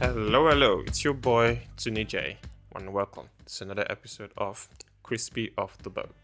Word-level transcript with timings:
Hello, 0.00 0.48
hello, 0.48 0.82
it's 0.86 1.04
your 1.04 1.12
boy 1.12 1.60
Tuni 1.76 2.06
J, 2.06 2.38
and 2.74 2.90
welcome 2.90 3.28
to 3.44 3.64
another 3.64 3.84
episode 3.90 4.30
of 4.38 4.66
Crispy 5.02 5.52
Off 5.58 5.76
the 5.82 5.90
Boat. 5.90 6.14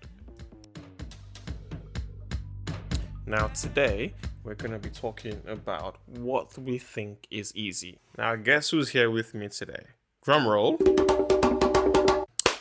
Now, 3.27 3.48
today 3.48 4.14
we're 4.45 4.54
going 4.54 4.70
to 4.70 4.78
be 4.78 4.88
talking 4.88 5.42
about 5.46 5.98
what 6.06 6.56
we 6.56 6.78
think 6.78 7.27
is 7.30 7.54
easy. 7.54 7.98
Now, 8.16 8.34
guess 8.37 8.70
who's 8.70 8.88
here 8.88 9.10
with 9.10 9.34
me 9.34 9.48
today? 9.48 9.84
Drum 10.24 10.48
roll. 10.48 10.79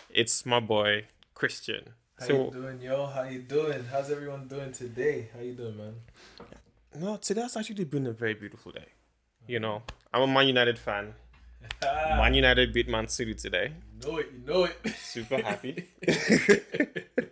It's 0.09 0.45
my 0.45 0.59
boy 0.59 1.05
Christian. 1.33 1.91
How 2.19 2.27
you 2.27 2.51
doing, 2.51 2.81
yo? 2.81 3.05
How 3.05 3.23
you 3.23 3.39
doing? 3.39 3.85
How's 3.89 4.11
everyone 4.11 4.49
doing 4.49 4.73
today? 4.73 5.29
How 5.33 5.39
you 5.39 5.53
doing, 5.53 5.77
man? 5.77 5.93
no, 6.99 7.15
today 7.15 7.43
has 7.43 7.55
actually 7.55 7.85
been 7.85 8.05
a 8.05 8.11
very 8.11 8.33
beautiful 8.33 8.73
day. 8.73 8.94
You 9.47 9.59
know, 9.59 9.83
I'm 10.11 10.23
a 10.23 10.27
Man 10.27 10.47
United 10.47 10.79
fan. 10.79 11.13
Man 11.83 12.33
United 12.33 12.73
beat 12.73 12.89
Man 12.89 13.07
City 13.07 13.35
today. 13.35 13.73
You 14.01 14.09
know 14.09 14.17
it, 14.17 14.31
you 14.33 14.51
know 14.51 14.63
it. 14.63 14.95
Super 14.97 15.37
happy. 15.37 15.85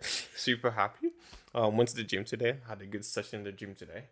Super 0.36 0.70
happy. 0.70 1.10
Um, 1.54 1.76
went 1.76 1.88
to 1.90 1.96
the 1.96 2.04
gym 2.04 2.24
today. 2.24 2.58
Had 2.68 2.82
a 2.82 2.86
good 2.86 3.04
session 3.04 3.40
in 3.40 3.44
the 3.44 3.52
gym 3.52 3.74
today. 3.74 4.04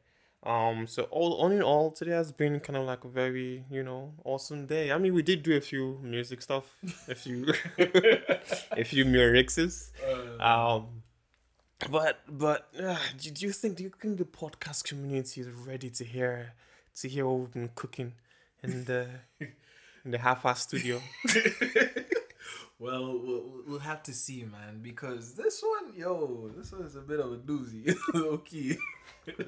Um, 0.43 0.89
so 0.89 1.05
all, 1.05 1.35
all 1.35 1.53
in 1.53 1.63
all, 1.63 1.93
today 1.93 2.11
has 2.11 2.33
been 2.33 2.59
kind 2.59 2.77
of 2.77 2.85
like 2.85 3.05
a 3.05 3.09
very, 3.09 3.65
you 3.71 3.85
know, 3.85 4.13
awesome 4.25 4.67
day. 4.67 4.91
I 4.91 4.99
mean, 4.99 5.15
we 5.15 5.23
did 5.23 5.45
do 5.45 5.57
a 5.57 5.61
few 5.61 6.01
music 6.03 6.43
stuff, 6.43 6.65
a 7.09 7.15
few, 7.15 7.55
a 7.79 8.83
few 8.83 9.05
mixes. 9.05 9.93
Um, 10.41 11.03
but 11.89 12.21
but 12.29 12.69
uh, 12.83 12.97
do, 13.21 13.31
do 13.31 13.47
you 13.47 13.53
think 13.53 13.77
do 13.77 13.85
you 13.85 13.93
think 14.01 14.19
the 14.19 14.25
podcast 14.25 14.85
community 14.85 15.41
is 15.41 15.49
ready 15.49 15.91
to 15.91 16.05
hear 16.05 16.55
to 16.97 17.09
hear 17.09 17.27
what 17.27 17.39
we've 17.41 17.53
been 17.53 17.71
cooking 17.75 18.15
in 18.63 18.85
the 18.85 19.09
in 20.05 20.11
the 20.11 20.19
half-ass 20.19 20.63
studio? 20.63 21.01
Well, 22.83 23.17
well, 23.25 23.45
we'll 23.65 23.79
have 23.79 24.03
to 24.03 24.13
see, 24.13 24.43
man, 24.43 24.81
because 24.83 25.35
this 25.35 25.63
one, 25.63 25.95
yo, 25.97 26.51
this 26.57 26.73
one 26.73 26.83
is 26.83 26.97
a 26.97 27.01
bit 27.01 27.21
of 27.21 27.31
a 27.33 27.37
doozy, 27.37 27.97
low 28.15 28.39
key. 28.39 28.77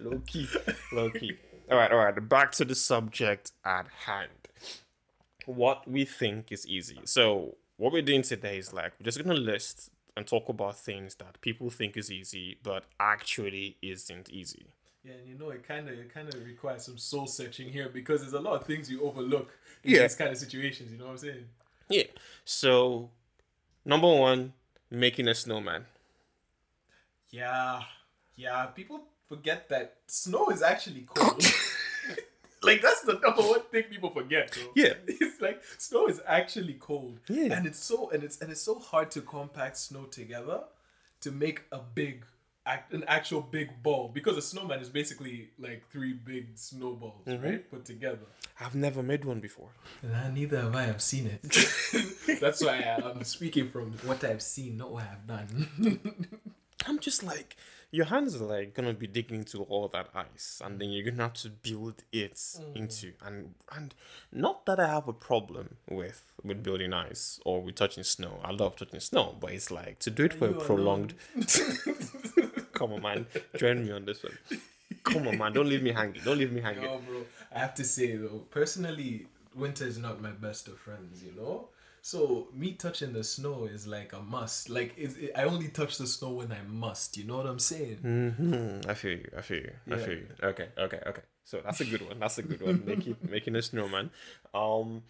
low 0.00 0.20
key, 0.24 0.46
low 0.92 1.10
key. 1.10 1.36
All 1.68 1.76
right, 1.76 1.90
all 1.90 1.98
right. 1.98 2.28
Back 2.28 2.52
to 2.52 2.64
the 2.64 2.76
subject 2.76 3.50
at 3.64 3.88
hand. 4.06 4.30
What 5.46 5.90
we 5.90 6.04
think 6.04 6.52
is 6.52 6.64
easy. 6.68 7.00
So 7.06 7.56
what 7.76 7.92
we're 7.92 8.02
doing 8.02 8.22
today 8.22 8.58
is 8.58 8.72
like 8.72 8.92
we're 9.00 9.04
just 9.04 9.20
gonna 9.20 9.34
list 9.34 9.90
and 10.16 10.28
talk 10.28 10.48
about 10.48 10.78
things 10.78 11.16
that 11.16 11.40
people 11.40 11.70
think 11.70 11.96
is 11.96 12.12
easy, 12.12 12.58
but 12.62 12.84
actually 13.00 13.78
isn't 13.82 14.30
easy. 14.30 14.66
Yeah, 15.04 15.12
and 15.14 15.28
you 15.28 15.36
know 15.38 15.50
it 15.50 15.66
kind 15.68 15.88
of 15.88 15.98
it 15.98 16.12
kind 16.12 16.32
of 16.32 16.44
requires 16.46 16.84
some 16.86 16.96
soul 16.96 17.26
searching 17.26 17.68
here 17.68 17.90
because 17.92 18.22
there's 18.22 18.32
a 18.32 18.40
lot 18.40 18.54
of 18.60 18.66
things 18.66 18.90
you 18.90 19.02
overlook 19.02 19.56
in 19.82 19.92
Yeah. 19.92 20.02
these 20.02 20.14
kind 20.16 20.30
of 20.30 20.38
situations. 20.38 20.90
You 20.90 20.98
know 20.98 21.04
what 21.06 21.10
I'm 21.12 21.18
saying? 21.18 21.44
Yeah. 21.90 22.04
So 22.44 23.10
number 23.84 24.08
one, 24.12 24.54
making 24.90 25.28
a 25.28 25.34
snowman. 25.34 25.84
Yeah, 27.30 27.82
yeah. 28.36 28.66
People 28.66 29.02
forget 29.28 29.68
that 29.68 29.96
snow 30.06 30.48
is 30.48 30.62
actually 30.62 31.02
cold. 31.02 31.42
like 32.62 32.80
that's 32.80 33.02
the 33.02 33.14
number 33.18 33.42
one 33.42 33.60
thing 33.70 33.84
people 33.84 34.10
forget. 34.10 34.52
Bro. 34.52 34.72
Yeah. 34.74 34.94
it's 35.06 35.40
like 35.40 35.62
snow 35.78 36.06
is 36.06 36.20
actually 36.26 36.74
cold. 36.74 37.20
Yeah. 37.28 37.52
and 37.54 37.66
it's 37.66 37.78
so 37.78 38.10
and 38.10 38.22
it's 38.22 38.40
and 38.40 38.50
it's 38.50 38.62
so 38.62 38.78
hard 38.78 39.10
to 39.12 39.20
compact 39.20 39.76
snow 39.76 40.04
together 40.04 40.62
to 41.20 41.30
make 41.30 41.62
a 41.72 41.78
big 41.78 42.24
an 42.66 43.04
actual 43.08 43.40
big 43.40 43.82
ball 43.82 44.10
because 44.12 44.36
a 44.36 44.42
snowman 44.42 44.80
is 44.80 44.88
basically 44.88 45.50
like 45.58 45.82
three 45.90 46.12
big 46.12 46.56
snowballs 46.56 47.26
mm-hmm. 47.26 47.44
right 47.44 47.70
put 47.70 47.84
together 47.84 48.26
I've 48.60 48.74
never 48.74 49.02
made 49.02 49.24
one 49.24 49.40
before. 49.40 49.70
and 50.02 50.34
neither 50.34 50.60
have 50.60 50.74
i 50.74 50.88
I've 50.88 51.02
seen 51.02 51.26
it 51.26 51.42
that's 52.40 52.64
why 52.64 52.78
I, 52.80 53.08
i'm 53.08 53.24
speaking 53.24 53.70
from 53.70 53.92
what 54.04 54.24
i've 54.24 54.42
seen 54.42 54.78
not 54.78 54.92
what 54.92 55.04
i've 55.04 55.26
done 55.26 56.00
I'm 56.86 56.98
just 56.98 57.22
like 57.22 57.56
your 57.90 58.06
hands 58.06 58.34
are 58.34 58.44
like 58.44 58.74
gonna 58.74 58.92
be 58.92 59.06
digging 59.06 59.38
into 59.38 59.62
all 59.62 59.86
that 59.88 60.08
ice, 60.14 60.60
and 60.64 60.80
then 60.80 60.90
you're 60.90 61.04
gonna 61.08 61.22
have 61.22 61.34
to 61.34 61.48
build 61.48 62.02
it 62.12 62.34
mm. 62.34 62.76
into 62.76 63.12
and 63.24 63.54
and 63.74 63.94
not 64.32 64.66
that 64.66 64.80
I 64.80 64.88
have 64.88 65.06
a 65.06 65.12
problem 65.12 65.76
with 65.88 66.24
with 66.42 66.62
building 66.62 66.92
ice 66.92 67.40
or 67.44 67.62
with 67.62 67.76
touching 67.76 68.02
snow. 68.04 68.40
I 68.42 68.50
love 68.50 68.76
touching 68.76 69.00
snow, 69.00 69.36
but 69.38 69.52
it's 69.52 69.70
like 69.70 70.00
to 70.00 70.10
do 70.10 70.24
it 70.24 70.34
for 70.34 70.48
a 70.48 70.54
prolonged. 70.54 71.14
Come 72.74 72.92
on, 72.92 73.02
man, 73.02 73.26
join 73.56 73.84
me 73.84 73.92
on 73.92 74.04
this 74.04 74.22
one. 74.22 74.36
Come 75.02 75.28
on, 75.28 75.38
man, 75.38 75.52
don't 75.52 75.68
leave 75.68 75.82
me 75.82 75.92
hanging. 75.92 76.20
Don't 76.24 76.38
leave 76.38 76.52
me 76.52 76.60
hanging. 76.60 76.82
Yo, 76.82 76.98
bro, 76.98 77.22
I 77.54 77.58
have 77.58 77.74
to 77.76 77.84
say 77.84 78.16
though, 78.16 78.42
personally, 78.50 79.26
winter 79.54 79.86
is 79.86 79.98
not 79.98 80.20
my 80.20 80.30
best 80.30 80.68
of 80.68 80.78
friends. 80.78 81.22
You 81.22 81.32
know, 81.36 81.68
so 82.02 82.48
me 82.52 82.72
touching 82.72 83.12
the 83.12 83.24
snow 83.24 83.66
is 83.66 83.86
like 83.86 84.12
a 84.12 84.20
must. 84.20 84.68
Like 84.68 84.94
it, 84.96 85.32
I 85.36 85.44
only 85.44 85.68
touch 85.68 85.98
the 85.98 86.06
snow 86.06 86.32
when 86.34 86.52
I 86.52 86.62
must. 86.66 87.16
You 87.16 87.24
know 87.24 87.36
what 87.36 87.46
I'm 87.46 87.58
saying? 87.58 87.96
hmm 87.96 88.90
I 88.90 88.94
feel 88.94 89.18
you. 89.18 89.30
I 89.36 89.40
feel 89.40 89.58
you. 89.58 89.72
I 89.90 89.96
feel 89.96 90.14
you. 90.14 90.26
Okay. 90.42 90.68
Okay. 90.78 91.00
Okay. 91.06 91.22
So 91.44 91.60
that's 91.64 91.80
a 91.80 91.84
good 91.84 92.06
one. 92.06 92.18
That's 92.18 92.38
a 92.38 92.42
good 92.42 92.60
one. 92.62 92.84
making 92.86 93.16
making 93.30 93.56
a 93.56 93.62
snowman. 93.62 94.10
Um, 94.52 95.02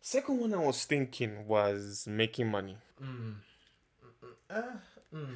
second 0.00 0.38
one 0.40 0.54
I 0.54 0.58
was 0.58 0.84
thinking 0.84 1.46
was 1.46 2.06
making 2.06 2.50
money. 2.50 2.76
Uh, 4.50 4.62
mm, 5.14 5.34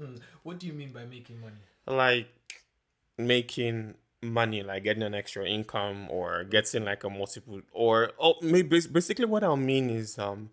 mm. 0.00 0.20
What 0.42 0.58
do 0.58 0.66
you 0.66 0.72
mean 0.72 0.92
by 0.92 1.04
making 1.04 1.40
money? 1.40 1.56
Like 1.86 2.28
making 3.18 3.94
money, 4.22 4.62
like 4.62 4.84
getting 4.84 5.02
an 5.02 5.14
extra 5.14 5.46
income 5.46 6.08
or 6.10 6.44
getting 6.44 6.84
like 6.84 7.04
a 7.04 7.10
multiple 7.10 7.60
or 7.72 8.12
oh 8.18 8.34
maybe 8.40 8.80
basically 8.80 9.26
what 9.26 9.44
I'll 9.44 9.56
mean 9.56 9.90
is 9.90 10.18
um 10.18 10.50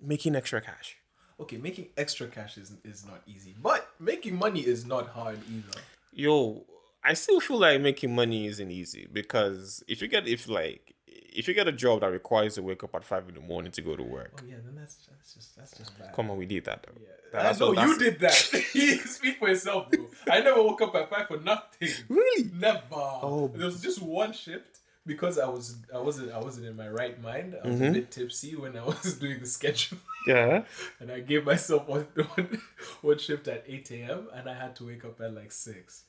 making 0.00 0.36
extra 0.36 0.60
cash. 0.60 0.96
Okay, 1.40 1.56
making 1.56 1.88
extra 1.96 2.28
cash 2.28 2.56
is 2.56 2.72
is 2.84 3.04
not 3.04 3.22
easy, 3.26 3.54
but 3.60 3.88
making 3.98 4.36
money 4.36 4.60
is 4.60 4.84
not 4.84 5.08
hard 5.08 5.38
either. 5.48 5.80
yo, 6.12 6.64
I 7.02 7.14
still 7.14 7.40
feel 7.40 7.58
like 7.58 7.80
making 7.80 8.14
money 8.14 8.46
isn't 8.46 8.70
easy 8.70 9.08
because 9.12 9.82
if 9.88 10.00
you 10.00 10.08
get 10.08 10.28
if 10.28 10.48
like 10.48 10.93
if 11.34 11.48
you 11.48 11.54
get 11.54 11.68
a 11.68 11.72
job 11.72 12.00
that 12.00 12.08
requires 12.10 12.56
you 12.56 12.62
to 12.62 12.66
wake 12.68 12.84
up 12.84 12.94
at 12.94 13.04
five 13.04 13.28
in 13.28 13.34
the 13.34 13.40
morning 13.40 13.72
to 13.72 13.82
go 13.82 13.96
to 13.96 14.02
work, 14.02 14.40
Oh 14.42 14.46
yeah, 14.48 14.56
then 14.64 14.74
that's 14.76 14.96
that's 15.10 15.34
just 15.34 15.56
that's 15.56 15.76
just 15.76 15.98
bad. 15.98 16.12
come 16.14 16.30
on, 16.30 16.36
we 16.38 16.46
did 16.46 16.64
that 16.64 16.86
though. 16.86 17.00
Yeah. 17.00 17.08
That's 17.32 17.60
I 17.60 17.66
know 17.72 17.82
you 17.84 17.98
did 17.98 18.20
that. 18.20 18.32
Speak 19.06 19.38
for 19.38 19.48
yourself, 19.48 19.90
bro. 19.90 20.06
I 20.30 20.40
never 20.40 20.62
woke 20.62 20.80
up 20.82 20.94
at 20.94 21.10
five 21.10 21.26
for 21.26 21.38
nothing. 21.38 21.88
Really? 22.08 22.50
Never. 22.54 22.80
Oh. 22.92 23.50
There 23.52 23.66
was 23.66 23.82
just 23.82 24.00
one 24.00 24.32
shift 24.32 24.78
because 25.04 25.38
I 25.38 25.48
was 25.48 25.76
I 25.92 25.98
wasn't 25.98 26.30
I 26.32 26.38
wasn't 26.38 26.66
in 26.66 26.76
my 26.76 26.88
right 26.88 27.20
mind. 27.20 27.56
I 27.62 27.66
was 27.66 27.76
Mm-hmm. 27.76 27.84
a 27.86 27.92
bit 27.92 28.10
tipsy 28.12 28.54
when 28.54 28.76
I 28.76 28.84
was 28.92 29.14
doing 29.14 29.40
the 29.40 29.46
schedule. 29.46 29.98
Yeah. 30.28 30.62
and 31.00 31.10
I 31.10 31.20
gave 31.20 31.44
myself 31.44 31.88
one, 31.88 32.06
one, 32.36 32.62
one 33.02 33.18
shift 33.18 33.48
at 33.48 33.64
8 33.66 33.90
a.m. 33.90 34.28
and 34.32 34.48
I 34.48 34.54
had 34.54 34.76
to 34.76 34.86
wake 34.86 35.04
up 35.04 35.20
at 35.20 35.34
like 35.34 35.50
6. 35.50 36.04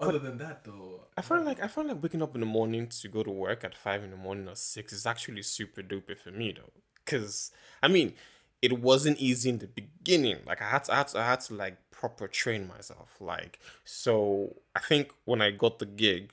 Other 0.00 0.18
than 0.18 0.38
that, 0.38 0.64
though, 0.64 1.02
I 1.16 1.20
find 1.20 1.44
like 1.44 1.62
I 1.62 1.66
find 1.66 1.88
like 1.88 2.02
waking 2.02 2.22
up 2.22 2.34
in 2.34 2.40
the 2.40 2.46
morning 2.46 2.86
to 2.88 3.08
go 3.08 3.22
to 3.22 3.30
work 3.30 3.64
at 3.64 3.76
five 3.76 4.02
in 4.02 4.10
the 4.10 4.16
morning 4.16 4.48
or 4.48 4.56
six 4.56 4.92
is 4.94 5.04
actually 5.04 5.42
super 5.42 5.82
duper 5.82 6.16
for 6.18 6.30
me 6.30 6.52
though. 6.52 6.72
Cause 7.04 7.50
I 7.82 7.88
mean, 7.88 8.14
it 8.62 8.80
wasn't 8.80 9.18
easy 9.18 9.50
in 9.50 9.58
the 9.58 9.66
beginning. 9.66 10.38
Like 10.46 10.62
I 10.62 10.70
had 10.70 10.84
to, 10.84 10.92
I 10.92 10.96
had 10.96 11.08
to, 11.08 11.18
I 11.18 11.26
had 11.26 11.40
to 11.42 11.54
like 11.54 11.76
proper 11.90 12.28
train 12.28 12.66
myself. 12.66 13.16
Like 13.20 13.58
so, 13.84 14.56
I 14.74 14.80
think 14.80 15.12
when 15.26 15.42
I 15.42 15.50
got 15.50 15.78
the 15.78 15.86
gig, 15.86 16.32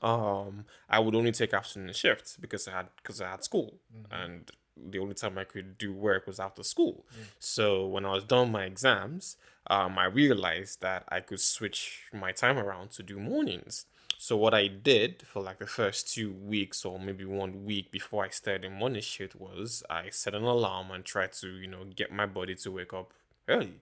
um, 0.00 0.64
I 0.88 1.00
would 1.00 1.16
only 1.16 1.32
take 1.32 1.52
afternoon 1.52 1.92
shifts 1.94 2.36
because 2.40 2.68
I 2.68 2.72
had 2.72 2.88
because 2.96 3.20
I 3.20 3.30
had 3.30 3.42
school 3.44 3.74
and 4.10 4.48
the 4.76 4.98
only 4.98 5.14
time 5.14 5.38
I 5.38 5.44
could 5.44 5.78
do 5.78 5.92
work 5.92 6.26
was 6.26 6.40
after 6.40 6.62
school. 6.62 7.04
So 7.38 7.86
when 7.86 8.04
I 8.04 8.12
was 8.12 8.24
done 8.24 8.52
my 8.52 8.64
exams, 8.64 9.36
um, 9.68 9.98
I 9.98 10.06
realized 10.06 10.80
that 10.80 11.04
I 11.08 11.20
could 11.20 11.40
switch 11.40 12.02
my 12.12 12.32
time 12.32 12.58
around 12.58 12.90
to 12.92 13.02
do 13.02 13.18
mornings. 13.18 13.86
So 14.18 14.36
what 14.36 14.54
I 14.54 14.68
did 14.68 15.22
for 15.22 15.42
like 15.42 15.58
the 15.58 15.66
first 15.66 16.12
two 16.14 16.30
weeks 16.32 16.84
or 16.84 16.98
maybe 17.00 17.24
one 17.24 17.64
week 17.64 17.90
before 17.90 18.24
I 18.24 18.28
started 18.28 18.70
morning 18.70 19.02
shift 19.02 19.34
was 19.34 19.82
I 19.90 20.10
set 20.10 20.34
an 20.34 20.44
alarm 20.44 20.92
and 20.92 21.04
tried 21.04 21.32
to 21.40 21.48
you 21.48 21.66
know 21.66 21.84
get 21.96 22.12
my 22.12 22.26
body 22.26 22.54
to 22.54 22.70
wake 22.70 22.92
up 22.92 23.12
early. 23.48 23.80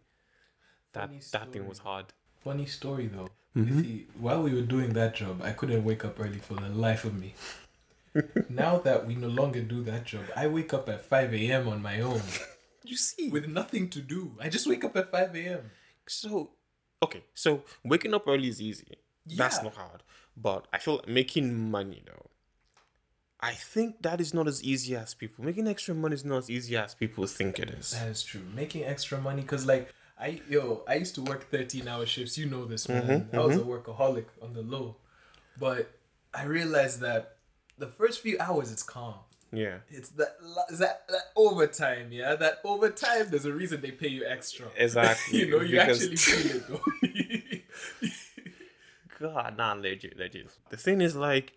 That 0.94 1.10
that 1.32 1.52
thing 1.52 1.68
was 1.68 1.80
hard. 1.80 2.06
funny 2.42 2.64
story 2.64 3.06
though. 3.06 3.28
Mm-hmm. 3.54 3.82
See, 3.82 4.06
while 4.18 4.42
we 4.42 4.54
were 4.54 4.62
doing 4.62 4.94
that 4.94 5.14
job, 5.14 5.42
I 5.42 5.50
couldn't 5.52 5.84
wake 5.84 6.04
up 6.06 6.18
early 6.18 6.38
for 6.38 6.54
the 6.54 6.68
life 6.68 7.04
of 7.04 7.18
me. 7.18 7.34
Now 8.48 8.78
that 8.78 9.06
we 9.06 9.14
no 9.14 9.28
longer 9.28 9.62
do 9.62 9.82
that 9.84 10.04
job, 10.04 10.24
I 10.36 10.46
wake 10.48 10.74
up 10.74 10.88
at 10.88 11.04
5 11.04 11.34
a.m. 11.34 11.68
on 11.68 11.82
my 11.82 12.00
own 12.00 12.22
You 12.84 12.96
see, 12.96 13.28
with 13.28 13.46
nothing 13.46 13.88
to 13.90 14.00
do. 14.00 14.32
I 14.40 14.48
just 14.48 14.66
wake 14.66 14.84
up 14.84 14.96
at 14.96 15.10
5 15.10 15.36
a.m. 15.36 15.70
So, 16.06 16.50
okay, 17.02 17.22
so 17.34 17.62
waking 17.84 18.14
up 18.14 18.26
early 18.26 18.48
is 18.48 18.60
easy. 18.60 18.98
Yeah. 19.26 19.36
That's 19.38 19.62
not 19.62 19.74
hard. 19.74 20.02
But 20.36 20.66
I 20.72 20.78
feel 20.78 20.96
like 20.96 21.08
making 21.08 21.70
money 21.70 22.02
though. 22.06 22.26
I 23.42 23.52
think 23.52 24.02
that 24.02 24.20
is 24.20 24.34
not 24.34 24.48
as 24.48 24.62
easy 24.62 24.96
as 24.96 25.14
people. 25.14 25.44
Making 25.44 25.68
extra 25.68 25.94
money 25.94 26.14
is 26.14 26.24
not 26.24 26.38
as 26.38 26.50
easy 26.50 26.76
as 26.76 26.94
people 26.94 27.26
think 27.26 27.58
it 27.58 27.70
is. 27.70 27.90
That 27.92 28.08
is 28.08 28.22
true. 28.22 28.42
Making 28.54 28.84
extra 28.84 29.18
money, 29.18 29.42
cause 29.42 29.66
like 29.66 29.92
I 30.18 30.40
yo, 30.48 30.82
I 30.86 30.96
used 30.96 31.14
to 31.16 31.22
work 31.22 31.50
thirteen 31.50 31.88
hour 31.88 32.06
shifts. 32.06 32.36
You 32.36 32.46
know 32.46 32.64
this, 32.64 32.88
man. 32.88 33.02
Mm-hmm, 33.02 33.36
I 33.36 33.44
was 33.44 33.56
a 33.56 33.60
workaholic 33.60 34.26
on 34.42 34.52
the 34.52 34.62
low, 34.62 34.96
but 35.58 35.90
I 36.34 36.44
realized 36.44 37.00
that 37.00 37.36
the 37.80 37.88
first 37.88 38.20
few 38.20 38.36
hours 38.38 38.70
it's 38.70 38.82
calm. 38.84 39.14
Yeah. 39.52 39.78
It's 39.88 40.10
that 40.10 40.36
that 40.78 41.08
that 41.08 41.24
overtime, 41.34 42.12
yeah. 42.12 42.36
That 42.36 42.60
overtime. 42.64 43.26
There's 43.30 43.46
a 43.46 43.52
reason 43.52 43.80
they 43.80 43.90
pay 43.90 44.08
you 44.08 44.24
extra. 44.24 44.66
Exactly. 44.76 45.38
you 45.40 45.50
know, 45.50 45.60
you 45.60 45.78
because- 45.80 46.02
actually 46.02 46.16
feel 46.16 46.56
it 46.56 46.68
though. 46.68 48.08
God, 49.18 49.56
nah, 49.58 49.72
legit, 49.74 50.16
legit. 50.18 50.48
The 50.70 50.76
thing 50.78 51.00
is, 51.02 51.14
like, 51.14 51.52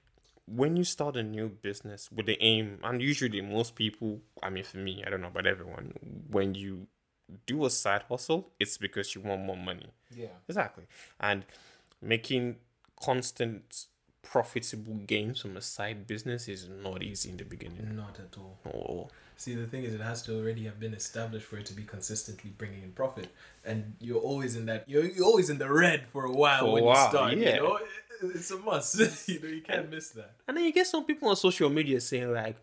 when 0.47 0.75
you 0.75 0.83
start 0.83 1.15
a 1.15 1.23
new 1.23 1.47
business 1.47 2.09
with 2.11 2.25
the 2.25 2.37
aim, 2.43 2.79
and 2.83 3.01
usually 3.01 3.39
most 3.41 3.75
people, 3.75 4.19
I 4.41 4.49
mean, 4.49 4.65
for 4.65 4.77
me, 4.77 5.03
I 5.05 5.09
don't 5.09 5.21
know 5.21 5.27
about 5.29 5.45
everyone, 5.45 5.93
when 6.29 6.55
you 6.55 6.87
do 7.45 7.63
a 7.65 7.69
side 7.69 8.03
hustle, 8.09 8.51
it's 8.59 8.77
because 8.77 9.15
you 9.15 9.21
want 9.21 9.43
more 9.43 9.55
money. 9.57 9.87
yeah. 10.13 10.27
Exactly. 10.49 10.83
And 11.21 11.45
making 12.01 12.57
constant 13.01 13.85
profitable 14.23 14.95
gains 15.05 15.41
from 15.41 15.55
a 15.57 15.61
side 15.61 16.07
business 16.07 16.47
is 16.47 16.67
not 16.67 17.03
easy 17.03 17.29
in 17.29 17.37
the 17.37 17.43
beginning. 17.43 17.95
Not 17.95 18.19
at 18.19 18.35
all. 18.37 18.57
Or 18.65 19.07
See, 19.35 19.55
the 19.55 19.67
thing 19.67 19.83
is, 19.83 19.93
it 19.93 20.01
has 20.01 20.21
to 20.23 20.37
already 20.39 20.63
have 20.65 20.79
been 20.79 20.93
established 20.93 21.45
for 21.45 21.57
it 21.57 21.65
to 21.67 21.73
be 21.73 21.83
consistently 21.83 22.51
bringing 22.57 22.83
in 22.83 22.91
profit, 22.91 23.27
and 23.65 23.93
you're 23.99 24.19
always 24.21 24.55
in 24.55 24.65
that. 24.67 24.87
You're, 24.87 25.05
you're 25.05 25.25
always 25.25 25.49
in 25.49 25.57
the 25.57 25.71
red 25.71 26.07
for 26.07 26.25
a 26.25 26.31
while 26.31 26.61
For 26.61 26.67
a 26.67 26.71
when 26.71 26.83
while, 26.85 27.03
you 27.05 27.09
start. 27.09 27.37
yeah. 27.37 27.55
You 27.55 27.61
know, 27.63 27.79
it's 28.35 28.51
a 28.51 28.57
must. 28.57 28.97
you 29.27 29.39
know, 29.41 29.47
you 29.49 29.61
can't 29.61 29.89
miss 29.91 30.09
that. 30.11 30.31
and 30.47 30.55
then 30.55 30.63
you 30.63 30.71
get 30.71 30.87
some 30.87 31.03
people 31.05 31.29
on 31.29 31.35
social 31.35 31.69
media 31.69 31.99
saying 31.99 32.31
like, 32.31 32.55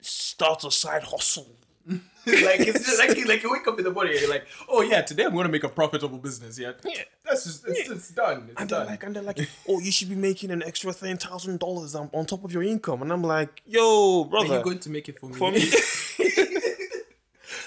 start 0.00 0.64
a 0.64 0.70
side 0.70 1.04
hustle. 1.04 1.46
like 2.26 2.60
it's 2.60 2.84
just 2.84 2.98
like 2.98 3.16
you, 3.16 3.24
like 3.32 3.42
you 3.42 3.50
wake 3.52 3.66
up 3.68 3.78
in 3.78 3.84
the 3.84 3.90
morning 3.92 4.12
and 4.14 4.20
you're 4.22 4.30
like, 4.30 4.46
oh 4.68 4.82
yeah, 4.82 5.02
today 5.02 5.24
I'm 5.24 5.34
gonna 5.34 5.48
make 5.48 5.62
a 5.64 5.68
profitable 5.68 6.18
business. 6.18 6.58
Yeah, 6.58 6.72
Yeah. 6.84 7.02
that's 7.24 7.44
just 7.44 7.66
it's, 7.68 7.88
it's 7.88 8.10
done. 8.10 8.48
It's 8.50 8.60
And 8.60 8.68
done. 8.68 8.86
like, 8.86 9.02
and 9.04 9.14
they're 9.14 9.22
like, 9.22 9.38
oh, 9.68 9.78
you 9.80 9.92
should 9.92 10.08
be 10.08 10.16
making 10.16 10.50
an 10.50 10.62
extra 10.64 10.92
ten 10.92 11.16
thousand 11.16 11.60
dollars 11.60 11.94
on 11.94 12.10
on 12.12 12.26
top 12.26 12.42
of 12.44 12.52
your 12.52 12.64
income. 12.64 13.02
And 13.02 13.12
I'm 13.12 13.22
like, 13.22 13.62
yo, 13.66 14.22
Are 14.22 14.28
brother, 14.28 14.58
you 14.58 14.64
going 14.64 14.78
to 14.80 14.90
make 14.90 15.08
it 15.08 15.18
for 15.20 15.28
me? 15.28 15.34
for 15.34 15.52
me. 15.52 15.70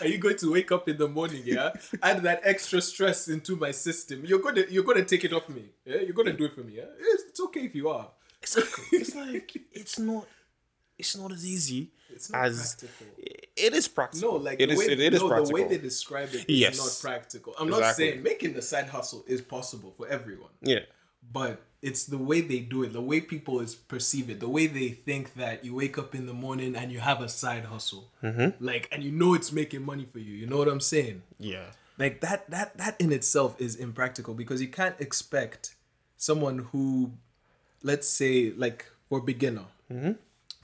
Are 0.01 0.07
you 0.07 0.18
going 0.18 0.38
to 0.38 0.51
wake 0.54 0.71
up 0.71 0.88
in 0.88 0.98
the 0.98 1.07
morning, 1.10 1.42
yeah, 1.45 1.71
add 2.01 2.24
that 2.24 2.39
extra 2.44 2.80
stress 2.81 3.27
into 3.27 3.56
my 3.57 3.71
system? 3.71 4.24
You're 4.25 4.39
gonna 4.39 4.63
you're 4.69 4.83
gonna 4.83 5.04
take 5.04 5.24
it 5.25 5.33
off 5.33 5.50
me. 5.50 5.66
Yeah, 5.86 5.98
you're 6.01 6.13
gonna 6.13 6.31
do 6.33 6.45
it 6.45 6.54
for 6.56 6.62
me. 6.62 6.74
Yeah, 6.77 6.83
it's, 7.00 7.24
it's 7.30 7.39
okay 7.42 7.62
if 7.62 7.75
you 7.75 7.89
are. 7.89 8.07
Exactly. 8.42 8.86
It's 8.94 9.16
like 9.16 9.57
it's 9.74 10.00
not 10.00 10.25
it's 10.99 11.17
not 11.17 11.31
as 11.31 11.45
easy 11.45 11.89
It's 12.13 12.29
not 12.29 12.45
as 12.45 12.75
practical. 12.75 13.07
it 13.67 13.73
is 13.73 13.87
practical. 13.87 14.31
No, 14.33 14.37
like 14.37 14.59
it 14.59 14.67
the 14.67 14.73
is 14.73 14.79
way, 14.79 14.85
it, 14.85 14.99
it 14.99 15.13
is 15.13 15.21
no, 15.21 15.27
practical. 15.29 15.57
the 15.57 15.63
way 15.63 15.67
they 15.69 15.77
describe 15.77 16.29
it 16.33 16.45
is 16.49 16.59
Yes. 16.65 16.77
not 16.77 17.11
practical. 17.11 17.53
I'm 17.59 17.69
not 17.69 17.95
saying 17.95 18.21
making 18.23 18.53
the 18.53 18.61
side 18.61 18.87
hustle 18.89 19.23
is 19.27 19.41
possible 19.41 19.91
for 19.97 20.07
everyone, 20.07 20.51
yeah. 20.61 20.79
but 21.31 21.61
it's 21.81 22.03
the 22.05 22.17
way 22.17 22.41
they 22.41 22.59
do 22.59 22.83
it, 22.83 22.91
the 22.91 23.01
way 23.01 23.21
people 23.21 23.61
is 23.61 23.73
perceive 23.75 24.29
it, 24.29 24.41
the 24.41 24.49
way 24.49 24.67
they 24.67 24.89
think 24.89 25.35
that 25.35 25.63
you 25.63 25.73
wake 25.73 25.97
up 25.97 26.13
in 26.13 26.25
the 26.25 26.33
morning 26.33 26.75
and 26.75 26.91
you 26.91 26.99
have 26.99 27.21
a 27.21 27.29
side 27.29 27.65
hustle, 27.65 28.09
mm-hmm. 28.21 28.49
like, 28.63 28.89
and 28.91 29.01
you 29.01 29.11
know 29.11 29.33
it's 29.33 29.51
making 29.53 29.83
money 29.85 30.03
for 30.05 30.19
you. 30.19 30.33
You 30.35 30.45
know 30.45 30.57
what 30.57 30.67
I'm 30.67 30.81
saying? 30.81 31.21
Yeah. 31.39 31.67
Like 31.97 32.19
that, 32.21 32.49
that, 32.49 32.77
that 32.77 32.99
in 32.99 33.11
itself 33.13 33.55
is 33.61 33.75
impractical 33.77 34.33
because 34.33 34.61
you 34.61 34.67
can't 34.67 34.95
expect 34.99 35.75
someone 36.17 36.57
who, 36.71 37.13
let's 37.81 38.09
say, 38.09 38.51
like 38.51 38.85
for 39.07 39.21
beginner, 39.21 39.65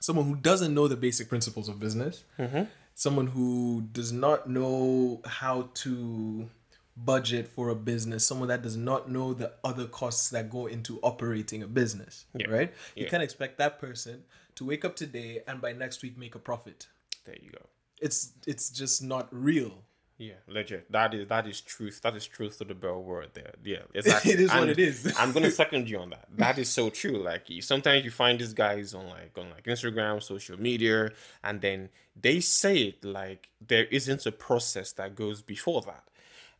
someone 0.05 0.25
who 0.27 0.35
doesn't 0.35 0.73
know 0.75 0.87
the 0.87 0.95
basic 0.95 1.27
principles 1.27 1.67
of 1.67 1.79
business, 1.79 2.23
mm-hmm. 2.37 2.63
someone 2.93 3.25
who 3.25 3.83
does 3.91 4.11
not 4.11 4.47
know 4.47 5.19
how 5.25 5.67
to 5.73 6.47
budget 6.95 7.47
for 7.47 7.69
a 7.69 7.75
business, 7.75 8.25
someone 8.25 8.47
that 8.47 8.61
does 8.61 8.77
not 8.77 9.09
know 9.09 9.33
the 9.33 9.51
other 9.63 9.85
costs 9.85 10.29
that 10.29 10.49
go 10.49 10.67
into 10.67 10.99
operating 11.01 11.63
a 11.63 11.67
business, 11.67 12.25
Yeah. 12.35 12.47
right? 12.49 12.73
You 12.95 13.07
can't 13.07 13.23
expect 13.23 13.57
that 13.57 13.79
person 13.79 14.23
to 14.55 14.65
wake 14.65 14.85
up 14.85 14.95
today 14.95 15.41
and 15.47 15.59
by 15.59 15.73
next 15.73 16.03
week 16.03 16.17
make 16.17 16.35
a 16.35 16.39
profit. 16.39 16.87
There 17.25 17.35
you 17.41 17.49
go. 17.49 17.65
It's 17.99 18.33
it's 18.45 18.69
just 18.69 19.01
not 19.01 19.27
real. 19.31 19.83
Yeah, 20.17 20.35
legit. 20.47 20.89
That 20.93 21.13
is 21.13 21.27
that 21.27 21.45
is 21.45 21.59
truth. 21.59 21.99
That 22.01 22.15
is 22.15 22.25
truth 22.25 22.57
to 22.59 22.63
the 22.63 22.73
bell 22.73 23.03
word 23.03 23.31
there. 23.33 23.53
Yeah, 23.63 23.79
exactly. 23.93 24.31
It 24.31 24.39
is 24.39 24.49
what 24.53 24.69
it 24.69 24.79
is. 24.79 25.13
I'm 25.19 25.33
gonna 25.33 25.51
second 25.51 25.89
you 25.89 25.99
on 25.99 26.09
that. 26.11 26.27
That 26.37 26.57
is 26.57 26.69
so 26.69 26.89
true. 27.01 27.21
Like 27.21 27.47
sometimes 27.59 28.05
you 28.05 28.11
find 28.11 28.39
these 28.39 28.53
guys 28.53 28.93
on 28.93 29.07
like 29.09 29.37
on 29.37 29.49
like 29.49 29.65
Instagram, 29.65 30.23
social 30.23 30.57
media, 30.59 31.11
and 31.43 31.59
then 31.59 31.89
they 32.19 32.39
say 32.39 32.77
it 32.77 33.03
like 33.03 33.49
there 33.65 33.85
isn't 33.85 34.25
a 34.25 34.31
process 34.31 34.93
that 34.93 35.15
goes 35.15 35.41
before 35.41 35.81
that. 35.81 36.03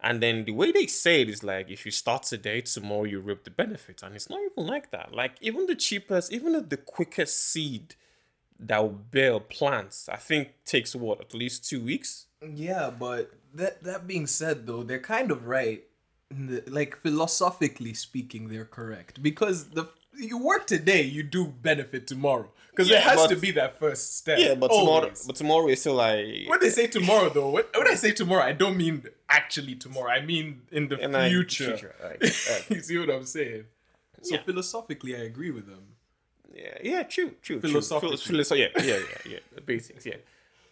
And 0.02 0.22
then 0.22 0.44
the 0.44 0.52
way 0.52 0.74
they 0.74 0.88
say 0.88 1.22
it 1.22 1.30
is 1.30 1.42
like 1.42 1.70
if 1.70 1.86
you 1.86 1.92
start 1.92 2.24
today, 2.24 2.60
tomorrow 2.60 3.06
you 3.06 3.22
reap 3.22 3.46
the 3.46 3.52
benefits. 3.52 4.04
And 4.04 4.16
it's 4.18 4.30
not 4.30 4.42
even 4.42 4.68
like 4.68 4.92
that. 4.92 5.14
Like 5.14 5.36
even 5.40 5.66
the 5.66 5.76
cheapest, 5.76 6.34
even 6.34 6.52
the- 6.52 6.62
the 6.62 6.78
quickest 6.78 7.40
seed 7.40 7.96
that 8.60 8.80
will 8.82 8.90
bear 8.90 9.40
plants, 9.40 10.10
I 10.10 10.18
think 10.18 10.54
takes 10.66 10.96
what, 10.96 11.22
at 11.22 11.34
least 11.34 11.68
two 11.70 11.82
weeks? 11.84 12.25
Yeah, 12.54 12.92
but 12.92 13.32
that 13.54 13.84
that 13.84 14.06
being 14.08 14.28
said, 14.28 14.68
though, 14.68 14.84
they're 14.84 15.00
kind 15.00 15.32
of 15.32 15.48
right. 15.48 15.84
Like 16.68 16.98
philosophically 16.98 17.94
speaking, 17.94 18.50
they're 18.50 18.66
correct 18.66 19.22
because 19.22 19.70
the 19.70 19.88
you 20.18 20.38
work 20.38 20.66
today, 20.66 21.02
you 21.04 21.24
do 21.24 21.46
benefit 21.48 22.08
tomorrow 22.08 22.50
because 22.72 22.90
Yeah, 22.90 22.96
there 23.00 23.10
has 23.10 23.22
but- 23.22 23.30
to 23.30 23.36
be 23.36 23.52
that 23.52 23.78
first 23.80 24.18
step. 24.18 24.40
Yeah, 24.40 24.56
but 24.56 24.70
tomorrow, 24.72 25.12
but 25.28 25.36
tomorrow 25.36 25.68
is 25.68 25.82
still 25.82 25.96
like 25.96 26.26
when 26.48 26.60
they 26.60 26.70
say 26.72 26.88
tomorrow, 26.88 27.30
though, 27.30 27.50
when, 27.52 27.64
when 27.76 27.88
I 27.88 27.94
say 27.96 28.12
tomorrow, 28.12 28.44
I 28.44 28.54
don't 28.54 28.76
mean 28.76 29.04
actually 29.30 29.76
tomorrow. 29.76 30.10
I 30.12 30.22
mean 30.26 30.62
in 30.72 30.88
the 30.90 30.98
in 31.00 31.12
future. 31.30 31.66
future, 31.78 31.96
like, 32.04 32.22
you 32.70 32.82
see 32.82 32.98
what 32.98 33.10
I'm 33.12 33.26
saying? 33.26 33.66
So 34.24 34.36
Yeah. 34.36 34.42
philosophically, 34.44 35.16
I 35.16 35.20
agree 35.20 35.52
with 35.52 35.68
them. 35.68 35.84
yeah, 36.54 36.78
yeah, 36.84 37.04
true, 37.04 37.32
true, 37.42 37.60
Philosophically. 37.62 38.18
true. 38.18 38.36
Philosoph- 38.36 38.58
yeah, 38.58 38.70
yeah, 38.84 38.98
yeah, 38.98 39.32
yeah. 39.34 39.40
The 39.54 39.62
basics, 39.62 40.06
yeah. 40.06 40.16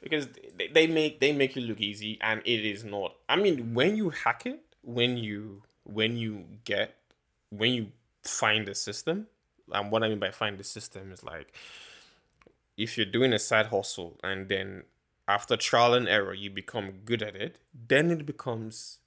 Because 0.04 0.28
they, 0.58 0.68
they 0.68 0.88
make 0.88 1.20
they 1.20 1.32
make 1.32 1.56
it 1.58 1.62
look 1.62 1.80
easy, 1.80 2.20
and 2.22 2.42
it 2.46 2.66
is 2.66 2.84
not. 2.84 3.16
I 3.30 3.36
mean, 3.38 3.74
when 3.74 3.96
you 3.96 4.10
hack 4.10 4.46
it, 4.46 4.60
when 4.82 5.18
you 5.18 5.64
when 5.84 6.18
you 6.18 6.46
get 6.66 6.96
when 7.50 7.72
you 7.72 7.88
find 8.24 8.68
the 8.68 8.76
system, 8.76 9.28
and 9.72 9.92
what 9.92 10.04
I 10.04 10.10
mean 10.10 10.20
by 10.20 10.32
find 10.32 10.58
the 10.58 10.64
system 10.64 11.12
is 11.12 11.24
like 11.24 11.54
if 12.78 12.98
you're 12.98 13.06
doing 13.06 13.34
a 13.34 13.40
side 13.40 13.68
hustle 13.68 14.20
and 14.24 14.50
then 14.50 14.84
after 15.28 15.56
trial 15.56 15.94
and 15.94 16.08
error 16.08 16.34
you 16.34 16.50
become 16.50 16.92
good 17.06 17.22
at 17.22 17.36
it, 17.36 17.60
then 17.88 18.12
it 18.12 18.26
becomes 18.26 19.00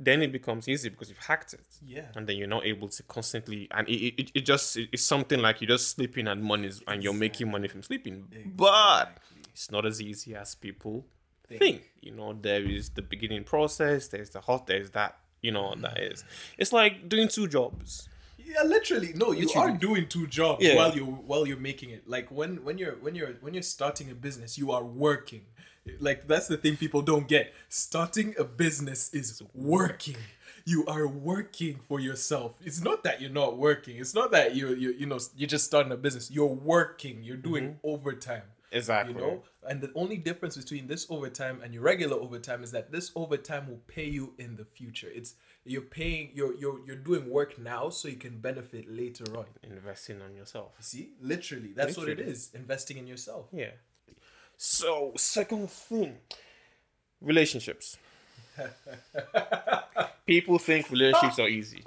then 0.00 0.22
it 0.22 0.30
becomes 0.30 0.68
easy 0.68 0.88
because 0.88 1.08
you've 1.08 1.18
hacked 1.18 1.52
it. 1.54 1.66
Yeah. 1.84 2.06
And 2.14 2.28
then 2.28 2.36
you're 2.36 2.46
not 2.46 2.64
able 2.64 2.88
to 2.88 3.02
constantly 3.02 3.66
and 3.72 3.88
it, 3.88 4.14
it, 4.22 4.30
it 4.34 4.40
just 4.42 4.76
it- 4.76 4.88
it's 4.92 5.02
something 5.02 5.40
like 5.40 5.60
you're 5.60 5.68
just 5.68 5.88
sleeping 5.90 6.28
at 6.28 6.38
money 6.38 6.70
and 6.86 7.02
you're 7.02 7.12
making 7.12 7.50
money 7.50 7.66
from 7.66 7.82
sleeping. 7.82 8.24
But 8.54 9.18
it's 9.58 9.72
not 9.72 9.84
as 9.84 10.00
easy 10.00 10.36
as 10.36 10.54
people 10.54 11.04
think. 11.48 11.90
You 12.00 12.12
know, 12.12 12.32
there 12.32 12.62
is 12.62 12.90
the 12.90 13.02
beginning 13.02 13.42
process, 13.42 14.06
there's 14.06 14.30
the 14.30 14.40
hot, 14.40 14.68
there's 14.68 14.90
that, 14.90 15.18
you 15.42 15.50
know, 15.50 15.74
that 15.80 15.96
mm. 15.96 16.12
is. 16.12 16.24
It's 16.56 16.72
like 16.72 17.08
doing 17.08 17.26
two 17.26 17.48
jobs. 17.48 18.08
Yeah, 18.38 18.62
literally. 18.62 19.12
No, 19.14 19.32
you 19.32 19.46
Literally. 19.46 19.72
are 19.72 19.76
doing 19.76 20.08
two 20.08 20.28
jobs 20.28 20.64
Yeah. 20.64 20.76
while 20.76 20.94
you 20.94 21.04
while 21.04 21.44
you're 21.44 21.58
making 21.58 21.90
it. 21.90 22.08
Like 22.08 22.30
when 22.30 22.64
when 22.64 22.78
you're 22.78 22.94
when 23.04 23.16
you're 23.16 23.32
when 23.40 23.52
you're 23.52 23.64
starting 23.64 24.10
a 24.10 24.14
business, 24.14 24.56
you 24.56 24.70
are 24.70 24.84
working. 24.84 25.44
Like 25.98 26.28
that's 26.28 26.46
the 26.46 26.56
thing 26.56 26.76
people 26.76 27.02
don't 27.02 27.26
get. 27.26 27.52
Starting 27.68 28.34
a 28.38 28.44
business 28.44 29.12
is 29.12 29.42
working. 29.54 30.16
You 30.64 30.86
are 30.86 31.06
working 31.08 31.80
for 31.88 31.98
yourself. 31.98 32.54
It's 32.64 32.80
not 32.80 33.02
that 33.02 33.20
you're 33.20 33.38
not 33.42 33.58
working. 33.58 33.96
It's 33.98 34.14
not 34.14 34.30
that 34.30 34.54
you 34.54 34.68
you 34.68 34.92
you 34.92 35.06
know 35.06 35.18
you're 35.36 35.48
just 35.48 35.66
starting 35.66 35.92
a 35.92 35.96
business. 35.96 36.30
You're 36.30 36.46
working. 36.46 37.24
You're 37.24 37.36
doing 37.36 37.64
mm-hmm. 37.64 37.90
overtime. 37.90 38.44
Exactly. 38.70 39.14
You 39.14 39.20
know, 39.20 39.42
and 39.68 39.80
the 39.80 39.90
only 39.94 40.16
difference 40.16 40.56
between 40.56 40.86
this 40.86 41.06
overtime 41.10 41.60
and 41.62 41.72
your 41.72 41.82
regular 41.82 42.16
overtime 42.16 42.62
is 42.62 42.70
that 42.72 42.92
this 42.92 43.10
overtime 43.16 43.68
will 43.68 43.82
pay 43.86 44.04
you 44.04 44.34
in 44.38 44.56
the 44.56 44.64
future. 44.64 45.08
It's 45.12 45.34
you're 45.64 45.82
paying 45.82 46.30
you're 46.34 46.54
you're 46.56 46.80
you're 46.86 46.96
doing 46.96 47.30
work 47.30 47.58
now 47.58 47.88
so 47.88 48.08
you 48.08 48.16
can 48.16 48.38
benefit 48.38 48.90
later 48.90 49.24
on. 49.36 49.46
Investing 49.62 50.20
on 50.22 50.34
yourself. 50.34 50.72
See, 50.80 51.10
literally, 51.20 51.72
that's 51.74 51.96
what 51.96 52.08
it 52.08 52.20
is. 52.20 52.50
Investing 52.54 52.98
in 52.98 53.06
yourself. 53.06 53.46
Yeah. 53.52 53.70
So 54.56 55.12
second 55.16 55.70
thing, 55.70 56.16
relationships. 57.20 57.96
People 60.26 60.58
think 60.58 60.90
relationships 60.90 61.38
are 61.38 61.48
easy. 61.48 61.82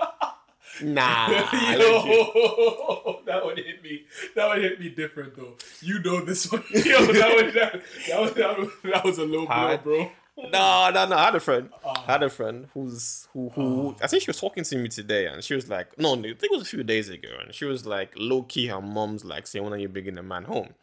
Nah. 0.81 1.27
Yo, 1.73 3.21
that 3.25 3.43
one 3.43 3.57
hit 3.57 3.83
me. 3.83 4.03
That 4.35 4.47
one 4.47 4.61
hit 4.61 4.79
me 4.79 4.89
different 4.89 5.35
though. 5.35 5.55
You 5.81 6.01
know 6.01 6.23
this 6.23 6.51
one. 6.51 6.63
Yo, 6.71 7.05
that 7.13 7.35
one 7.35 7.53
that, 7.53 7.81
that 8.07 8.21
was 8.21 8.33
that 8.33 8.57
was 8.57 8.69
that 8.83 9.03
was 9.03 9.17
a 9.17 9.25
low 9.25 9.45
blow, 9.45 9.77
bro. 9.77 10.11
No, 10.37 10.89
no, 10.93 11.05
no. 11.05 11.15
I 11.17 11.25
had 11.25 11.35
a 11.35 11.39
friend. 11.39 11.69
Ah. 11.85 12.05
I 12.07 12.11
had 12.13 12.23
a 12.23 12.29
friend 12.29 12.67
who's 12.73 13.27
who 13.33 13.49
who 13.49 13.95
ah. 13.99 14.03
I 14.03 14.07
think 14.07 14.23
she 14.23 14.29
was 14.29 14.39
talking 14.39 14.63
to 14.63 14.77
me 14.77 14.87
today, 14.87 15.27
and 15.27 15.43
she 15.43 15.53
was 15.53 15.69
like, 15.69 15.97
no, 15.99 16.13
I 16.13 16.21
think 16.21 16.43
it 16.43 16.51
was 16.51 16.63
a 16.63 16.65
few 16.65 16.83
days 16.83 17.09
ago, 17.09 17.29
and 17.43 17.53
she 17.53 17.65
was 17.65 17.85
like, 17.85 18.13
low 18.15 18.43
key, 18.43 18.67
her 18.67 18.81
mom's 18.81 19.25
like 19.25 19.45
saying, 19.45 19.63
when 19.63 19.73
are 19.73 19.77
you 19.77 19.89
bringing 19.89 20.17
a 20.17 20.23
man 20.23 20.45
home? 20.45 20.73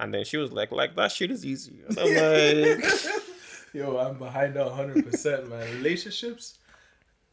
And 0.00 0.12
then 0.12 0.24
she 0.24 0.36
was 0.36 0.52
like, 0.52 0.72
like 0.72 0.96
that 0.96 1.12
shit 1.12 1.30
is 1.30 1.46
easy. 1.46 1.74
And 1.88 1.98
I'm 1.98 2.76
like, 2.78 2.84
Yo, 3.74 3.98
I'm 3.98 4.18
behind 4.18 4.54
that 4.54 4.66
100%, 4.66 5.48
man. 5.48 5.76
Relationships, 5.76 6.57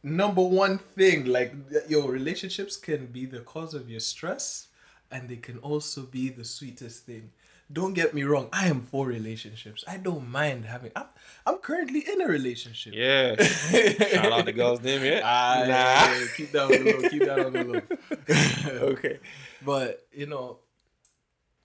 number 0.06 0.42
one 0.42 0.78
thing, 0.78 1.26
like, 1.26 1.52
your 1.88 2.10
relationships 2.10 2.76
can 2.76 3.06
be 3.06 3.26
the 3.26 3.40
cause 3.40 3.74
of 3.74 3.90
your 3.90 4.00
stress 4.00 4.68
and 5.10 5.28
they 5.28 5.36
can 5.36 5.58
also 5.58 6.02
be 6.02 6.28
the 6.28 6.44
sweetest 6.44 7.04
thing. 7.06 7.30
Don't 7.72 7.94
get 7.94 8.14
me 8.14 8.22
wrong, 8.22 8.48
I 8.52 8.68
am 8.68 8.80
for 8.82 9.06
relationships. 9.08 9.82
I 9.88 9.96
don't 9.96 10.30
mind 10.30 10.66
having. 10.66 10.92
I'm, 10.94 11.06
I'm 11.44 11.58
currently 11.58 12.04
in 12.12 12.20
a 12.22 12.26
relationship. 12.28 12.94
Yeah. 12.94 13.34
Shout 13.42 14.32
out 14.32 14.44
the 14.44 14.52
girl's 14.52 14.80
name, 14.82 15.04
yeah. 15.04 15.20
Ah, 15.24 15.56
Nah. 15.60 15.66
yeah, 15.66 16.18
yeah, 16.20 16.26
keep 16.36 16.52
that 16.52 16.62
on 16.62 16.70
the 16.70 16.92
low. 16.92 17.08
Keep 17.08 17.24
that 17.24 17.38
on 17.40 17.52
the 17.52 17.64
low. 17.64 18.86
okay. 18.92 19.18
but 19.64 20.06
you 20.12 20.26
know, 20.26 20.60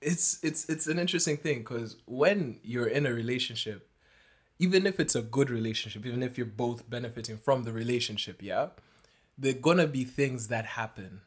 it's 0.01 0.39
it's 0.43 0.67
it's 0.69 0.87
an 0.87 0.97
interesting 0.97 1.37
thing 1.37 1.59
because 1.59 1.97
when 2.05 2.59
you're 2.63 2.87
in 2.87 3.05
a 3.05 3.13
relationship, 3.13 3.87
even 4.61 4.85
if 4.85 4.99
it's 4.99 5.15
a 5.15 5.23
good 5.23 5.49
relationship, 5.49 6.05
even 6.05 6.21
if 6.21 6.37
you're 6.37 6.45
both 6.45 6.87
benefiting 6.87 7.39
from 7.39 7.63
the 7.63 7.73
relationship, 7.73 8.43
yeah, 8.43 8.67
there 9.35 9.55
are 9.55 9.59
gonna 9.59 9.87
be 9.87 10.03
things 10.03 10.49
that 10.49 10.65
happen. 10.65 11.21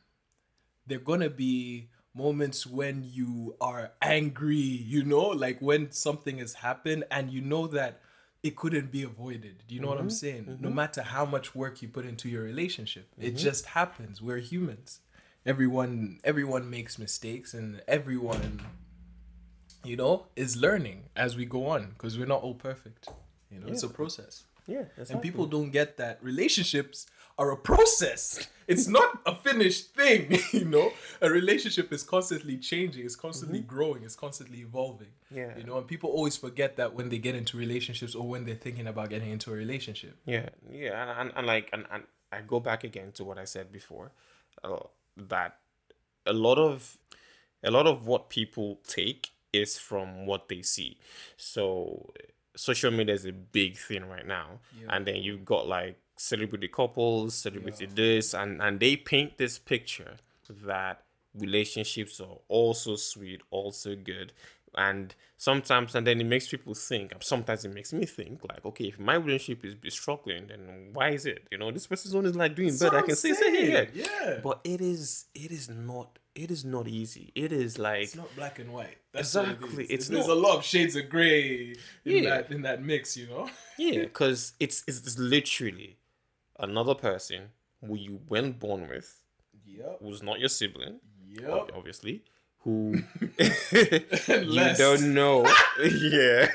There 0.87 0.99
are 0.99 1.03
gonna 1.03 1.31
be 1.31 1.89
moments 2.15 2.65
when 2.65 3.03
you 3.03 3.57
are 3.61 3.91
angry, 4.01 4.55
you 4.55 5.03
know, 5.03 5.27
like 5.27 5.61
when 5.61 5.91
something 5.91 6.39
has 6.39 6.55
happened 6.55 7.03
and 7.11 7.29
you 7.29 7.41
know 7.41 7.67
that 7.67 8.01
it 8.45 8.55
couldn't 8.55 8.93
be 8.93 9.03
avoided. 9.03 9.65
Do 9.67 9.75
you 9.75 9.81
know 9.81 9.89
what 9.89 9.99
I'm 9.99 10.07
mm-hmm. 10.07 10.11
saying? 10.11 10.59
No 10.61 10.69
mm-hmm. 10.69 10.77
matter 10.77 11.03
how 11.03 11.25
much 11.25 11.57
work 11.57 11.83
you 11.83 11.89
put 11.89 12.07
into 12.07 12.29
your 12.29 12.45
relationship, 12.45 13.09
it 13.19 13.35
mm-hmm. 13.35 13.37
just 13.37 13.67
happens. 13.67 14.23
We're 14.23 14.39
humans. 14.39 15.01
Everyone 15.45 16.21
everyone 16.23 16.71
makes 16.71 17.01
mistakes 17.01 17.53
and 17.53 17.83
everyone 17.89 18.61
you 19.85 19.97
know 19.97 20.27
is 20.37 20.57
learning 20.57 21.11
as 21.17 21.37
we 21.37 21.45
go 21.45 21.67
on 21.67 21.91
because 21.95 22.17
we're 22.17 22.27
not 22.27 22.43
all 22.43 22.55
perfect. 22.55 23.09
You 23.55 23.61
know, 23.61 23.69
it's 23.69 23.83
a 23.83 23.89
process. 23.89 24.45
Yeah. 24.67 24.85
And 24.97 25.23
people 25.23 25.47
don't 25.47 25.71
get 25.71 25.97
that 25.99 26.19
relationships 26.23 27.07
are 27.39 27.51
a 27.51 27.57
process. 27.57 28.49
It's 28.67 28.87
not 28.87 29.21
a 29.27 29.35
finished 29.35 29.95
thing, 29.95 30.39
you 30.53 30.65
know. 30.65 30.93
A 31.21 31.29
relationship 31.29 31.93
is 31.93 32.03
constantly 32.03 32.57
changing, 32.57 33.05
it's 33.05 33.17
constantly 33.17 33.61
growing, 33.61 34.05
it's 34.05 34.17
constantly 34.17 34.61
evolving. 34.61 35.09
Yeah. 35.31 35.57
You 35.57 35.65
know, 35.65 35.79
and 35.79 35.87
people 35.87 36.11
always 36.11 36.37
forget 36.37 36.77
that 36.77 36.95
when 36.95 37.09
they 37.09 37.19
get 37.19 37.35
into 37.35 37.57
relationships 37.57 38.15
or 38.15 38.27
when 38.27 38.45
they're 38.45 38.55
thinking 38.55 38.87
about 38.87 39.11
getting 39.11 39.31
into 39.31 39.53
a 39.53 39.55
relationship. 39.55 40.17
Yeah, 40.25 40.49
yeah, 40.71 41.11
and, 41.11 41.21
and, 41.21 41.33
and 41.37 41.47
like, 41.47 41.69
and, 41.73 41.85
and 41.93 42.05
I 42.33 42.41
go 42.41 42.61
back 42.61 42.85
again 42.85 43.13
to 43.13 43.25
what 43.25 43.37
I 43.37 43.45
said 43.45 43.71
before, 43.71 44.13
uh, 44.63 44.79
that 45.17 45.59
a 46.25 46.33
lot 46.33 46.59
of, 46.59 46.97
a 47.63 47.71
lot 47.71 47.87
of 47.87 48.07
what 48.07 48.31
people 48.31 48.81
take 48.87 49.31
is 49.53 49.77
from 49.77 50.27
what 50.27 50.49
they 50.49 50.63
see. 50.63 50.99
So, 51.37 52.13
social 52.57 52.91
media 52.91 53.15
is 53.15 53.27
a 53.27 53.33
big 53.33 53.77
thing 53.77 54.09
right 54.09 54.27
now, 54.27 54.61
and 54.89 55.07
then 55.07 55.17
you've 55.17 55.45
got 55.45 55.67
like 55.67 55.99
celebrity 56.17 56.69
couples, 56.69 57.35
celebrity 57.35 57.87
this, 57.87 58.35
and 58.35 58.63
and 58.63 58.81
they 58.81 58.97
paint 58.97 59.39
this 59.39 59.59
picture 59.59 60.17
that 60.49 61.03
relationships 61.35 62.21
are 62.21 62.39
also 62.49 62.97
sweet, 62.97 63.41
also 63.51 63.97
good. 63.97 64.33
And 64.77 65.15
sometimes, 65.37 65.95
and 65.95 66.05
then 66.05 66.21
it 66.21 66.25
makes 66.25 66.49
people 66.49 66.75
think. 66.75 67.13
Sometimes 67.21 67.65
it 67.65 67.73
makes 67.73 67.93
me 67.93 68.07
think, 68.07 68.41
like, 68.49 68.65
okay, 68.65 68.87
if 68.87 68.99
my 68.99 69.15
relationship 69.15 69.65
is, 69.65 69.77
is 69.85 69.95
struggling, 69.95 70.49
then 70.49 70.91
why 70.93 71.11
is 71.11 71.27
it? 71.27 71.47
You 71.53 71.59
know, 71.59 71.71
this 71.71 71.87
person's 71.87 72.13
one 72.13 72.27
is 72.27 72.35
like 72.35 72.57
doing 72.57 72.77
better. 72.77 72.99
I 72.99 73.03
can 73.03 73.15
say, 73.15 73.35
say, 73.35 73.53
yeah, 73.53 73.85
yeah, 73.95 74.05
yeah. 74.05 74.41
But 74.43 74.63
it 74.65 74.81
is, 74.81 75.27
it 75.33 75.53
is 75.53 75.69
not, 75.71 76.19
it 76.35 76.51
is 76.51 76.65
not 76.65 76.89
easy. 76.89 77.31
It 77.35 77.53
is 77.53 77.79
like, 77.79 78.03
It's 78.03 78.17
not 78.17 78.35
black 78.37 78.59
and 78.59 78.73
white. 78.73 78.97
That's 79.13 79.35
what 79.35 79.49
it 79.49 79.51
Exactly, 79.53 79.85
it's 79.87 80.09
there's 80.09 80.27
not. 80.27 80.37
a 80.37 80.41
lot 80.41 80.57
of 80.59 80.65
shades 80.65 80.97
of 80.97 81.09
gray 81.09 81.75
in 82.05 82.25
Yeah. 82.25 82.31
that 82.31 82.51
in 82.51 82.63
that 82.63 82.83
mix, 82.83 83.17
you 83.17 83.27
know. 83.29 83.49
yeah, 83.79 84.01
because 84.03 84.53
it's, 84.59 84.83
it's 84.89 85.19
literally 85.19 85.97
another 86.59 86.95
person 86.95 87.51
who 87.87 87.95
you 87.97 88.21
weren't 88.29 88.59
born 88.59 88.89
with, 88.89 89.21
Yep. 89.67 89.99
who's 90.03 90.23
not 90.23 90.41
your 90.41 90.49
sibling, 90.49 91.01
Yep. 91.41 91.71
obviously, 91.77 92.25
who 92.61 92.97
you 93.39 94.75
don't 94.77 95.15
know, 95.15 95.47
yeah, 95.83 96.47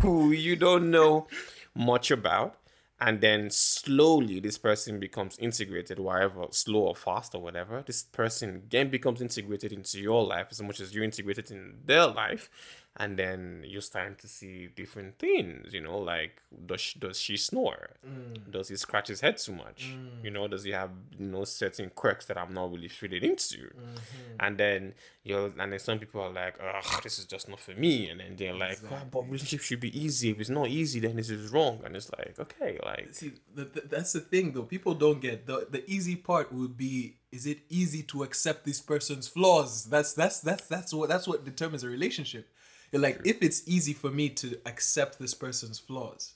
who 0.00 0.30
you 0.32 0.56
don't 0.56 0.90
know 0.90 1.26
much 1.74 2.10
about, 2.10 2.56
and 3.00 3.20
then 3.20 3.50
slowly 3.50 4.40
this 4.40 4.58
person 4.58 4.98
becomes 4.98 5.36
integrated, 5.38 5.98
wherever 5.98 6.46
slow 6.50 6.80
or 6.80 6.96
fast 6.96 7.34
or 7.34 7.42
whatever. 7.42 7.84
This 7.86 8.04
person 8.04 8.56
again 8.56 8.90
becomes 8.90 9.20
integrated 9.20 9.72
into 9.72 10.00
your 10.00 10.24
life 10.24 10.48
as 10.50 10.62
much 10.62 10.80
as 10.80 10.94
you're 10.94 11.04
integrated 11.04 11.50
in 11.50 11.74
their 11.84 12.06
life, 12.06 12.48
and 12.98 13.18
then 13.18 13.62
you're 13.66 13.82
starting 13.82 14.16
to 14.16 14.28
see 14.28 14.68
different 14.74 15.18
things. 15.18 15.74
You 15.74 15.82
know, 15.82 15.98
like 15.98 16.40
does 16.64 16.80
she, 16.80 16.98
does 16.98 17.20
she 17.20 17.36
snore? 17.36 17.90
Does 18.50 18.68
he 18.68 18.76
scratch 18.76 19.08
his 19.08 19.20
head 19.20 19.36
too 19.38 19.52
much? 19.52 19.96
You 20.22 20.30
know, 20.30 20.48
does 20.48 20.64
he 20.64 20.70
have 20.72 20.90
you 21.18 21.26
know 21.26 21.44
certain 21.44 21.90
quirks 21.94 22.26
that 22.26 22.38
I'm 22.38 22.54
not 22.54 22.72
really 22.72 22.88
fitted 22.88 23.22
into? 23.22 23.70
And 24.40 24.56
then 24.56 24.94
you're 25.24 25.52
and 25.58 25.72
then 25.72 25.78
some 25.78 25.98
people 25.98 26.22
are 26.22 26.32
like, 26.32 26.56
ugh, 26.62 27.02
this 27.02 27.18
is 27.18 27.26
just 27.26 27.48
not 27.48 27.60
for 27.60 27.72
me. 27.72 28.08
And 28.08 28.20
then 28.20 28.36
they're 28.36 28.54
like, 28.54 28.78
"Ah, 28.90 29.02
but 29.10 29.24
relationship 29.24 29.60
should 29.60 29.80
be 29.80 29.98
easy. 29.98 30.30
If 30.30 30.40
it's 30.40 30.50
not 30.50 30.68
easy, 30.68 31.00
then 31.00 31.16
this 31.16 31.30
is 31.30 31.52
wrong. 31.52 31.80
And 31.84 31.94
it's 31.96 32.10
like, 32.16 32.36
okay, 32.38 32.78
like 32.84 33.08
See, 33.12 33.32
the, 33.54 33.64
the, 33.64 33.80
that's 33.82 34.12
the 34.12 34.20
thing 34.20 34.52
though. 34.52 34.62
People 34.62 34.94
don't 34.94 35.20
get 35.20 35.46
the 35.46 35.66
the 35.70 35.88
easy 35.90 36.16
part 36.16 36.52
would 36.52 36.76
be: 36.76 37.16
is 37.30 37.46
it 37.46 37.58
easy 37.68 38.02
to 38.04 38.22
accept 38.22 38.64
this 38.64 38.80
person's 38.80 39.28
flaws? 39.28 39.84
That's 39.84 40.14
that's 40.14 40.40
that's 40.40 40.66
that's 40.66 40.94
what 40.94 41.08
that's 41.08 41.28
what 41.28 41.44
determines 41.44 41.84
a 41.84 41.88
relationship. 41.88 42.48
You're 42.92 43.02
like, 43.02 43.20
if 43.24 43.42
it's 43.42 43.62
easy 43.66 43.92
for 43.92 44.10
me 44.10 44.28
to 44.30 44.58
accept 44.66 45.18
this 45.18 45.34
person's 45.34 45.78
flaws, 45.78 46.34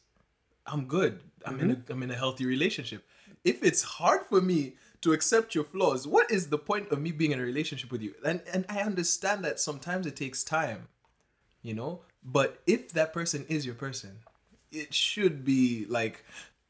I'm 0.66 0.86
good. 0.86 1.20
I'm 1.44 1.58
in 1.60 1.70
a 1.70 1.74
mm-hmm. 1.74 1.92
I'm 1.92 2.02
in 2.02 2.10
a 2.10 2.16
healthy 2.16 2.46
relationship. 2.46 3.04
If 3.44 3.62
it's 3.62 3.82
hard 3.82 4.26
for 4.26 4.40
me 4.40 4.74
to 5.00 5.12
accept 5.12 5.54
your 5.54 5.64
flaws, 5.64 6.06
what 6.06 6.30
is 6.30 6.48
the 6.48 6.58
point 6.58 6.90
of 6.90 7.00
me 7.00 7.12
being 7.12 7.32
in 7.32 7.40
a 7.40 7.42
relationship 7.42 7.90
with 7.90 8.02
you? 8.02 8.14
And 8.24 8.42
and 8.52 8.64
I 8.68 8.80
understand 8.80 9.44
that 9.44 9.58
sometimes 9.60 10.06
it 10.06 10.16
takes 10.16 10.44
time, 10.44 10.88
you 11.62 11.74
know. 11.74 12.00
But 12.22 12.60
if 12.66 12.92
that 12.92 13.12
person 13.12 13.46
is 13.48 13.64
your 13.64 13.74
person, 13.74 14.18
it 14.70 14.92
should 14.92 15.44
be 15.44 15.86
like 15.88 16.24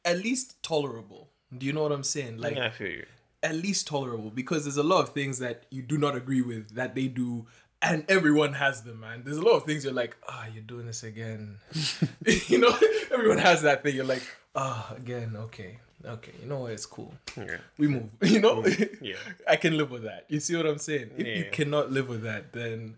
at 0.04 0.18
least 0.18 0.62
tolerable. 0.62 1.28
Do 1.56 1.66
you 1.66 1.72
know 1.72 1.82
what 1.82 1.92
I'm 1.92 2.04
saying? 2.04 2.38
Like 2.38 2.56
yeah, 2.56 2.66
I 2.66 2.70
feel 2.70 2.88
you. 2.90 3.06
at 3.42 3.56
least 3.56 3.88
tolerable 3.88 4.30
because 4.30 4.64
there's 4.64 4.76
a 4.76 4.84
lot 4.84 5.02
of 5.02 5.08
things 5.10 5.40
that 5.40 5.64
you 5.70 5.82
do 5.82 5.98
not 5.98 6.14
agree 6.14 6.42
with 6.42 6.74
that 6.76 6.94
they 6.94 7.08
do 7.08 7.46
and 7.82 8.04
everyone 8.08 8.52
has 8.54 8.82
them 8.82 9.00
man. 9.00 9.22
There's 9.24 9.38
a 9.38 9.42
lot 9.42 9.52
of 9.56 9.64
things 9.64 9.84
you're 9.84 9.92
like 9.92 10.16
ah 10.28 10.46
you're 10.52 10.62
doing 10.62 10.86
this 10.86 11.02
again. 11.02 11.58
You 12.48 12.58
know 12.58 12.76
everyone 13.12 13.38
has 13.38 13.62
that 13.62 13.82
thing. 13.82 13.94
You're 13.96 14.04
like 14.04 14.22
ah 14.54 14.94
again 14.96 15.36
okay 15.36 15.78
okay 16.04 16.32
you 16.40 16.48
know 16.48 16.60
what 16.60 16.72
it's 16.72 16.86
cool. 16.86 17.14
Yeah. 17.36 17.58
we 17.78 17.88
move 17.88 18.10
you 18.22 18.40
know? 18.40 18.64
Yeah. 19.00 19.16
i 19.48 19.56
can 19.56 19.76
live 19.76 19.90
with 19.90 20.02
that. 20.04 20.26
You 20.28 20.40
see 20.40 20.56
what 20.56 20.66
i'm 20.66 20.78
saying? 20.78 21.10
If 21.16 21.26
you 21.26 21.46
cannot 21.50 21.90
live 21.90 22.08
with 22.08 22.22
that 22.22 22.52
then 22.52 22.96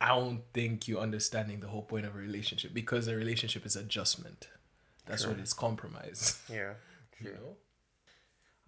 i 0.00 0.08
don't 0.08 0.42
think 0.54 0.86
you're 0.86 1.00
understanding 1.00 1.60
the 1.60 1.68
whole 1.68 1.82
point 1.82 2.06
of 2.06 2.14
a 2.14 2.18
relationship 2.18 2.72
because 2.72 3.08
a 3.08 3.16
relationship 3.16 3.64
is 3.66 3.76
adjustment. 3.76 4.48
That's 5.06 5.26
what 5.26 5.38
it's 5.38 5.54
compromise. 5.54 6.38
Yeah. 6.52 6.74
you 7.18 7.32
know? 7.32 7.56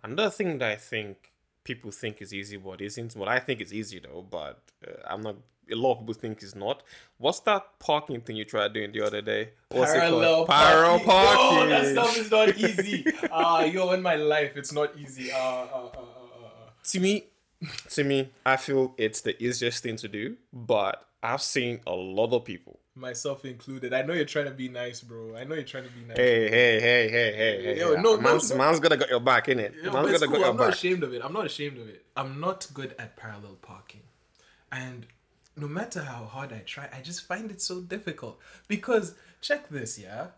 Another 0.03 0.31
thing 0.31 0.59
that 0.59 0.71
I 0.71 0.77
think 0.77 1.30
people 1.65 1.91
think 1.91 2.21
is 2.23 2.33
easy, 2.33 2.57
but 2.57 2.81
isn't. 2.81 3.17
Well, 3.17 3.29
I 3.29 3.39
think 3.39 3.61
it's 3.61 3.73
easy 3.73 4.01
though, 4.01 4.27
but 4.29 4.61
uh, 4.87 4.93
I'm 5.09 5.21
not. 5.23 5.37
A 5.73 5.77
lot 5.77 5.93
of 5.93 5.99
people 6.01 6.15
think 6.15 6.43
it's 6.43 6.57
not. 6.57 6.83
What's 7.19 7.39
that 7.41 7.79
parking 7.79 8.21
thing 8.23 8.35
you 8.35 8.45
tried 8.45 8.73
doing 8.73 8.91
the 8.91 9.03
other 9.03 9.23
day? 9.23 9.51
What's 9.69 9.93
Parallel 9.93 10.21
it 10.21 10.25
called? 10.25 10.49
Parallel 10.49 11.01
parking. 11.05 11.07
parking. 11.07 11.69
No, 11.69 11.69
that 11.69 11.93
stuff 11.93 12.19
is 12.19 12.31
not 12.31 12.57
easy. 12.59 13.05
Ah, 13.33 13.63
yo, 13.63 13.93
in 13.93 14.03
my 14.03 14.17
life, 14.17 14.57
it's 14.57 14.73
not 14.73 14.97
easy. 14.99 15.31
Uh, 15.31 15.37
uh, 15.37 15.41
uh, 15.41 15.87
uh, 15.87 16.01
uh. 16.01 16.71
to 16.83 16.99
me, 16.99 17.27
to 17.91 18.03
me, 18.03 18.31
I 18.45 18.57
feel 18.57 18.95
it's 18.99 19.21
the 19.21 19.41
easiest 19.41 19.85
thing 19.85 19.95
to 19.97 20.09
do, 20.09 20.37
but 20.53 21.07
I've 21.23 21.43
seen 21.43 21.81
a 21.87 21.93
lot 21.93 22.33
of 22.33 22.45
people. 22.45 22.80
Myself 22.97 23.45
included. 23.45 23.95
I 23.95 24.03
know 24.03 24.13
you're 24.15 24.25
trying 24.25 24.47
to 24.47 24.51
be 24.51 24.69
nice, 24.69 25.01
bro. 25.01 25.37
I 25.37 25.45
know 25.45 25.55
you're 25.55 25.65
trying 25.65 25.85
to 25.85 25.91
be 25.91 26.01
nice. 26.05 26.17
Hey, 26.17 26.51
hey, 26.51 26.81
hey, 26.81 27.09
hey, 27.09 27.33
hey, 27.33 27.63
hey. 27.63 27.79
Yo, 27.79 27.95
no, 27.95 28.21
man's, 28.21 28.51
no. 28.51 28.57
man's 28.59 28.81
gonna 28.81 28.97
got 28.97 29.09
your 29.09 29.21
back, 29.21 29.47
innit? 29.47 29.75
Yo, 29.83 29.93
man's 29.93 30.07
gonna 30.07 30.19
cool. 30.19 30.29
got 30.31 30.39
your 30.41 30.49
I'm 30.51 30.57
not 30.57 30.65
back. 30.67 30.75
ashamed 30.75 31.03
of 31.05 31.15
it. 31.15 31.25
I'm 31.25 31.33
not 31.33 31.47
ashamed 31.47 31.79
of 31.79 31.89
it. 31.89 32.05
I'm 32.17 32.41
not 32.41 32.67
good 32.75 32.95
at 32.99 33.17
parallel 33.17 33.57
parking. 33.63 34.03
And 34.73 35.07
no 35.57 35.69
matter 35.69 36.03
how 36.03 36.25
hard 36.25 36.53
I 36.53 36.61
try, 36.67 36.89
I 36.93 37.01
just 37.01 37.25
find 37.27 37.51
it 37.51 37.63
so 37.63 37.81
difficult. 37.81 38.41
Because, 38.67 39.15
check 39.41 39.69
this, 39.69 39.97
yeah? 39.99 40.29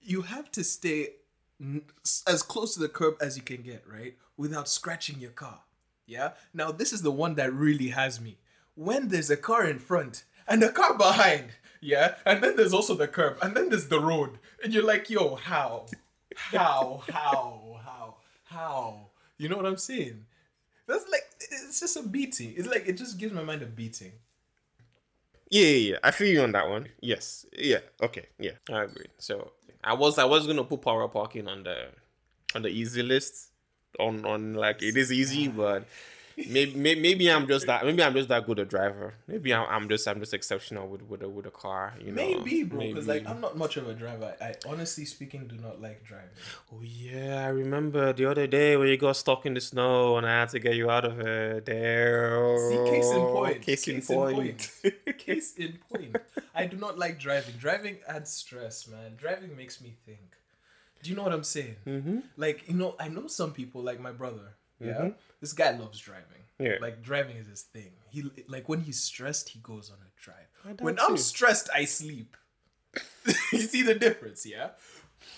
You 0.00 0.22
have 0.22 0.52
to 0.52 0.62
stay 0.62 1.14
n- 1.60 1.82
as 2.28 2.42
close 2.44 2.74
to 2.74 2.80
the 2.80 2.88
curb 2.88 3.16
as 3.20 3.36
you 3.36 3.42
can 3.42 3.62
get, 3.62 3.82
right? 3.90 4.14
Without 4.36 4.68
scratching 4.68 5.18
your 5.18 5.32
car. 5.32 5.60
Yeah? 6.06 6.30
Now, 6.54 6.70
this 6.70 6.92
is 6.92 7.02
the 7.02 7.10
one 7.10 7.34
that 7.34 7.52
really 7.52 7.88
has 7.88 8.20
me. 8.20 8.38
When 8.76 9.08
there's 9.08 9.30
a 9.30 9.36
car 9.36 9.66
in 9.66 9.80
front 9.80 10.22
and 10.46 10.62
a 10.62 10.70
car 10.70 10.96
behind, 10.96 11.46
yeah? 11.80 12.14
And 12.24 12.42
then 12.42 12.56
there's 12.56 12.72
also 12.72 12.94
the 12.94 13.08
curb 13.08 13.38
and 13.42 13.56
then 13.56 13.68
there's 13.68 13.88
the 13.88 14.00
road. 14.00 14.38
And 14.62 14.72
you're 14.72 14.84
like, 14.84 15.10
yo, 15.10 15.36
how? 15.36 15.86
How? 16.36 17.02
How? 17.10 17.80
How? 17.84 18.14
How? 18.44 19.06
You 19.36 19.48
know 19.48 19.56
what 19.56 19.66
I'm 19.66 19.76
saying? 19.76 20.24
That's 20.86 21.08
like, 21.10 21.22
it's 21.40 21.80
just 21.80 21.96
a 21.96 22.02
beating. 22.02 22.54
It's 22.56 22.68
like, 22.68 22.88
it 22.88 22.96
just 22.96 23.18
gives 23.18 23.32
my 23.32 23.42
mind 23.42 23.62
a 23.62 23.66
beating. 23.66 24.12
Yeah, 25.50 25.62
yeah, 25.62 25.90
yeah. 25.90 25.96
I 26.02 26.10
feel 26.10 26.28
you 26.28 26.42
on 26.42 26.52
that 26.52 26.68
one. 26.68 26.88
Yes. 27.00 27.46
Yeah. 27.56 27.78
Okay. 28.02 28.26
Yeah. 28.38 28.52
I 28.70 28.84
agree. 28.84 29.06
So 29.18 29.52
I 29.82 29.94
was 29.94 30.18
I 30.18 30.24
was 30.24 30.46
gonna 30.46 30.64
put 30.64 30.82
parallel 30.82 31.08
parking 31.08 31.48
on 31.48 31.62
the 31.62 31.86
on 32.54 32.62
the 32.62 32.68
easy 32.68 33.02
list. 33.02 33.50
On 33.98 34.24
on 34.24 34.54
like 34.54 34.82
it 34.82 34.96
is 34.96 35.10
easy, 35.10 35.48
but 35.48 35.86
maybe, 36.48 36.94
maybe 37.00 37.30
I'm 37.30 37.46
just 37.46 37.66
that 37.66 37.84
maybe 37.84 38.02
I'm 38.02 38.14
just 38.14 38.28
that 38.28 38.46
good 38.46 38.58
a 38.58 38.64
driver. 38.64 39.14
Maybe 39.26 39.52
I'm, 39.52 39.66
I'm 39.68 39.88
just 39.88 40.06
I'm 40.06 40.20
just 40.20 40.34
exceptional 40.34 40.88
with 40.88 41.02
with 41.02 41.22
a, 41.22 41.28
with 41.28 41.46
a 41.46 41.50
car. 41.50 41.94
You 42.00 42.12
know, 42.12 42.14
Maybe, 42.14 42.62
bro. 42.62 42.80
Because 42.80 43.06
like 43.06 43.28
I'm 43.28 43.40
not 43.40 43.56
much 43.56 43.76
of 43.76 43.88
a 43.88 43.94
driver. 43.94 44.34
I 44.40 44.54
honestly 44.66 45.04
speaking 45.04 45.46
do 45.46 45.56
not 45.56 45.80
like 45.80 46.04
driving. 46.04 46.28
Oh 46.72 46.82
yeah, 46.82 47.44
I 47.44 47.48
remember 47.48 48.12
the 48.12 48.26
other 48.26 48.46
day 48.46 48.76
when 48.76 48.88
you 48.88 48.96
got 48.96 49.16
stuck 49.16 49.46
in 49.46 49.54
the 49.54 49.60
snow 49.60 50.16
and 50.16 50.26
I 50.26 50.40
had 50.40 50.50
to 50.50 50.58
get 50.58 50.74
you 50.76 50.90
out 50.90 51.04
of 51.04 51.18
it. 51.20 51.66
There. 51.66 52.56
See, 52.70 52.90
case 52.90 53.10
in 53.10 53.20
point. 53.20 53.62
Case 53.62 53.88
in 53.88 53.96
Case 53.96 54.06
point. 54.06 54.70
Case 55.18 55.54
in 55.56 55.78
point. 55.90 56.16
I 56.54 56.66
do 56.66 56.76
not 56.76 56.98
like 56.98 57.18
driving. 57.18 57.54
Driving 57.58 57.98
adds 58.06 58.30
stress, 58.30 58.86
man. 58.86 59.16
Driving 59.16 59.56
makes 59.56 59.80
me 59.80 59.94
think. 60.06 60.36
Do 61.02 61.10
you 61.10 61.16
know 61.16 61.22
what 61.22 61.32
I'm 61.32 61.44
saying? 61.44 61.76
mm-hmm. 61.86 62.18
Like, 62.36 62.68
you 62.68 62.74
know, 62.74 62.96
I 62.98 63.08
know 63.08 63.28
some 63.28 63.52
people, 63.52 63.82
like 63.82 64.00
my 64.00 64.10
brother. 64.10 64.54
Yeah. 64.80 64.92
Mhm. 65.00 65.14
This 65.40 65.52
guy 65.52 65.70
loves 65.76 65.98
driving. 65.98 66.24
Yeah. 66.58 66.76
Like 66.80 67.02
driving 67.02 67.36
is 67.36 67.46
his 67.46 67.62
thing. 67.62 67.92
He 68.10 68.24
like 68.48 68.68
when 68.68 68.80
he's 68.80 69.00
stressed, 69.00 69.50
he 69.50 69.58
goes 69.60 69.90
on 69.90 69.96
a 69.98 70.10
drive. 70.20 70.48
I 70.64 70.72
do 70.72 70.84
When 70.84 70.98
I'm 70.98 71.16
stressed, 71.16 71.68
I 71.74 71.84
sleep. 71.84 72.36
you 73.52 73.60
see 73.60 73.82
the 73.82 73.94
difference, 73.94 74.44
yeah? 74.46 74.70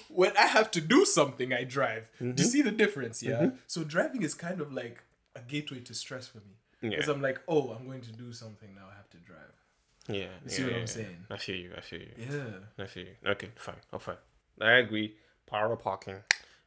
When 0.08 0.36
I 0.36 0.46
have 0.46 0.70
to 0.72 0.80
do 0.80 1.04
something, 1.04 1.52
I 1.52 1.64
drive. 1.64 2.10
Do 2.18 2.24
Mm-hmm. 2.26 2.38
you 2.38 2.44
see 2.44 2.62
the 2.62 2.70
difference, 2.70 3.22
yeah? 3.22 3.50
So 3.66 3.84
driving 3.84 4.22
is 4.22 4.34
kind 4.34 4.60
of 4.60 4.72
like 4.72 5.02
a 5.34 5.40
gateway 5.40 5.80
to 5.80 5.94
stress 5.94 6.26
for 6.28 6.38
me. 6.38 6.54
Because 6.80 7.06
Yeah. 7.08 7.12
I'm 7.14 7.20
like, 7.22 7.40
oh, 7.48 7.70
I'm 7.72 7.86
going 7.86 8.00
to 8.02 8.12
do 8.12 8.32
something 8.32 8.74
now. 8.74 8.86
I 8.90 8.96
have 8.96 9.10
to 9.10 9.18
drive. 9.18 9.54
Yeah. 10.08 10.28
You 10.44 10.50
see 10.50 10.62
yeah, 10.62 10.66
what 10.68 10.74
I'm 10.74 10.80
yeah. 10.80 10.86
saying? 10.86 11.16
I 11.30 11.36
feel 11.36 11.56
you. 11.56 11.72
I 11.76 11.80
feel 11.80 12.00
you. 12.00 12.12
Yeah. 12.18 12.84
I 12.84 12.86
feel 12.86 13.04
you. 13.04 13.14
Okay, 13.26 13.48
fine. 13.56 13.76
Oh, 13.92 13.98
fine. 13.98 14.16
I 14.60 14.72
agree. 14.78 15.16
Parallel 15.46 15.76
parking, 15.76 16.16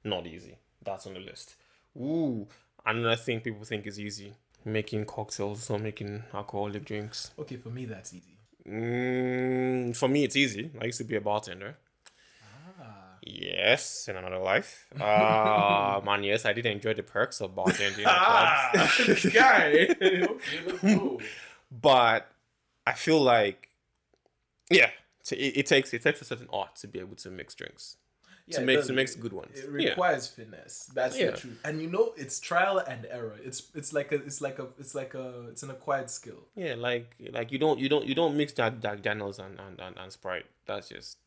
not 0.03 0.27
easy. 0.27 0.57
That's 0.83 1.07
on 1.07 1.13
the 1.15 1.19
list. 1.19 1.55
Ooh, 1.97 2.47
another 2.85 3.15
thing 3.15 3.41
people 3.41 3.63
think 3.63 3.85
is 3.87 3.99
easy: 3.99 4.33
making 4.65 5.05
cocktails 5.05 5.69
or 5.69 5.79
making 5.79 6.23
alcoholic 6.33 6.85
drinks. 6.85 7.31
Okay, 7.37 7.57
for 7.57 7.69
me 7.69 7.85
that's 7.85 8.13
easy. 8.13 8.33
Mm, 8.67 9.95
for 9.95 10.07
me, 10.07 10.23
it's 10.23 10.35
easy. 10.35 10.71
I 10.79 10.85
used 10.85 10.97
to 10.99 11.03
be 11.03 11.15
a 11.15 11.21
bartender. 11.21 11.75
Ah. 12.81 13.17
Yes, 13.21 14.07
in 14.07 14.15
another 14.15 14.39
life. 14.39 14.87
Uh, 14.99 15.99
man, 16.05 16.23
yes, 16.23 16.45
I 16.45 16.53
did 16.53 16.65
enjoy 16.65 16.93
the 16.93 17.03
perks 17.03 17.41
of 17.41 17.55
bartending 17.55 18.03
clubs. 18.03 18.97
this 19.05 19.25
guy. 19.33 19.89
okay, 20.83 21.17
but 21.69 22.31
I 22.87 22.93
feel 22.93 23.21
like, 23.21 23.69
yeah, 24.69 24.91
it, 25.31 25.57
it 25.57 25.65
takes 25.65 25.93
it 25.93 26.01
takes 26.01 26.21
a 26.21 26.25
certain 26.25 26.47
art 26.51 26.75
to 26.77 26.87
be 26.87 26.99
able 26.99 27.15
to 27.17 27.29
mix 27.29 27.53
drinks. 27.55 27.97
Yeah, 28.45 28.59
to 28.59 28.65
make 28.65 28.85
to 28.85 28.93
make 28.93 29.19
good 29.21 29.31
ones. 29.33 29.57
It 29.57 29.69
yeah. 29.71 29.89
requires 29.89 30.27
finesse. 30.27 30.91
That's 30.93 31.17
Yeah. 31.17 31.31
the 31.31 31.37
truth. 31.37 31.59
And 31.63 31.81
you 31.81 31.89
know, 31.89 32.13
it's 32.17 32.39
trial 32.41 32.77
and 32.79 33.05
error. 33.09 33.37
It's 33.41 33.71
it's 33.73 33.93
like 33.93 34.11
a 34.11 34.15
it's 34.15 34.41
like 34.41 34.59
a 34.59 34.67
it's 34.77 34.93
like 34.93 35.13
a 35.13 35.47
it's 35.49 35.63
an 35.63 35.69
acquired 35.71 36.09
skill. 36.09 36.41
Yeah, 36.55 36.75
like 36.75 37.15
like 37.31 37.51
you 37.53 37.57
don't 37.59 37.79
you 37.79 37.87
don't 37.87 38.05
you 38.05 38.15
don't 38.15 38.35
mix 38.35 38.51
Jack 38.53 38.81
Jack 38.81 39.01
Daniels 39.01 39.39
and, 39.39 39.59
and, 39.59 39.79
and, 39.79 39.97
and 39.97 40.11
Sprite. 40.11 40.45
That's 40.65 40.89
just 40.89 41.17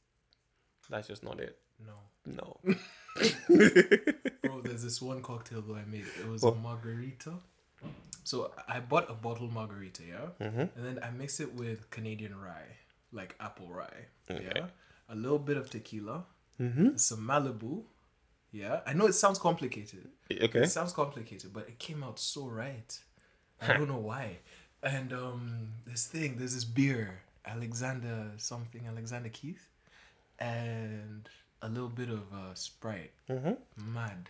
that's 0.90 1.08
just 1.08 1.22
not 1.24 1.40
it. 1.40 1.58
No, 1.84 1.94
No. 2.26 2.60
bro. 4.42 4.60
There's 4.62 4.82
this 4.82 5.00
one 5.00 5.22
cocktail 5.22 5.62
that 5.62 5.74
I 5.74 5.84
made. 5.84 6.04
It 6.20 6.28
was 6.28 6.42
a 6.44 6.52
margarita. 6.52 7.34
So 8.24 8.50
I 8.68 8.80
bought 8.80 9.08
a 9.08 9.14
bottle 9.14 9.48
margarita, 9.48 10.02
yeah, 10.04 10.26
Mhm. 10.40 10.68
and 10.74 10.84
then 10.84 10.98
I 11.02 11.10
mixed 11.10 11.40
it 11.40 11.54
with 11.54 11.88
Canadian 11.90 12.34
rye, 12.40 12.76
like 13.12 13.36
apple 13.38 13.68
rye, 13.68 14.06
Okay. 14.28 14.50
yeah, 14.56 14.66
a 15.08 15.14
little 15.14 15.38
bit 15.38 15.56
of 15.56 15.70
tequila, 15.70 16.24
mm-hmm. 16.60 16.96
some 16.96 17.20
Malibu, 17.20 17.82
yeah. 18.52 18.80
I 18.86 18.92
know 18.92 19.06
it 19.06 19.12
sounds 19.14 19.38
complicated. 19.38 20.08
Okay. 20.30 20.60
It 20.60 20.70
sounds 20.70 20.92
complicated, 20.92 21.52
but 21.52 21.68
it 21.68 21.78
came 21.78 22.02
out 22.02 22.18
so 22.18 22.46
right. 22.46 22.98
I 23.60 23.74
don't 23.74 23.88
know 23.88 23.96
why. 23.98 24.38
And 24.82 25.12
um, 25.12 25.68
this 25.86 26.06
thing, 26.06 26.36
there's 26.38 26.54
this 26.54 26.64
beer, 26.64 27.20
Alexander 27.44 28.30
something, 28.36 28.86
Alexander 28.86 29.28
Keith, 29.30 29.68
and 30.38 31.28
a 31.62 31.68
little 31.68 31.88
bit 31.88 32.08
of 32.08 32.22
uh, 32.32 32.54
Sprite. 32.54 33.12
Mm-hmm. 33.28 33.94
Mad. 33.94 34.28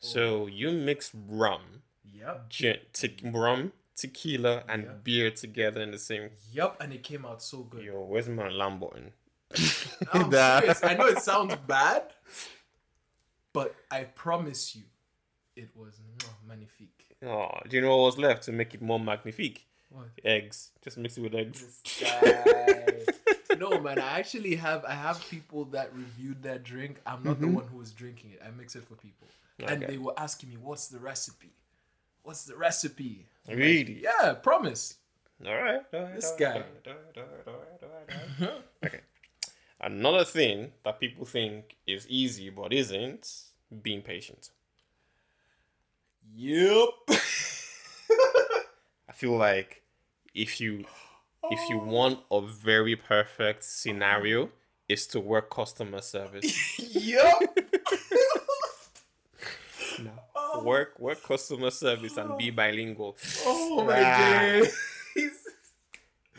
So 0.00 0.46
you 0.46 0.70
mix 0.72 1.12
rum, 1.14 1.82
Yep. 2.12 2.48
gin, 2.50 2.76
te- 2.92 3.16
rum, 3.24 3.72
tequila, 3.96 4.64
and 4.68 4.84
Yeah. 4.84 4.92
beer 5.02 5.30
together 5.30 5.80
in 5.80 5.90
the 5.90 5.98
same. 5.98 6.30
Yep, 6.52 6.76
and 6.80 6.92
it 6.92 7.02
came 7.02 7.24
out 7.24 7.42
so 7.42 7.58
good. 7.62 7.84
Yo, 7.84 8.02
where's 8.04 8.28
my 8.28 8.48
Lamborghini? 8.48 9.12
I'm 10.12 10.30
That- 10.30 10.60
serious. 10.62 10.84
I 10.84 10.94
know 10.94 11.06
it 11.06 11.18
sounds 11.20 11.54
bad, 11.66 12.02
but 13.52 13.74
I 13.90 14.04
promise 14.04 14.74
you, 14.76 14.82
it 15.54 15.70
was 15.74 16.00
magnifique. 16.46 17.06
Oh, 17.24 17.50
do 17.68 17.76
you 17.76 17.82
know 17.82 17.96
what 17.96 18.04
was 18.06 18.18
left 18.18 18.42
to 18.44 18.52
make 18.52 18.74
it 18.74 18.82
more 18.82 19.00
magnifique? 19.00 19.66
What? 19.88 20.08
Eggs. 20.24 20.72
Just 20.82 20.98
mix 20.98 21.16
it 21.16 21.22
with 21.22 21.34
eggs. 21.34 21.80
No 23.58 23.80
man, 23.80 23.98
I 23.98 24.18
actually 24.18 24.56
have 24.56 24.84
I 24.84 24.92
have 24.92 25.24
people 25.30 25.64
that 25.66 25.94
reviewed 25.94 26.42
that 26.42 26.62
drink. 26.62 27.00
I'm 27.06 27.22
not 27.22 27.40
the 27.40 27.46
one 27.48 27.64
who 27.68 27.78
was 27.78 27.92
drinking 27.92 28.32
it. 28.32 28.42
I 28.46 28.50
mix 28.50 28.76
it 28.76 28.84
for 28.84 28.94
people, 28.96 29.28
and 29.60 29.80
Mm-hmm. 29.80 29.90
They 29.90 29.98
were 29.98 30.12
asking 30.18 30.50
me, 30.50 30.56
"What's 30.60 30.88
the 30.88 30.98
recipe? 30.98 31.52
What's 32.22 32.44
the 32.44 32.56
recipe?" 32.56 33.26
I'm 33.48 33.54
like, 33.54 33.58
Really? 33.64 34.02
yeah, 34.02 34.34
promise. 34.34 34.96
All 35.46 35.54
right. 35.54 35.80
all 35.94 36.00
right, 36.02 36.14
This 36.16 36.30
all 36.32 36.36
guy. 36.38 36.52
right, 36.54 36.86
all 36.86 36.94
right, 37.16 37.42
all 37.46 38.46
right. 38.48 38.52
okay. 38.84 39.00
Another 39.86 40.24
thing 40.24 40.72
that 40.84 40.98
people 40.98 41.24
think 41.24 41.76
is 41.86 42.08
easy 42.08 42.50
but 42.50 42.72
isn't 42.72 43.42
being 43.82 44.02
patient. 44.02 44.50
Yep. 46.34 46.88
I 49.08 49.12
feel 49.14 49.36
like 49.36 49.82
if 50.34 50.60
you 50.60 50.86
if 51.52 51.70
you 51.70 51.78
want 51.78 52.18
a 52.32 52.40
very 52.40 52.96
perfect 52.96 53.62
scenario 53.62 54.50
is 54.88 55.06
to 55.06 55.20
work 55.20 55.50
customer 55.50 56.00
service. 56.00 56.76
yep. 56.80 57.34
no. 60.02 60.10
Work 60.64 60.98
work 60.98 61.22
customer 61.22 61.70
service 61.70 62.16
and 62.16 62.36
be 62.36 62.50
bilingual. 62.50 63.16
Oh 63.44 63.84
my 63.84 64.02
Ah. 64.02 64.62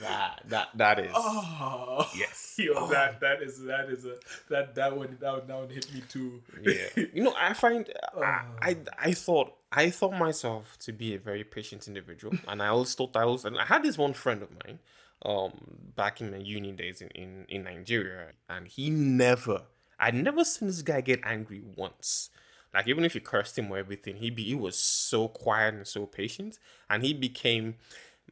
That 0.02 0.42
that 0.50 0.68
that 0.76 1.00
is 1.00 1.12
Oh. 1.16 2.08
yes. 2.16 2.56
Yo, 2.60 2.88
that 2.90 3.20
that 3.22 3.42
is 3.42 3.64
that 3.64 3.90
is 3.90 4.06
a 4.06 4.16
that 4.50 4.76
that 4.76 4.96
one 4.96 5.18
that 5.20 5.32
one, 5.34 5.48
that 5.48 5.58
one 5.58 5.70
hit 5.70 5.94
me 5.94 6.02
too. 6.10 6.42
yeah 6.62 6.88
you 7.14 7.24
know 7.24 7.34
i 7.38 7.54
find 7.54 7.90
I, 8.04 8.10
Oh. 8.16 8.22
I 8.62 8.78
i 9.00 9.12
thought 9.14 9.54
i 9.72 9.90
thought 9.90 10.14
myself 10.14 10.78
to 10.82 10.92
be 10.92 11.14
a 11.16 11.20
very 11.20 11.44
patient 11.44 11.88
individual 11.88 12.34
and 12.48 12.62
i 12.62 12.68
always 12.68 12.94
thought 12.96 13.16
i 13.16 13.26
was 13.26 13.46
and 13.46 13.58
i 13.58 13.66
had 13.66 13.84
this 13.84 13.98
one 13.98 14.14
friend 14.14 14.42
of 14.44 14.50
mine 14.66 14.80
um 15.26 15.52
back 15.96 16.22
in 16.22 16.32
my 16.32 16.38
uni 16.38 16.72
days 16.72 17.02
in 17.02 17.10
in, 17.10 17.46
in 17.50 17.64
nigeria 17.64 18.28
and 18.50 18.68
he 18.68 18.90
never 18.90 19.64
i'd 20.00 20.16
never 20.16 20.44
seen 20.44 20.68
this 20.68 20.82
guy 20.82 21.02
get 21.02 21.20
angry 21.24 21.62
once 21.76 22.30
like 22.74 22.88
even 22.88 23.04
if 23.04 23.16
you 23.16 23.22
cursed 23.22 23.58
him 23.58 23.72
or 23.72 23.78
everything 23.78 24.18
he 24.18 24.30
be 24.30 24.44
he 24.44 24.56
was 24.56 24.78
so 24.78 25.28
quiet 25.28 25.74
and 25.74 25.88
so 25.88 26.06
patient 26.06 26.60
and 26.90 27.04
he 27.04 27.14
became 27.14 27.76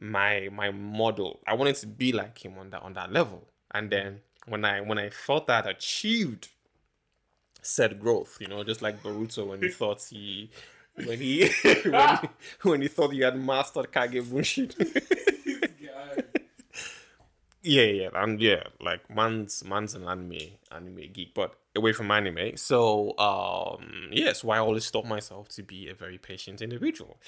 my 0.00 0.48
my 0.52 0.70
model 0.70 1.40
i 1.46 1.54
wanted 1.54 1.74
to 1.74 1.86
be 1.86 2.12
like 2.12 2.44
him 2.44 2.58
on 2.58 2.70
that 2.70 2.82
on 2.82 2.92
that 2.92 3.12
level 3.12 3.42
and 3.72 3.90
then 3.90 4.20
when 4.46 4.64
i 4.64 4.80
when 4.80 4.98
i 4.98 5.08
thought 5.08 5.46
that 5.46 5.66
achieved 5.68 6.48
said 7.66 8.00
growth, 8.00 8.38
you 8.40 8.46
know, 8.46 8.62
just 8.64 8.82
like 8.82 9.02
Boruto 9.02 9.48
when 9.48 9.60
he 9.60 9.68
thought 9.68 10.02
he 10.08 10.50
when 10.94 11.18
he 11.18 11.50
when, 11.84 12.16
he, 12.16 12.28
when 12.62 12.82
he 12.82 12.88
thought 12.88 13.12
he 13.12 13.20
had 13.20 13.36
mastered 13.38 13.92
Kage 13.92 14.22
Bunshin. 14.24 14.72
Yeah, 17.68 17.82
yeah, 17.82 18.08
and 18.14 18.40
yeah, 18.40 18.62
like 18.80 19.10
man's 19.10 19.64
man's 19.64 19.96
an 19.96 20.04
anime 20.04 20.38
anime 20.70 21.00
geek, 21.12 21.34
but 21.34 21.56
away 21.74 21.92
from 21.92 22.12
anime. 22.12 22.56
So 22.56 23.18
um 23.18 24.10
yes, 24.12 24.44
why 24.44 24.58
I 24.58 24.60
always 24.60 24.88
taught 24.88 25.04
myself 25.04 25.48
to 25.48 25.64
be 25.64 25.88
a 25.88 25.94
very 25.94 26.16
patient 26.16 26.62
individual 26.62 27.18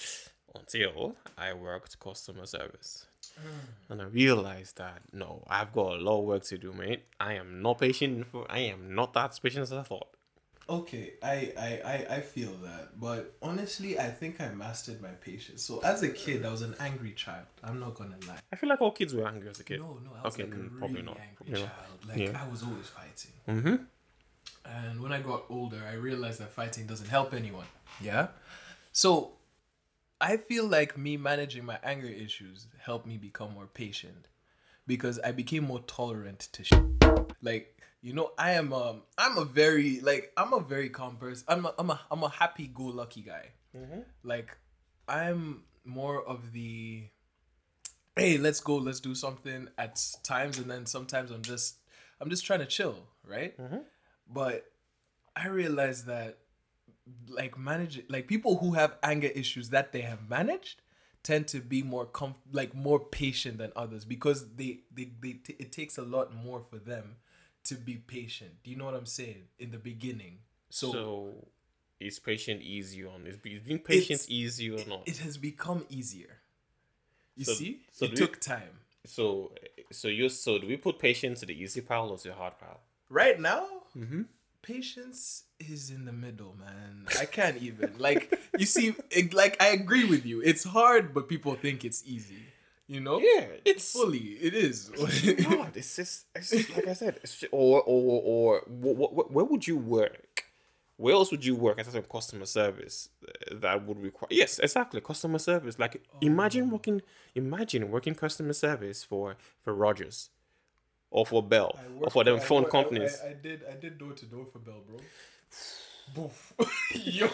until 0.59 1.16
I 1.37 1.53
worked 1.53 1.99
customer 2.01 2.47
service. 2.47 3.07
And 3.88 4.03
I 4.03 4.07
realized 4.07 4.79
that 4.79 5.01
no, 5.12 5.44
I've 5.49 5.73
got 5.73 5.92
a 5.92 6.01
lot 6.01 6.18
of 6.21 6.25
work 6.25 6.44
to 6.44 6.59
do, 6.59 6.73
mate. 6.73 7.05
I 7.21 7.35
am 7.35 7.62
not 7.62 7.79
patient. 7.79 8.27
For, 8.27 8.44
I 8.51 8.61
am 8.61 8.94
not 8.94 9.12
that 9.14 9.38
patient 9.42 9.62
as 9.62 9.73
I 9.73 9.83
thought. 9.83 10.09
Okay, 10.71 11.14
I, 11.23 11.53
I, 11.57 11.81
I, 11.94 12.16
I 12.16 12.21
feel 12.21 12.53
that, 12.62 13.01
but 13.01 13.35
honestly, 13.40 13.99
I 13.99 14.11
think 14.11 14.38
I 14.38 14.51
mastered 14.51 15.01
my 15.01 15.09
patience. 15.09 15.62
So 15.62 15.81
as 15.81 16.03
a 16.03 16.11
kid, 16.11 16.44
I 16.44 16.51
was 16.51 16.61
an 16.61 16.75
angry 16.79 17.12
child. 17.12 17.47
I'm 17.64 17.81
not 17.81 17.94
gonna 17.94 18.16
lie. 18.29 18.40
I 18.53 18.57
feel 18.57 18.68
like 18.68 18.83
all 18.83 18.90
kids 18.90 19.14
were 19.14 19.27
angry 19.27 19.49
as 19.49 19.59
a 19.61 19.64
kid. 19.64 19.81
No, 19.81 19.99
no, 20.05 20.11
I 20.18 20.25
was 20.25 20.35
Okay, 20.35 20.42
like 20.44 20.53
a 20.53 20.57
mm, 20.57 20.64
really 20.66 20.79
probably 20.79 21.03
not, 21.03 21.16
angry 21.21 21.37
probably 21.37 21.53
not. 21.55 21.71
child. 21.71 21.99
Like 22.09 22.18
Yeah. 22.18 22.42
I 22.44 22.49
was 22.51 22.62
always 22.62 22.87
fighting. 22.87 23.33
Mm-hmm. 23.49 23.77
And 24.66 25.01
when 25.03 25.12
I 25.12 25.21
got 25.21 25.44
older, 25.49 25.81
I 25.88 25.94
realized 25.94 26.40
that 26.40 26.53
fighting 26.53 26.87
doesn't 26.87 27.09
help 27.09 27.33
anyone. 27.33 27.64
Yeah. 28.03 28.27
So 28.92 29.33
I 30.20 30.37
feel 30.37 30.66
like 30.66 30.98
me 30.98 31.16
managing 31.16 31.64
my 31.64 31.78
anger 31.83 32.09
issues 32.09 32.66
helped 32.78 33.07
me 33.07 33.16
become 33.16 33.54
more 33.54 33.66
patient 33.66 34.28
because 34.87 35.20
I 35.20 35.33
became 35.33 35.64
more 35.64 35.81
tolerant 35.81 36.48
to 36.52 36.64
shit. 36.64 36.83
Like, 37.40 37.81
you 38.00 38.12
know, 38.12 38.33
I 38.37 38.52
am 38.52 38.72
um 38.72 39.02
I'm 39.16 39.38
a 39.38 39.44
very 39.44 40.00
like 40.00 40.33
I'm 40.37 40.52
a 40.52 40.61
very 40.61 40.88
calm 40.88 41.16
person. 41.16 41.44
I'm 41.48 41.66
a 41.66 41.74
I'm 41.78 41.90
a 41.90 42.00
I'm 42.11 42.22
a 42.24 42.28
happy 42.28 42.66
go 42.66 42.85
lucky 42.85 43.22
guy. 43.22 43.50
Mm-hmm. 43.76 44.00
Like 44.24 44.57
I'm 45.07 45.62
more 45.85 46.22
of 46.22 46.52
the 46.52 47.04
hey, 48.16 48.37
let's 48.37 48.59
go, 48.59 48.76
let's 48.76 48.98
do 48.98 49.14
something 49.14 49.68
at 49.78 50.04
times, 50.24 50.59
and 50.59 50.68
then 50.68 50.87
sometimes 50.87 51.31
I'm 51.31 51.42
just 51.42 51.76
I'm 52.20 52.28
just 52.28 52.44
trying 52.44 52.61
to 52.61 52.66
chill, 52.66 53.07
right? 53.24 53.54
But 54.28 54.64
I 55.37 55.46
realized 55.46 56.07
that 56.07 56.38
like 57.29 57.59
manage 57.59 58.03
like 58.09 58.27
people 58.27 58.59
who 58.59 58.73
have 58.73 58.97
anger 59.03 59.29
issues 59.29 59.71
that 59.71 59.92
they 59.92 60.01
have 60.03 60.29
managed 60.29 60.83
tend 61.23 61.47
to 61.49 61.61
be 61.61 61.83
more 61.83 62.07
comf- 62.07 62.37
like 62.53 62.75
more 62.75 63.01
patient 63.01 63.59
than 63.59 63.73
others 63.77 64.05
because 64.05 64.49
they 64.57 64.81
they, 64.94 65.11
they 65.21 65.33
t- 65.33 65.57
it 65.59 65.73
takes 65.73 65.99
a 65.99 66.03
lot 66.03 66.35
more 66.35 66.61
for 66.61 66.79
them 66.79 67.16
to 67.64 67.75
be 67.75 67.94
patient. 67.97 68.53
Do 68.62 68.71
you 68.71 68.77
know 68.77 68.87
what 68.87 68.94
I'm 68.94 69.07
saying? 69.07 69.44
In 69.59 69.71
the 69.71 69.79
beginning. 69.79 70.38
So, 70.71 70.92
So, 70.92 71.35
is 72.01 72.18
patient 72.18 72.62
easy 72.62 73.05
on? 73.05 73.27
Is 73.27 73.37
being 73.38 73.79
patient 73.81 74.25
easy 74.29 74.71
or 74.71 74.85
not? 74.87 75.03
it 75.07 75.18
has 75.18 75.37
become 75.37 75.85
easier. 75.90 76.38
You 77.37 77.44
So- 77.44 77.55
see? 77.55 77.81
so 77.92 78.07
it 78.07 78.16
took 78.16 78.40
time. 78.40 78.81
So, 79.05 79.53
so 79.90 80.09
you 80.09 80.29
so 80.29 80.59
do 80.59 80.66
we 80.66 80.77
put 80.77 80.99
patience 80.99 81.40
to 81.40 81.47
the 81.47 81.55
easy 81.62 81.81
pile 81.81 82.09
or 82.11 82.18
to 82.18 82.29
the 82.29 82.35
hard 82.35 82.59
pile? 82.59 82.81
Right 83.09 83.40
now, 83.40 83.66
mm-hmm. 83.97 84.23
patience 84.62 85.44
is 85.61 85.90
in 85.90 86.05
the 86.05 86.12
middle, 86.12 86.55
man. 86.59 87.07
I 87.21 87.25
can't 87.25 87.57
even. 87.62 87.94
like, 87.99 88.38
you 88.59 88.66
see, 88.66 88.94
it, 89.11 89.35
like, 89.35 89.57
I 89.62 89.68
agree 89.68 90.05
with 90.05 90.25
you. 90.25 90.40
It's 90.40 90.64
hard, 90.64 91.12
but 91.14 91.29
people 91.29 91.55
think 91.55 91.85
it's 91.85 92.03
easy. 92.07 92.42
You 92.87 93.01
know? 93.01 93.18
Yeah, 93.18 93.47
it's 93.66 93.92
Fully, 93.92 94.18
it 94.40 94.55
is. 94.55 94.88
God, 95.44 95.73
it's 95.77 95.94
just 95.97 96.25
it's 96.35 96.51
just- 96.51 96.75
like 96.75 96.88
I 96.88 96.94
said. 96.94 97.21
It's 97.23 97.37
just, 97.38 97.53
or 97.53 97.83
or 97.83 98.23
or 98.25 98.61
wh- 98.61 98.97
wh- 99.12 99.31
where 99.31 99.44
would 99.44 99.66
you 99.66 99.77
work? 99.77 100.44
Where 100.97 101.12
else 101.14 101.31
would 101.31 101.44
you 101.44 101.55
work 101.55 101.79
as 101.79 101.94
a 101.94 102.01
customer 102.01 102.47
service 102.47 103.11
uh, 103.29 103.55
that 103.61 103.87
would 103.87 104.01
require? 104.03 104.29
Yes, 104.31 104.59
exactly, 104.59 105.03
customer 105.03 105.38
service. 105.38 105.79
Like 105.79 106.03
imagine 106.23 106.71
working, 106.71 107.03
imagine 107.35 107.90
working 107.90 108.14
customer 108.14 108.55
service 108.55 109.05
for 109.05 109.37
for 109.62 109.75
Rogers, 109.75 110.31
or 111.11 111.27
for 111.27 111.42
Bell, 111.42 111.79
or 112.01 112.11
for 112.11 112.25
them 112.25 112.40
phone 112.40 112.64
companies. 112.64 113.21
I, 113.23 113.35
did. 113.35 113.64
I 113.71 113.75
did 113.75 113.99
door 113.99 114.12
to 114.14 114.25
door 114.25 114.47
for 114.51 114.61
Bell, 114.61 114.81
bro. 114.88 114.99
Boof. 116.15 116.55
Yo, 116.95 117.29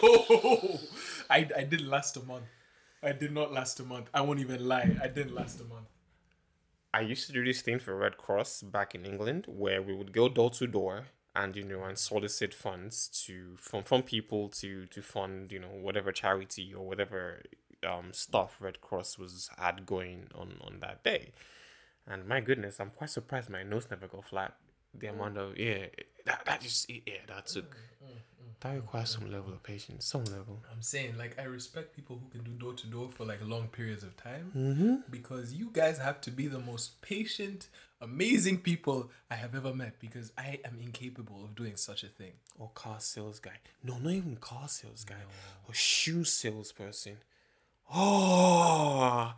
I 1.29 1.47
I 1.55 1.63
did 1.63 1.81
last 1.81 2.17
a 2.17 2.23
month. 2.23 2.45
I 3.01 3.11
did 3.11 3.31
not 3.31 3.53
last 3.53 3.79
a 3.79 3.83
month. 3.83 4.09
I 4.13 4.21
won't 4.21 4.39
even 4.39 4.67
lie. 4.67 4.95
I 5.01 5.07
didn't 5.07 5.35
last 5.35 5.61
a 5.61 5.63
month. 5.63 5.87
I 6.93 7.01
used 7.01 7.27
to 7.27 7.33
do 7.33 7.43
this 7.43 7.61
thing 7.61 7.79
for 7.79 7.95
Red 7.95 8.17
Cross 8.17 8.63
back 8.63 8.95
in 8.95 9.05
England 9.05 9.45
where 9.47 9.81
we 9.81 9.93
would 9.93 10.13
go 10.13 10.29
door 10.29 10.49
to 10.51 10.65
door 10.65 11.07
and 11.35 11.55
you 11.55 11.63
know 11.63 11.83
and 11.83 11.97
solicit 11.97 12.53
funds 12.53 13.09
to 13.25 13.57
from 13.57 13.83
from 13.83 14.01
people 14.03 14.47
to 14.49 14.85
to 14.87 15.01
fund 15.01 15.51
you 15.51 15.59
know 15.59 15.67
whatever 15.67 16.11
charity 16.11 16.73
or 16.73 16.87
whatever 16.87 17.43
um 17.85 18.13
stuff 18.13 18.55
Red 18.59 18.79
Cross 18.81 19.17
was 19.17 19.49
had 19.57 19.85
going 19.85 20.27
on 20.33 20.59
on 20.65 20.79
that 20.79 21.03
day. 21.03 21.31
And 22.07 22.27
my 22.27 22.39
goodness, 22.39 22.79
I'm 22.79 22.91
quite 22.91 23.09
surprised 23.09 23.49
my 23.49 23.63
nose 23.63 23.87
never 23.89 24.07
got 24.07 24.25
flat. 24.25 24.53
The 24.93 25.07
amount 25.07 25.37
of 25.37 25.57
yeah, 25.57 25.87
that 26.25 26.45
that 26.45 26.61
just 26.61 26.89
yeah 26.89 27.13
that 27.27 27.45
mm, 27.45 27.53
took 27.53 27.71
mm, 27.71 28.09
mm, 28.09 28.15
that 28.61 28.75
requires 28.75 29.09
some 29.11 29.31
level 29.31 29.53
of 29.53 29.61
patience, 29.61 30.05
some 30.05 30.23
level. 30.25 30.63
I'm 30.71 30.81
saying, 30.81 31.17
like, 31.17 31.37
I 31.39 31.43
respect 31.43 31.95
people 31.95 32.19
who 32.21 32.29
can 32.29 32.43
do 32.43 32.51
door 32.57 32.73
to 32.73 32.87
door 32.87 33.09
for 33.09 33.25
like 33.25 33.39
long 33.43 33.67
periods 33.67 34.03
of 34.03 34.17
time 34.17 34.51
mm-hmm. 34.55 34.95
because 35.09 35.53
you 35.53 35.69
guys 35.71 35.99
have 35.99 36.19
to 36.21 36.31
be 36.31 36.47
the 36.47 36.59
most 36.59 37.01
patient, 37.01 37.67
amazing 38.01 38.59
people 38.59 39.11
I 39.29 39.35
have 39.35 39.55
ever 39.55 39.73
met 39.73 39.99
because 39.99 40.31
I 40.37 40.59
am 40.65 40.79
incapable 40.81 41.43
of 41.43 41.55
doing 41.55 41.75
such 41.75 42.03
a 42.03 42.07
thing. 42.07 42.33
or 42.57 42.71
car 42.73 42.99
sales 42.99 43.39
guy. 43.39 43.59
No, 43.83 43.97
not 43.97 44.13
even 44.13 44.37
car 44.37 44.67
sales 44.67 45.03
guy. 45.03 45.15
Or 45.67 45.73
shoe 45.73 46.23
salesperson. 46.23 47.17
Oh, 47.93 49.33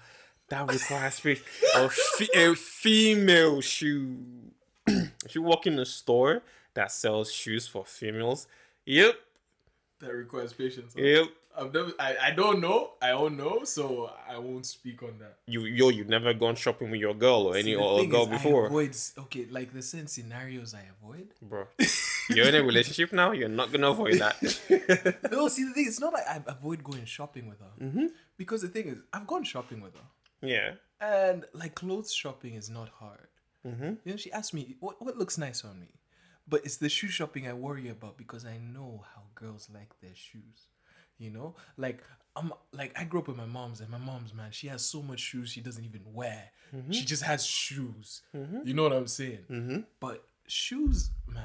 that 0.47 0.71
requires 0.71 1.19
patience. 1.23 1.45
a, 1.75 1.89
fe- 1.89 2.29
a 2.33 2.55
female 2.55 3.59
shoe. 3.59 4.19
if 4.87 5.35
you 5.35 5.41
walk 5.41 5.67
in 5.67 5.77
a 5.79 5.85
store 5.85 6.43
that 6.77 6.91
sells 6.91 7.27
shoes 7.41 7.65
for 7.73 7.83
females, 7.99 8.47
yep, 8.85 9.15
That 9.99 10.13
requires 10.13 10.53
patience. 10.53 10.93
huh? 10.95 11.01
yep. 11.03 11.27
I've 11.59 11.73
never, 11.73 11.91
I, 11.99 12.15
I 12.27 12.31
don't 12.41 12.59
know. 12.61 12.81
I 13.01 13.09
don't 13.17 13.35
know, 13.35 13.63
so 13.63 14.11
I 14.33 14.37
won't 14.37 14.67
speak 14.67 15.01
on 15.01 15.13
that. 15.23 15.33
You 15.47 15.61
yo, 15.79 15.89
you've 15.89 16.07
never 16.17 16.31
gone 16.43 16.55
shopping 16.55 16.91
with 16.91 16.99
your 17.05 17.15
girl 17.25 17.41
or 17.49 17.53
any 17.55 17.71
See, 17.71 17.73
the 17.73 17.81
or 17.81 18.05
girl 18.05 18.25
is, 18.25 18.27
I 18.27 18.31
before, 18.37 18.67
avoid, 18.67 18.95
okay, 19.23 19.43
like 19.49 19.69
the 19.73 19.81
same 19.81 20.05
scenarios 20.15 20.75
I 20.75 20.83
avoid. 20.95 21.27
bro. 21.41 21.63
You're 22.29 22.47
in 22.51 22.55
a 22.61 22.63
relationship 22.71 23.09
now. 23.11 23.29
You're 23.39 23.49
not 23.61 23.71
gonna 23.71 23.89
avoid 23.89 24.19
that. 24.25 24.35
no, 25.31 25.47
see 25.47 25.63
the 25.67 25.73
thing, 25.73 25.87
it's 25.87 25.99
not 25.99 26.13
like 26.13 26.27
I 26.29 26.37
avoid 26.45 26.83
going 26.83 27.05
shopping 27.05 27.45
with 27.49 27.59
her. 27.65 27.73
Mm-hmm. 27.85 28.05
Because 28.37 28.61
the 28.61 28.67
thing 28.75 28.87
is, 28.93 28.99
I've 29.11 29.25
gone 29.33 29.43
shopping 29.53 29.81
with 29.81 29.95
her. 29.95 30.07
yeah. 30.55 30.71
And 31.01 31.39
like 31.53 31.73
clothes 31.81 32.11
shopping 32.21 32.53
is 32.61 32.69
not 32.69 32.89
hard. 33.01 33.29
Mm-hmm. 33.65 33.91
You 34.05 34.11
know, 34.11 34.17
she 34.17 34.31
asked 34.31 34.53
me 34.53 34.75
what 34.79 34.95
what 35.03 35.17
looks 35.17 35.37
nice 35.39 35.59
on 35.65 35.75
me, 35.79 35.89
but 36.47 36.65
it's 36.65 36.77
the 36.77 36.89
shoe 36.89 37.07
shopping 37.07 37.47
I 37.47 37.53
worry 37.53 37.89
about 37.89 38.17
because 38.17 38.45
I 38.45 38.57
know 38.57 39.03
how 39.13 39.23
girls 39.35 39.69
like 39.73 39.99
their 40.01 40.15
shoes. 40.15 40.67
You 41.17 41.31
know, 41.31 41.55
like 41.77 42.03
I'm 42.35 42.53
like 42.71 42.97
I 42.99 43.03
grew 43.03 43.21
up 43.21 43.27
with 43.27 43.37
my 43.37 43.45
mom's 43.45 43.81
and 43.81 43.89
my 43.89 43.97
mom's 43.97 44.33
man, 44.33 44.51
she 44.51 44.67
has 44.67 44.85
so 44.85 45.01
much 45.01 45.19
shoes 45.19 45.49
she 45.49 45.61
doesn't 45.61 45.83
even 45.83 46.03
wear. 46.13 46.51
Mm-hmm. 46.75 46.91
She 46.91 47.05
just 47.05 47.23
has 47.23 47.45
shoes. 47.45 48.21
Mm-hmm. 48.35 48.67
You 48.67 48.73
know 48.73 48.83
what 48.83 48.93
I'm 48.93 49.07
saying? 49.07 49.45
Mm-hmm. 49.49 49.79
But 49.99 50.23
shoes, 50.47 51.09
man, 51.27 51.43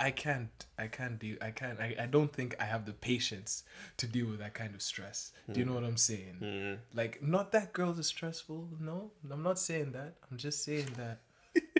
I 0.00 0.10
can't 0.10 0.66
I 0.76 0.88
can't 0.88 1.18
do 1.18 1.36
I 1.40 1.50
can't 1.50 1.78
I, 1.80 1.94
I 2.00 2.06
don't 2.06 2.32
think 2.32 2.56
I 2.58 2.64
have 2.64 2.86
the 2.86 2.92
patience 2.92 3.62
to 3.98 4.08
deal 4.08 4.26
with 4.26 4.40
that 4.40 4.54
kind 4.54 4.74
of 4.74 4.82
stress. 4.82 5.32
Do 5.50 5.60
you 5.60 5.66
know 5.66 5.72
mm. 5.72 5.76
what 5.76 5.84
I'm 5.84 5.96
saying? 5.96 6.78
Like 6.92 7.22
not 7.22 7.52
that 7.52 7.72
girls 7.72 7.98
are 8.00 8.04
stressful, 8.04 8.68
no. 8.80 9.12
I'm 9.30 9.42
not 9.44 9.58
saying 9.60 9.92
that. 9.92 10.14
I'm 10.30 10.36
just 10.36 10.64
saying 10.64 10.88
that 10.96 11.20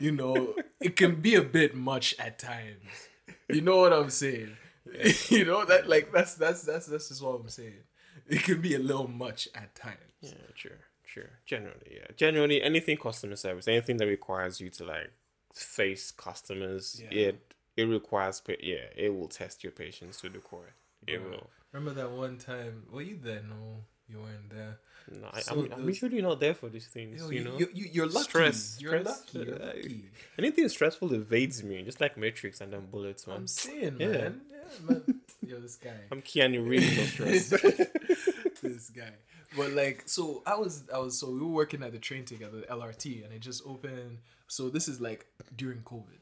you 0.01 0.13
know, 0.13 0.55
it 0.81 0.97
can 0.97 1.21
be 1.21 1.35
a 1.35 1.43
bit 1.43 1.75
much 1.75 2.15
at 2.19 2.39
times. 2.39 3.09
You 3.49 3.61
know 3.61 3.77
what 3.79 3.93
I'm 3.93 4.11
saying? 4.11 4.57
you 5.29 5.45
know 5.45 5.65
that 5.65 5.89
like 5.89 6.13
that's 6.13 6.35
that's 6.35 6.63
that's 6.63 6.87
that's 6.87 7.09
just 7.09 7.23
what 7.23 7.41
I'm 7.41 7.49
saying. 7.49 7.83
It 8.29 8.43
can 8.43 8.61
be 8.61 8.75
a 8.75 8.79
little 8.79 9.09
much 9.09 9.49
at 9.55 9.75
times. 9.75 9.99
Yeah, 10.21 10.33
sure, 10.55 10.79
sure. 11.05 11.31
Generally, 11.47 11.91
yeah. 11.91 12.07
Generally, 12.17 12.63
anything 12.63 12.97
customer 12.97 13.37
service, 13.37 13.69
anything 13.69 13.97
that 13.99 14.07
requires 14.07 14.61
you 14.61 14.71
to 14.71 14.85
like 14.85 15.11
face 15.55 16.11
customers, 16.11 17.01
Yeah. 17.03 17.19
it 17.29 17.53
it 17.77 17.85
requires, 17.85 18.41
pa- 18.41 18.53
yeah, 18.63 18.87
it 18.97 19.13
will 19.15 19.29
test 19.29 19.65
your 19.65 19.73
patience 19.73 20.21
to 20.21 20.29
the 20.29 20.39
core. 20.39 20.75
It 21.07 21.21
Bro, 21.21 21.31
will. 21.31 21.51
Remember 21.73 22.01
that 22.01 22.11
one 22.13 22.39
time? 22.39 22.85
Were 22.91 23.03
you 23.03 23.19
there? 23.21 23.43
No, 23.43 23.85
you 24.09 24.19
weren't 24.21 24.49
there. 24.51 24.79
No, 25.11 25.29
I, 25.33 25.41
So 25.41 25.53
I'm, 25.55 25.73
I'm 25.73 25.87
usually 25.87 26.23
not 26.23 26.41
there 26.41 26.55
for 26.55 26.69
these 26.69 26.87
things. 26.87 27.21
Yo, 27.21 27.31
you, 27.31 27.39
you, 27.39 27.45
know, 27.45 27.59
you, 27.59 27.69
you, 27.75 27.89
you're 27.93 28.07
lucky. 28.07 28.25
Stress, 28.25 28.79
You're 28.81 29.01
stress, 29.01 29.07
lucky. 29.35 29.47
You're 29.51 29.59
lucky. 29.59 30.05
anything 30.39 30.69
stressful 30.69 31.13
evades 31.13 31.63
me, 31.63 31.83
just 31.83 32.01
like 32.01 32.17
Matrix 32.17 32.61
and 32.61 32.73
then 32.73 32.87
bullets, 32.91 33.27
man. 33.27 33.37
I'm 33.37 33.47
saying, 33.47 33.97
Yeah. 33.99 34.07
man. 34.09 34.41
Yeah, 34.51 34.87
man. 34.89 35.21
Yo, 35.47 35.61
this 35.61 35.77
guy. 35.77 35.91
I'm 36.11 36.23
Keanu 36.23 36.67
Reeves 36.67 36.99
of 36.99 37.09
stress. 37.09 37.49
this 38.63 38.91
guy. 38.91 39.11
But 39.57 39.73
like, 39.73 40.03
so 40.07 40.43
I 40.47 40.55
was, 40.57 40.85
I 40.93 40.99
was, 40.99 41.19
so 41.19 41.31
we 41.31 41.41
were 41.41 41.47
working 41.49 41.83
at 41.83 41.93
the 41.93 41.99
train 41.99 42.25
together, 42.25 42.61
the 42.61 42.67
LRT, 42.67 43.25
and 43.25 43.33
it 43.33 43.41
just 43.41 43.63
opened. 43.67 44.19
So 44.49 44.69
this 44.71 44.89
is 44.89 45.01
like 45.01 45.27
during 45.55 45.81
COVID. 45.83 46.19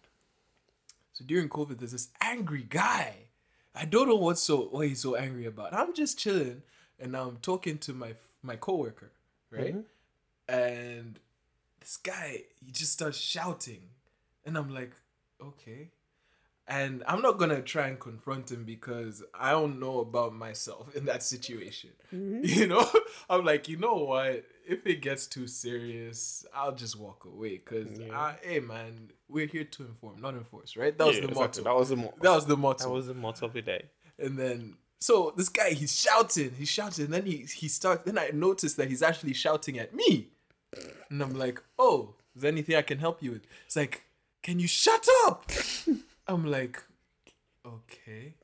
So 1.13 1.25
during 1.25 1.49
COVID, 1.49 1.79
there's 1.79 1.93
this 1.93 2.09
angry 2.21 2.67
guy. 2.69 3.15
I 3.75 3.85
don't 3.85 4.09
know 4.09 4.17
what's 4.17 4.43
so 4.43 4.63
what 4.65 4.87
he's 4.89 5.01
so 5.01 5.15
angry 5.15 5.47
about. 5.47 5.73
I'm 5.73 5.95
just 5.95 6.19
chilling, 6.19 6.63
and 7.01 7.13
now 7.13 7.29
I'm 7.29 7.37
talking 7.39 7.79
to 7.79 7.93
my 7.95 8.15
my 8.43 8.57
coworker, 8.57 9.11
right? 9.51 9.75
Mm-hmm. 9.77 10.55
And 10.55 11.19
this 11.81 11.97
guy, 11.97 12.43
he 12.65 12.71
just 12.73 12.93
starts 12.93 13.19
shouting, 13.19 13.83
and 14.45 14.57
I'm 14.57 14.71
like, 14.75 14.93
okay. 15.41 15.91
And 16.69 17.03
I'm 17.09 17.21
not 17.23 17.39
gonna 17.39 17.61
try 17.61 17.89
and 17.89 17.99
confront 17.99 18.51
him 18.51 18.65
because 18.65 19.23
I 19.35 19.51
don't 19.51 19.81
know 19.81 19.99
about 19.99 20.33
myself 20.35 20.95
in 20.95 21.05
that 21.07 21.23
situation. 21.23 21.91
Mm-hmm. 22.15 22.41
You 22.45 22.67
know, 22.69 22.89
I'm 23.31 23.45
like, 23.45 23.69
you 23.69 23.77
know 23.79 23.95
what? 23.95 24.45
If 24.67 24.87
it 24.87 25.03
gets 25.03 25.27
too 25.27 25.49
serious, 25.49 26.47
I'll 26.55 26.75
just 26.75 26.97
walk 26.99 27.25
away. 27.25 27.59
Cause, 27.59 27.87
Yeah. 27.99 28.17
I, 28.17 28.37
hey 28.43 28.61
man, 28.61 29.11
we're 29.29 29.47
here 29.47 29.65
to 29.65 29.83
inform, 29.85 30.21
not 30.21 30.35
enforce, 30.35 30.77
right? 30.77 30.97
That 30.97 31.07
was 31.09 31.17
Yeah, 31.17 31.23
the 31.23 31.29
exactly. 31.31 31.63
motto. 31.65 31.71
That 31.75 31.79
was 31.79 31.89
the 31.89 31.97
mo- 31.97 32.15
That 32.21 32.31
was 32.35 32.47
the 32.47 32.57
motto. 32.57 32.85
that 32.85 32.91
was 32.91 33.07
the 33.09 33.15
motto 33.15 33.47
of 33.47 33.53
the 33.55 33.63
day. 33.63 33.85
And 34.21 34.39
then 34.39 34.77
so 35.03 35.33
this 35.37 35.49
guy 35.49 35.71
he's 35.71 35.99
shouting, 35.99 36.53
he's 36.57 36.69
shouting, 36.69 37.07
and 37.07 37.15
then 37.15 37.27
he 37.27 37.39
he 37.39 37.67
starts 37.67 38.05
then 38.05 38.19
I 38.19 38.31
notice 38.33 38.75
that 38.75 38.89
he's 38.89 39.03
actually 39.03 39.35
shouting 39.35 39.79
at 39.79 39.93
me. 39.95 40.29
And 41.11 41.21
I'm 41.21 41.35
like, 41.35 41.61
oh, 41.77 42.15
is 42.37 42.43
there 42.43 42.53
anything 42.53 42.77
I 42.77 42.83
can 42.83 42.99
help 42.99 43.23
you 43.23 43.33
with? 43.33 43.47
It's 43.67 43.77
like, 43.77 44.05
can 44.43 44.61
you 44.61 44.69
shut 44.69 45.07
up? 45.27 45.51
I'm 46.29 46.47
like, 46.47 46.83
okay. 47.67 48.35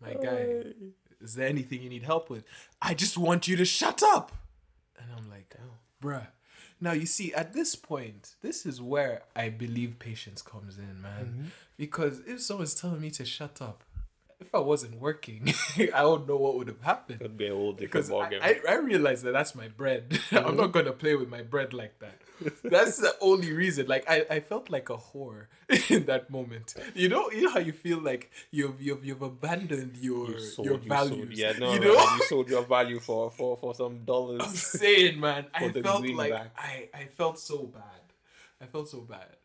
My 0.00 0.12
guy, 0.12 0.64
is 1.22 1.34
there 1.34 1.48
anything 1.48 1.82
you 1.82 1.88
need 1.88 2.02
help 2.02 2.28
with? 2.28 2.44
I 2.82 2.92
just 2.92 3.16
want 3.16 3.48
you 3.48 3.56
to 3.56 3.64
shut 3.64 4.02
up. 4.02 4.32
And 5.00 5.08
I'm 5.16 5.30
like, 5.30 5.56
oh, 5.58 5.78
bruh. 6.06 6.26
Now 6.78 6.92
you 6.92 7.06
see, 7.06 7.32
at 7.32 7.54
this 7.54 7.74
point, 7.74 8.34
this 8.42 8.66
is 8.66 8.82
where 8.82 9.22
I 9.34 9.48
believe 9.48 9.98
patience 9.98 10.42
comes 10.42 10.76
in, 10.76 11.00
man. 11.00 11.24
Mm-hmm. 11.24 11.44
Because 11.78 12.20
if 12.26 12.42
someone's 12.42 12.74
telling 12.74 13.00
me 13.00 13.10
to 13.12 13.24
shut 13.24 13.62
up, 13.62 13.82
if 14.38 14.54
I 14.54 14.58
wasn't 14.58 15.00
working, 15.00 15.54
I 15.78 16.02
don't 16.02 16.28
know 16.28 16.36
what 16.36 16.56
would 16.56 16.68
have 16.68 16.82
happened. 16.82 17.22
It'd 17.22 17.38
be 17.38 17.46
a 17.48 17.54
whole 17.54 17.72
different 17.72 18.08
Because 18.08 18.10
I. 18.10 18.38
I, 18.42 18.60
I 18.68 18.74
realized 18.76 19.24
that 19.24 19.32
that's 19.32 19.54
my 19.54 19.68
bread. 19.68 20.20
I'm 20.30 20.44
mm-hmm. 20.44 20.56
not 20.56 20.72
gonna 20.72 20.92
play 20.92 21.14
with 21.16 21.30
my 21.30 21.42
bread 21.42 21.72
like 21.72 21.98
that. 22.00 22.20
That's 22.62 22.98
the 22.98 23.14
only 23.22 23.52
reason. 23.52 23.86
Like 23.86 24.04
I, 24.08 24.26
I 24.30 24.40
felt 24.40 24.68
like 24.68 24.90
a 24.90 24.96
whore 24.96 25.46
in 25.90 26.04
that 26.04 26.28
moment. 26.28 26.74
You 26.94 27.08
know, 27.08 27.30
you 27.30 27.42
know 27.42 27.50
how 27.50 27.60
you 27.60 27.72
feel 27.72 27.98
like 27.98 28.30
you've 28.50 28.80
you've, 28.80 29.04
you've 29.04 29.22
abandoned 29.22 29.96
your 29.96 30.30
You 30.30 30.40
sold- 30.40 30.66
your 30.66 30.78
you 30.80 30.88
values. 30.88 31.28
sold- 31.28 31.38
yeah, 31.38 31.52
no, 31.58 31.72
you 31.72 31.80
no, 31.80 31.94
know. 31.94 32.16
you 32.16 32.22
sold 32.24 32.50
your 32.50 32.62
value 32.62 33.00
for 33.00 33.30
for 33.30 33.56
for 33.56 33.74
some 33.74 34.04
dollars. 34.04 34.42
I'm 34.44 34.54
saying, 34.54 35.18
man, 35.18 35.46
I 35.54 35.70
felt 35.70 36.06
like. 36.10 36.34
I, 36.56 36.88
I 36.92 37.04
felt 37.06 37.38
so 37.38 37.64
bad. 37.64 37.82
I 38.60 38.66
felt 38.66 38.88
so 38.88 39.00
bad. 39.00 39.36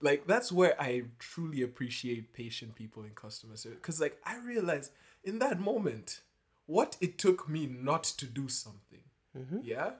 Like 0.00 0.26
that's 0.26 0.52
where 0.52 0.80
I 0.80 1.04
truly 1.18 1.62
appreciate 1.62 2.32
patient 2.32 2.74
people 2.74 3.02
in 3.04 3.10
customer 3.10 3.56
service. 3.56 3.78
Cause 3.82 4.00
like 4.00 4.18
I 4.24 4.38
realized 4.38 4.92
in 5.24 5.38
that 5.38 5.58
moment 5.60 6.20
what 6.66 6.96
it 7.00 7.18
took 7.18 7.48
me 7.48 7.66
not 7.66 8.04
to 8.04 8.26
do 8.26 8.48
something. 8.48 9.00
Mm-hmm. 9.36 9.58
Yeah. 9.62 9.90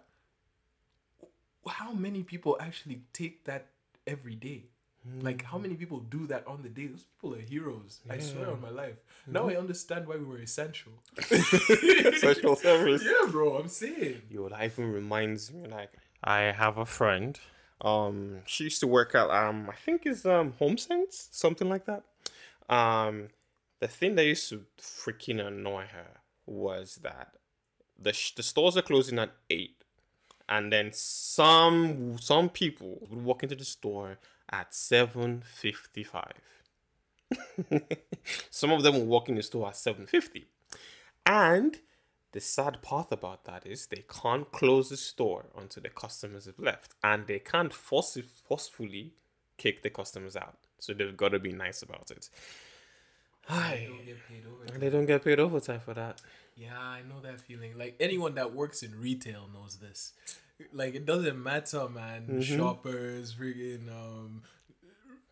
How 1.67 1.93
many 1.93 2.23
people 2.23 2.57
actually 2.61 3.03
take 3.13 3.45
that 3.45 3.69
every 4.07 4.35
day? 4.35 4.65
Like 5.21 5.45
how 5.45 5.57
many 5.59 5.75
people 5.75 6.01
do 6.01 6.27
that 6.27 6.47
on 6.47 6.63
the 6.63 6.69
day? 6.69 6.89
Those 6.89 7.05
people 7.05 7.37
are 7.37 7.41
heroes. 7.41 8.01
I 8.11 8.19
swear 8.19 8.51
on 8.51 8.61
my 8.61 8.71
life. 8.71 8.97
Now 9.27 9.49
I 9.49 9.57
understand 9.57 10.07
why 10.07 10.17
we 10.17 10.25
were 10.25 10.39
essential. 10.39 10.93
Social 11.23 12.57
service. 12.57 13.05
yeah, 13.07 13.31
bro. 13.31 13.57
I'm 13.57 13.69
saying. 13.69 14.23
Your 14.31 14.51
even 14.61 14.93
reminds 14.93 15.53
me. 15.53 15.69
Like, 15.69 15.93
I 16.25 16.41
have 16.41 16.77
a 16.79 16.85
friend. 16.85 17.39
Um, 17.81 18.41
she 18.47 18.65
used 18.65 18.81
to 18.81 18.87
work 18.87 19.15
at 19.15 19.31
um, 19.31 19.69
I 19.71 19.77
think 19.77 20.03
it's 20.07 20.25
um, 20.25 20.55
HomeSense, 20.61 21.29
something 21.31 21.69
like 21.69 21.85
that. 21.87 22.05
Um, 22.69 23.29
the 23.81 23.89
thing 23.89 24.15
that 24.15 24.25
used 24.25 24.49
to 24.49 24.65
freaking 24.81 25.47
annoy 25.47 25.85
her 25.93 26.21
was 26.47 27.01
that 27.03 27.35
the 27.99 28.13
sh- 28.13 28.35
the 28.35 28.43
stores 28.43 28.77
are 28.77 28.83
closing 28.83 29.19
at 29.19 29.33
eight, 29.51 29.83
and 30.49 30.73
then 30.73 30.91
some 30.93 32.19
some 32.19 32.49
people 32.49 33.07
would 33.11 33.25
walk 33.25 33.43
into 33.43 33.57
the 33.57 33.65
store 33.65 34.19
at 34.51 34.75
seven 34.75 35.43
fifty 35.45 36.03
five. 36.03 36.41
some 38.51 38.71
of 38.71 38.83
them 38.83 38.95
will 38.95 39.07
walk 39.07 39.29
in 39.29 39.35
the 39.35 39.43
store 39.43 39.69
at 39.69 39.77
seven 39.77 40.07
fifty, 40.07 40.47
and 41.27 41.81
the 42.37 42.41
sad 42.43 42.83
part 42.83 43.11
about 43.13 43.47
that 43.47 43.67
is 43.67 43.87
they 43.87 44.05
can't 44.23 44.53
close 44.53 44.91
the 44.91 44.97
store 44.99 45.47
until 45.59 45.83
the 45.83 45.89
customers 45.89 46.45
have 46.45 46.59
left, 46.59 46.93
and 47.03 47.27
they 47.27 47.39
can't 47.39 47.73
force 47.73 48.19
forcefully 48.47 49.15
kick 49.57 49.83
the 49.83 49.89
customers 49.89 50.37
out. 50.37 50.59
So 50.79 50.93
they've 50.93 51.17
got 51.17 51.31
to 51.31 51.39
be 51.39 51.53
nice 51.53 51.81
about 51.81 52.11
it. 52.11 52.29
Aye. 53.49 53.87
Don't 53.89 54.05
get 54.05 54.29
paid 54.29 54.45
over. 54.53 54.65
And 54.71 54.83
they 54.83 54.91
don't 54.91 55.07
get 55.07 55.25
paid 55.25 55.41
overtime 55.41 55.81
for 55.81 55.95
that. 55.95 56.21
Yeah, 56.57 56.79
I 56.79 57.01
know 57.09 57.21
that 57.23 57.41
feeling. 57.41 57.79
Like 57.79 57.97
anyone 57.99 58.35
that 58.35 58.55
works 58.55 58.83
in 58.83 59.01
retail 59.01 59.49
knows 59.55 59.77
this. 59.77 60.13
Like 60.75 60.95
it 60.95 61.07
doesn't 61.07 61.43
matter, 61.43 61.89
man. 61.89 62.43
Shoppers, 62.43 63.35
friggin' 63.35 63.89
um, 63.89 64.43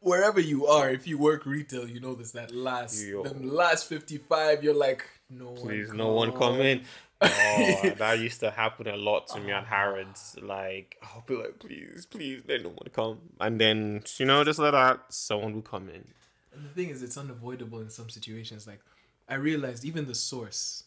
wherever 0.01 0.41
you 0.41 0.67
are, 0.67 0.89
if 0.89 1.07
you 1.07 1.19
work 1.19 1.45
retail, 1.45 1.87
you 1.87 2.01
know 2.01 2.15
this. 2.15 2.31
That 2.31 2.55
last, 2.55 3.05
Yo. 3.05 3.25
the 3.25 3.35
last 3.35 3.89
fifty-five, 3.89 4.65
you're 4.65 4.81
like, 4.89 5.05
no 5.31 5.53
Please, 5.53 5.93
no 5.93 6.13
one 6.13 6.33
come. 6.33 6.61
in. 6.61 6.83
Oh, 7.23 7.91
that 7.97 8.19
used 8.19 8.41
to 8.41 8.51
happen 8.51 8.87
a 8.87 8.97
lot 8.97 9.29
to 9.29 9.41
me 9.41 9.51
at 9.51 9.65
Harrods. 9.65 10.37
Like, 10.43 10.99
I'll 11.03 11.25
be 11.27 11.37
like, 11.37 11.59
please, 11.59 12.05
please, 12.05 12.43
let 12.47 12.63
no 12.63 12.71
one 12.71 12.89
come. 12.93 13.19
And 13.41 13.59
then, 13.59 14.03
you 14.19 14.27
know, 14.27 14.45
just 14.45 14.59
like 14.59 14.73
that, 14.73 15.01
someone 15.09 15.55
will 15.55 15.63
come 15.63 15.89
in. 15.89 16.05
And 16.53 16.65
the 16.65 16.69
thing 16.75 16.91
is, 16.91 17.03
it's 17.03 17.17
unavoidable 17.17 17.81
in 17.81 17.89
some 17.89 18.11
situations. 18.11 18.67
Like, 18.67 18.81
I 19.29 19.37
realized 19.37 19.87
even 19.87 20.07
the 20.07 20.15
source, 20.15 20.85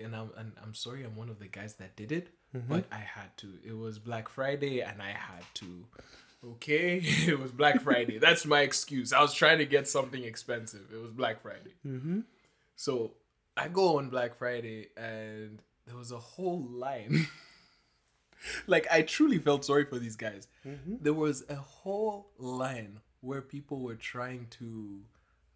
and 0.00 0.16
I'm 0.16 0.30
and 0.38 0.52
I'm 0.62 0.72
sorry, 0.72 1.04
I'm 1.04 1.14
one 1.14 1.28
of 1.28 1.38
the 1.38 1.48
guys 1.48 1.74
that 1.74 1.94
did 1.94 2.10
it, 2.10 2.28
but 2.68 2.84
I 2.90 2.98
had 3.00 3.36
to. 3.38 3.58
It 3.62 3.76
was 3.76 3.98
Black 3.98 4.28
Friday, 4.30 4.80
and 4.80 5.02
I 5.02 5.10
had 5.10 5.44
to. 5.54 5.84
Okay, 6.52 7.00
it 7.02 7.38
was 7.38 7.52
Black 7.52 7.82
Friday. 7.82 8.18
That's 8.18 8.46
my 8.46 8.60
excuse. 8.60 9.12
I 9.12 9.20
was 9.20 9.34
trying 9.34 9.58
to 9.58 9.66
get 9.66 9.88
something 9.88 10.24
expensive. 10.24 10.86
It 10.92 11.02
was 11.02 11.10
Black 11.10 11.42
Friday. 11.42 11.74
Mm-hmm. 11.86 12.20
So 12.76 13.12
I 13.56 13.68
go 13.68 13.98
on 13.98 14.10
Black 14.10 14.36
Friday, 14.36 14.88
and 14.96 15.62
there 15.86 15.96
was 15.96 16.12
a 16.12 16.18
whole 16.18 16.66
line. 16.68 17.26
like 18.66 18.86
I 18.90 19.02
truly 19.02 19.38
felt 19.38 19.64
sorry 19.64 19.84
for 19.84 19.98
these 19.98 20.16
guys. 20.16 20.48
Mm-hmm. 20.66 20.96
There 21.00 21.14
was 21.14 21.44
a 21.48 21.56
whole 21.56 22.30
line 22.38 23.00
where 23.20 23.40
people 23.40 23.80
were 23.80 23.94
trying 23.94 24.46
to, 24.58 25.00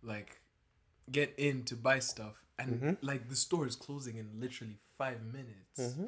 like, 0.02 0.40
get 1.10 1.34
in 1.36 1.64
to 1.64 1.76
buy 1.76 1.98
stuff, 1.98 2.42
and 2.58 2.80
mm-hmm. 2.80 3.06
like 3.06 3.28
the 3.28 3.36
store 3.36 3.66
is 3.66 3.76
closing 3.76 4.16
in 4.16 4.28
literally 4.40 4.78
five 4.96 5.22
minutes. 5.24 5.78
Mm-hmm. 5.78 6.06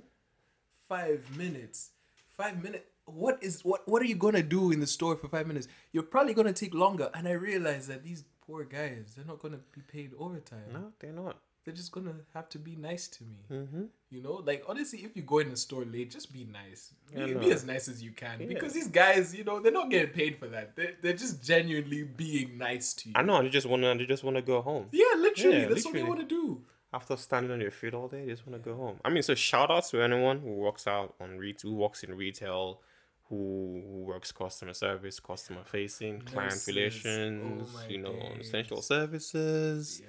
Five 0.89 1.37
minutes. 1.37 1.91
Five 2.37 2.63
minutes. 2.63 2.85
What 3.05 3.39
is 3.43 3.65
what? 3.65 3.87
What 3.87 4.01
are 4.01 4.07
you 4.07 4.15
gonna 4.15 4.43
do 4.43 4.71
in 4.71 4.81
the 4.81 4.87
store 4.87 5.17
for 5.17 5.29
five 5.29 5.47
minutes? 5.47 5.69
You're 5.93 6.05
probably 6.05 6.35
gonna 6.35 6.53
take 6.53 6.73
longer. 6.73 7.11
And 7.15 7.27
I 7.29 7.33
realized 7.33 7.89
that 7.89 8.05
these 8.05 8.25
poor 8.47 8.65
guys, 8.65 9.15
they're 9.17 9.25
not 9.25 9.41
gonna 9.41 9.61
be 9.73 9.81
paid 9.81 10.13
overtime 10.19 10.73
No, 10.73 10.93
they're 10.99 11.13
not. 11.13 11.37
They're 11.65 11.75
just 11.75 11.93
gonna 11.93 12.15
have 12.35 12.49
to 12.51 12.59
be 12.59 12.75
nice 12.77 13.07
to 13.09 13.25
me. 13.25 13.39
Mm-hmm. 13.51 13.83
You 14.11 14.23
know, 14.23 14.43
like 14.45 14.65
honestly, 14.69 15.01
if 15.05 15.17
you 15.17 15.23
go 15.23 15.39
in 15.39 15.51
the 15.51 15.57
store 15.57 15.85
late, 15.85 16.11
just 16.11 16.33
be 16.33 16.45
nice. 16.53 16.93
Be, 17.15 17.35
be 17.35 17.53
as 17.53 17.65
nice 17.65 17.89
as 17.89 18.03
you 18.03 18.11
can 18.11 18.41
Yeah. 18.41 18.47
because 18.49 18.73
these 18.73 18.89
guys, 18.89 19.35
you 19.35 19.45
know, 19.45 19.61
they're 19.61 19.73
not 19.73 19.91
getting 19.91 20.13
paid 20.13 20.39
for 20.39 20.49
that. 20.49 20.75
They're, 20.77 20.95
they're 21.01 21.13
just 21.13 21.43
genuinely 21.43 22.03
being 22.03 22.59
nice 22.59 22.93
to 22.95 23.09
you. 23.09 23.15
I 23.17 23.23
know, 23.23 23.41
they 23.43 23.49
just 23.49 23.67
wanna 23.67 23.97
they 23.97 24.07
just 24.07 24.25
wanna 24.25 24.43
go 24.43 24.61
home. 24.61 24.87
yeah, 24.93 25.15
literally, 25.17 25.61
Yeah, 25.61 25.69
that's 25.69 25.85
what 25.85 25.95
they 25.95 26.03
want 26.03 26.21
to 26.21 26.27
do. 26.27 26.63
After 26.95 27.17
standing 27.17 27.51
on 27.53 27.61
your 27.61 27.71
feet 27.71 27.95
all 27.95 28.09
day, 28.09 28.25
they 28.27 28.33
just 28.33 28.47
wanna 28.47 28.59
go 28.59 28.75
home. 28.77 28.99
I 29.05 29.09
mean, 29.11 29.23
so 29.23 29.35
shout 29.35 29.71
out 29.71 29.85
to 29.91 30.03
anyone 30.03 30.41
who 30.41 30.51
works 30.55 30.87
out 30.87 31.15
on 31.21 31.39
retail 31.39 31.71
who 31.71 31.77
works 31.77 32.03
in 32.03 32.15
retail, 32.15 32.81
who, 33.29 33.83
who 33.87 33.99
works 34.05 34.31
customer 34.33 34.75
service, 34.75 35.19
customer 35.21 35.63
facing, 35.65 36.21
client 36.23 36.53
Nurses. 36.53 36.67
relations, 36.69 37.71
Oh 37.75 37.89
you 37.89 37.99
know, 37.99 38.13
days. 38.13 38.47
essential 38.49 38.83
services. 38.83 40.03
Yeah. 40.05 40.09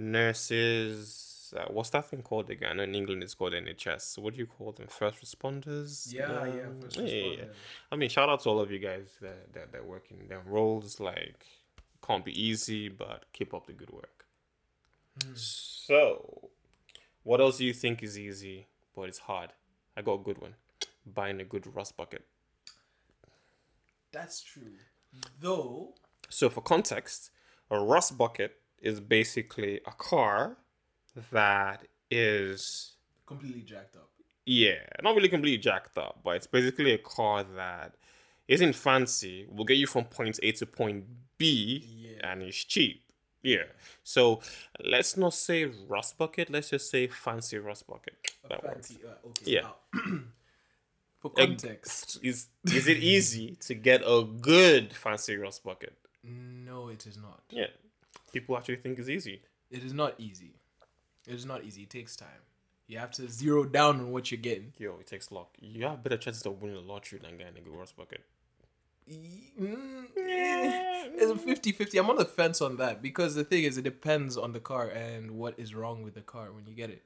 Nurses. 0.00 1.52
Uh, 1.56 1.64
what's 1.68 1.90
that 1.90 2.08
thing 2.08 2.22
called 2.22 2.48
again? 2.50 2.70
I 2.70 2.74
know 2.74 2.82
in 2.84 2.94
England 2.94 3.22
it's 3.22 3.34
called 3.34 3.52
NHS. 3.52 4.18
What 4.18 4.34
do 4.34 4.38
you 4.38 4.46
call 4.46 4.72
them? 4.72 4.86
First 4.88 5.20
responders. 5.24 6.12
Yeah, 6.12 6.46
yeah, 6.46 6.62
Um, 6.62 6.80
first 6.80 6.96
yeah, 6.96 7.04
yeah, 7.04 7.36
yeah. 7.38 7.44
I 7.90 7.96
mean, 7.96 8.08
shout 8.08 8.28
out 8.28 8.40
to 8.42 8.48
all 8.50 8.60
of 8.60 8.70
you 8.70 8.78
guys 8.78 9.16
that 9.20 9.52
that, 9.54 9.72
that 9.72 9.84
work 9.84 10.06
in 10.10 10.28
their 10.28 10.42
roles. 10.46 11.00
Like, 11.00 11.44
can't 12.06 12.24
be 12.24 12.40
easy, 12.40 12.88
but 12.88 13.24
keep 13.32 13.52
up 13.52 13.66
the 13.66 13.72
good 13.72 13.90
work. 13.90 14.24
Hmm. 15.22 15.32
So, 15.34 16.50
what 17.24 17.40
else 17.40 17.58
do 17.58 17.64
you 17.64 17.72
think 17.74 18.02
is 18.02 18.18
easy 18.18 18.66
but 18.94 19.02
it's 19.02 19.18
hard? 19.18 19.50
I 19.96 20.02
got 20.02 20.20
a 20.20 20.22
good 20.22 20.38
one. 20.40 20.54
Buying 21.04 21.40
a 21.40 21.44
good 21.44 21.66
rust 21.74 21.96
bucket. 21.96 22.24
That's 24.12 24.40
true. 24.42 24.74
Though, 25.40 25.94
So, 26.28 26.48
for 26.48 26.60
context, 26.60 27.30
a 27.70 27.78
rust 27.80 28.16
bucket 28.16 28.56
is 28.80 29.00
basically 29.00 29.80
a 29.86 29.92
car 29.92 30.56
that 31.32 31.86
is 32.10 32.92
completely 33.26 33.62
jacked 33.62 33.96
up. 33.96 34.10
Yeah, 34.46 34.78
not 35.02 35.14
really 35.14 35.28
completely 35.28 35.58
jacked 35.58 35.96
up, 35.98 36.20
but 36.24 36.36
it's 36.36 36.46
basically 36.46 36.92
a 36.92 36.98
car 36.98 37.44
that 37.56 37.94
isn't 38.48 38.74
fancy, 38.74 39.46
will 39.50 39.64
get 39.64 39.76
you 39.76 39.86
from 39.86 40.04
point 40.06 40.40
A 40.42 40.52
to 40.52 40.66
point 40.66 41.04
B, 41.38 41.84
Yeah. 42.18 42.30
and 42.32 42.42
it's 42.42 42.64
cheap. 42.64 43.02
Yeah. 43.42 43.64
So 44.02 44.40
let's 44.84 45.16
not 45.16 45.34
say 45.34 45.64
rust 45.64 46.18
bucket, 46.18 46.50
let's 46.50 46.70
just 46.70 46.90
say 46.90 47.06
fancy 47.06 47.58
rust 47.58 47.86
bucket. 47.86 48.14
A 48.44 48.48
That 48.48 48.62
fancy, 48.62 48.98
uh, 49.06 49.28
okay. 49.28 49.52
Yeah. 49.52 49.68
for 51.20 51.30
A- 51.36 51.46
context, 51.46 52.18
Is 52.22 52.48
is 52.64 52.88
it 52.88 52.96
easy 52.98 53.56
to 53.66 53.74
get 53.74 54.02
a 54.04 54.24
good 54.24 54.92
fancy 54.94 55.36
rust 55.36 55.62
bucket? 55.64 55.96
no, 56.22 56.88
it 56.88 57.06
is 57.06 57.16
not. 57.16 57.42
Yeah. 57.50 57.68
People 58.32 58.56
actually 58.56 58.76
think 58.76 58.98
it's 58.98 59.08
easy. 59.08 59.42
It 59.70 59.84
is 59.84 59.92
not 59.92 60.14
easy. 60.18 60.54
It 61.26 61.34
is 61.34 61.44
not 61.46 61.64
easy. 61.64 61.82
It 61.82 61.90
takes 61.90 62.16
time. 62.16 62.42
You 62.86 62.98
have 62.98 63.12
to 63.12 63.28
zero 63.28 63.64
down 63.64 64.00
on 64.00 64.10
what 64.10 64.30
you're 64.30 64.40
getting. 64.40 64.72
Yo, 64.78 64.96
it 65.00 65.06
takes 65.06 65.30
luck. 65.30 65.50
You 65.60 65.84
have 65.86 66.02
better 66.02 66.16
chances 66.16 66.44
of 66.44 66.60
winning 66.60 66.76
the 66.76 66.82
lottery 66.82 67.20
than 67.22 67.38
getting 67.38 67.56
a 67.56 67.60
good 67.60 67.76
rust 67.76 67.96
bucket. 67.96 68.24
Mm, 69.10 70.06
eh, 70.16 71.08
It's 71.14 71.30
a 71.30 71.36
50 71.36 71.72
50. 71.72 71.98
I'm 71.98 72.10
on 72.10 72.16
the 72.16 72.24
fence 72.24 72.60
on 72.60 72.76
that 72.76 73.02
because 73.02 73.34
the 73.34 73.44
thing 73.44 73.64
is, 73.64 73.76
it 73.78 73.82
depends 73.82 74.36
on 74.36 74.52
the 74.52 74.60
car 74.60 74.88
and 74.88 75.32
what 75.32 75.54
is 75.58 75.74
wrong 75.74 76.02
with 76.02 76.14
the 76.14 76.20
car 76.20 76.52
when 76.52 76.66
you 76.66 76.74
get 76.74 76.90
it. 76.90 77.02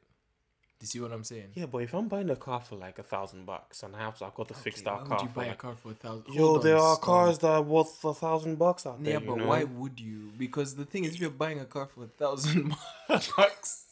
You 0.84 0.88
see 0.88 1.00
what 1.00 1.12
I'm 1.12 1.24
saying? 1.24 1.48
Yeah, 1.54 1.64
but 1.64 1.78
if 1.78 1.94
I'm 1.94 2.08
buying 2.08 2.28
a 2.28 2.36
car 2.36 2.60
for 2.60 2.76
like 2.76 2.98
a 2.98 3.02
thousand 3.02 3.46
bucks 3.46 3.82
and 3.82 3.96
I 3.96 4.00
have 4.00 4.18
to, 4.18 4.26
I've 4.26 4.34
got 4.34 4.48
to 4.48 4.54
fix 4.54 4.82
that 4.82 4.92
why 5.00 5.06
car 5.06 5.16
would 5.16 5.22
you 5.22 5.28
buy 5.34 5.46
a 5.46 5.54
car 5.54 5.74
for 5.76 5.92
a 5.92 5.94
thousand? 5.94 6.34
Yo, 6.34 6.58
there 6.58 6.76
are 6.76 6.98
cars 6.98 7.38
that 7.38 7.48
are 7.48 7.62
worth 7.62 8.04
a 8.04 8.12
thousand 8.12 8.56
bucks 8.58 8.84
out 8.86 9.02
there. 9.02 9.14
Yeah, 9.14 9.20
you 9.20 9.26
but 9.28 9.36
know? 9.38 9.46
why 9.46 9.64
would 9.64 9.98
you? 9.98 10.30
Because 10.36 10.74
the 10.76 10.84
thing 10.84 11.04
is, 11.04 11.14
if 11.14 11.20
you're 11.20 11.30
buying 11.30 11.58
a 11.58 11.64
car 11.64 11.86
for 11.86 12.04
a 12.04 12.06
thousand 12.06 12.74
bucks, 13.08 13.86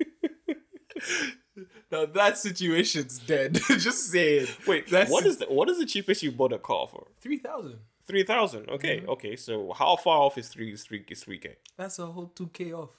now 1.92 2.06
that 2.06 2.38
situation's 2.38 3.18
dead. 3.20 3.54
Just 3.68 4.10
saying. 4.10 4.48
Wait, 4.66 4.88
That's- 4.88 5.10
what 5.12 5.24
is 5.24 5.38
the 5.38 5.46
what 5.46 5.68
is 5.68 5.78
the 5.78 5.86
cheapest 5.86 6.24
you 6.24 6.32
bought 6.32 6.52
a 6.52 6.58
car 6.58 6.88
for? 6.88 7.06
Three 7.20 7.38
thousand. 7.38 7.78
Three 8.04 8.24
thousand. 8.24 8.68
Okay, 8.68 8.98
Mm-hmm. 9.00 9.10
okay. 9.10 9.36
So 9.36 9.72
how 9.72 9.94
far 9.94 10.18
off 10.18 10.36
is 10.38 10.48
three 10.48 10.72
is 10.72 10.82
three 10.82 11.04
is 11.08 11.22
three 11.22 11.38
k? 11.38 11.54
That's 11.76 12.00
a 12.00 12.06
whole 12.06 12.32
two 12.34 12.48
k 12.48 12.72
off. 12.72 12.90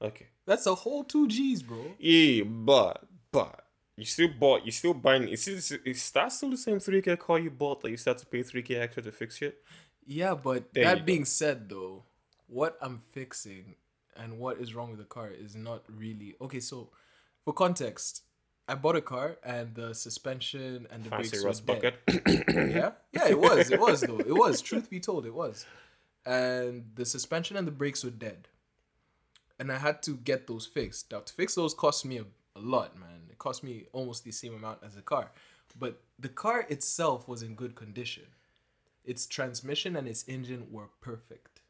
Okay. 0.00 0.28
That's 0.46 0.66
a 0.66 0.74
whole 0.74 1.04
two 1.04 1.26
G's, 1.28 1.62
bro. 1.62 1.92
Yeah, 1.98 2.44
but 2.44 3.02
but 3.32 3.64
you 3.96 4.04
still 4.04 4.28
bought. 4.28 4.64
You 4.64 4.72
still 4.72 4.94
buying. 4.94 5.28
Is 5.28 5.44
this, 5.44 5.70
is 5.72 6.10
that 6.12 6.32
still 6.32 6.50
the 6.50 6.56
same 6.56 6.78
three 6.80 7.02
k 7.02 7.16
car 7.16 7.38
you 7.38 7.50
bought 7.50 7.82
that 7.82 7.90
you 7.90 7.96
still 7.96 8.12
have 8.14 8.20
to 8.20 8.26
pay 8.26 8.42
three 8.42 8.62
k 8.62 8.76
extra 8.76 9.02
to 9.02 9.12
fix 9.12 9.42
it? 9.42 9.58
Yeah, 10.06 10.34
but 10.34 10.72
There 10.72 10.84
that 10.84 10.98
go. 11.00 11.04
being 11.04 11.24
said, 11.24 11.68
though, 11.68 12.04
what 12.46 12.78
I'm 12.80 12.98
fixing 13.10 13.74
and 14.16 14.38
what 14.38 14.58
is 14.60 14.72
wrong 14.74 14.90
with 14.90 15.00
the 15.00 15.04
car 15.04 15.30
is 15.30 15.56
not 15.56 15.82
really 15.88 16.36
okay. 16.40 16.60
So, 16.60 16.90
for 17.44 17.52
context, 17.52 18.22
I 18.68 18.76
bought 18.76 18.94
a 18.96 19.00
car 19.00 19.38
and 19.42 19.74
the 19.74 19.94
suspension 19.94 20.86
and 20.92 21.02
the 21.04 21.10
Fancy 21.10 21.30
brakes 21.30 21.44
rust 21.44 21.66
were 21.66 21.74
dead. 21.74 21.94
bucket. 22.06 22.44
yeah, 22.72 22.90
yeah, 23.12 23.28
it 23.28 23.38
was, 23.38 23.70
it 23.70 23.80
was 23.80 24.00
though, 24.00 24.20
it 24.20 24.32
was. 24.36 24.60
Truth 24.60 24.90
be 24.90 25.00
told, 25.00 25.26
it 25.26 25.34
was, 25.34 25.66
and 26.24 26.84
the 26.94 27.04
suspension 27.04 27.56
and 27.56 27.66
the 27.66 27.72
brakes 27.72 28.04
were 28.04 28.10
dead, 28.10 28.48
and 29.58 29.70
I 29.72 29.78
had 29.78 30.02
to 30.04 30.12
get 30.16 30.46
those 30.46 30.66
fixed. 30.66 31.10
Now 31.12 31.20
to 31.20 31.32
fix 31.32 31.54
those 31.54 31.74
cost 31.74 32.04
me 32.04 32.18
a, 32.18 32.24
a 32.56 32.60
lot, 32.60 32.98
man. 32.98 33.28
It 33.30 33.38
cost 33.38 33.62
me 33.64 33.86
almost 33.92 34.24
the 34.24 34.32
same 34.32 34.54
amount 34.54 34.78
as 34.84 34.94
the 34.94 35.02
car, 35.02 35.30
but 35.78 36.00
the 36.18 36.28
car 36.28 36.66
itself 36.68 37.28
was 37.28 37.42
in 37.42 37.54
good 37.54 37.74
condition. 37.74 38.24
Its 39.04 39.26
transmission 39.26 39.94
and 39.96 40.08
its 40.08 40.24
engine 40.26 40.66
were 40.70 40.88
perfect. 41.00 41.60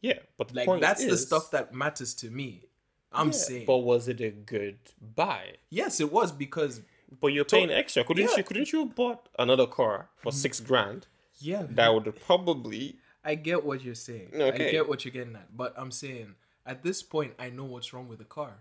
yeah, 0.00 0.20
but 0.38 0.48
the 0.48 0.64
Like 0.64 0.80
that's 0.80 1.04
the 1.04 1.16
stuff 1.16 1.50
that 1.50 1.74
matters 1.74 2.14
to 2.14 2.30
me. 2.30 2.64
I'm 3.12 3.28
Yeah, 3.28 3.32
saying, 3.32 3.66
But 3.66 3.78
was 3.78 4.06
it 4.06 4.20
a 4.20 4.30
good 4.30 4.78
buy? 5.16 5.56
yes, 5.68 6.00
it 6.00 6.12
was 6.12 6.30
because 6.30 6.80
But 7.20 7.28
you're 7.28 7.44
paying 7.44 7.70
extra. 7.70 8.04
Couldn't 8.04 8.28
Yeah. 8.30 8.36
You? 8.36 8.44
Couldn't 8.44 8.72
you 8.72 8.80
have 8.86 8.94
bought 8.94 9.28
another 9.36 9.66
car 9.66 10.10
for 10.16 10.30
six 10.30 10.60
mm. 10.60 10.66
grand? 10.68 11.08
yeah, 11.40 11.66
That 11.68 11.92
would 11.92 12.14
probably. 12.24 12.96
I 13.24 13.34
get 13.34 13.64
what 13.64 13.82
you're 13.82 13.94
saying. 13.96 14.28
Okay. 14.32 14.68
I 14.68 14.70
get 14.70 14.88
what 14.88 15.04
you're 15.04 15.12
getting 15.12 15.34
at. 15.34 15.54
But 15.56 15.74
I'm 15.76 15.90
saying 15.90 16.34
at 16.70 16.82
this 16.82 17.02
point, 17.02 17.32
I 17.38 17.48
know 17.50 17.64
what's 17.72 17.92
wrong 17.92 18.08
with 18.08 18.18
the 18.24 18.24
car. 18.38 18.54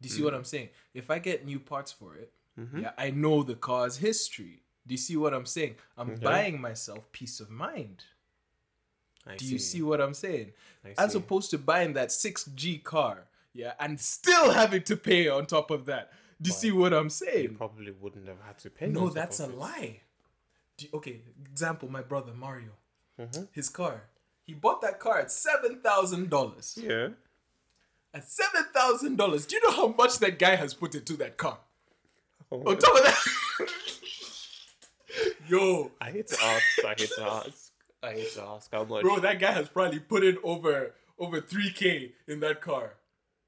Do 0.00 0.08
you 0.08 0.14
see 0.14 0.20
Mm. 0.22 0.24
what 0.28 0.34
I'm 0.34 0.44
saying? 0.54 0.68
If 0.94 1.10
I 1.10 1.18
get 1.18 1.44
new 1.52 1.60
parts 1.72 1.92
for 2.00 2.10
it, 2.22 2.30
Mm-hmm. 2.58 2.80
yeah, 2.82 2.92
I 2.98 3.10
know 3.10 3.42
the 3.42 3.54
car's 3.54 3.96
history. 3.98 4.62
Do 4.86 4.92
you 4.94 4.98
see 4.98 5.16
what 5.16 5.32
I'm 5.32 5.46
saying? 5.46 5.74
I'm 5.96 6.14
buying 6.16 6.60
myself 6.60 7.10
peace 7.12 7.40
of 7.40 7.48
mind. 7.50 8.04
I 9.26 9.36
Do 9.36 9.44
you 9.46 9.58
see 9.58 9.82
what 9.82 10.00
I'm 10.00 10.14
saying? 10.14 10.52
As 10.98 11.12
see. 11.12 11.18
opposed 11.18 11.50
to 11.52 11.58
buying 11.58 11.92
that 11.94 12.08
6G 12.10 12.82
car, 12.82 13.16
yeah, 13.54 13.74
and 13.78 13.98
still 14.00 14.50
having 14.52 14.82
to 14.84 14.96
pay 14.96 15.28
on 15.28 15.46
top 15.46 15.70
of 15.70 15.86
that. 15.86 16.12
Do 16.42 16.48
you 16.48 16.54
see 16.54 16.72
what 16.72 16.92
I'm 16.92 17.10
saying? 17.10 17.42
You 17.44 17.56
probably 17.64 17.92
wouldn't 17.92 18.26
have 18.28 18.40
had 18.48 18.58
to 18.64 18.70
pay. 18.70 18.88
No, 18.88 19.08
that's 19.10 19.40
a 19.40 19.46
lie. 19.46 20.00
You- 20.78 20.88
okay, 20.94 21.20
example, 21.50 21.88
my 21.90 22.02
brother 22.02 22.32
Mario, 22.34 22.72
Mm-hmm. 23.18 23.44
his 23.52 23.68
car. 23.68 23.96
He 24.46 24.54
bought 24.54 24.80
that 24.82 24.98
car 24.98 25.18
at 25.20 25.30
seven 25.30 25.80
thousand 25.82 26.30
dollars. 26.30 26.76
Yeah. 26.80 27.08
At 28.12 28.28
seven 28.28 28.64
thousand 28.74 29.16
dollars, 29.16 29.46
do 29.46 29.56
you 29.56 29.62
know 29.62 29.70
how 29.76 29.88
much 29.88 30.18
that 30.18 30.38
guy 30.38 30.56
has 30.56 30.74
put 30.74 30.94
into 30.94 31.14
that 31.18 31.36
car? 31.36 31.58
Oh, 32.50 32.58
On 32.68 32.76
top 32.76 32.96
of 32.96 33.04
that, 33.04 33.70
yo, 35.48 35.92
I 36.00 36.10
hate 36.10 36.26
to 36.28 36.36
ask. 36.42 36.84
I 36.84 36.88
hate 36.98 37.10
to 37.16 37.22
ask. 37.24 37.72
I 38.02 38.12
hate 38.12 38.32
to 38.32 38.42
ask 38.42 38.72
how 38.72 38.84
much. 38.84 39.02
bro, 39.02 39.20
that 39.20 39.38
guy 39.38 39.52
has 39.52 39.68
probably 39.68 40.00
put 40.00 40.24
in 40.24 40.38
over 40.42 40.94
over 41.18 41.40
three 41.40 41.70
k 41.70 42.12
in 42.26 42.40
that 42.40 42.60
car. 42.60 42.94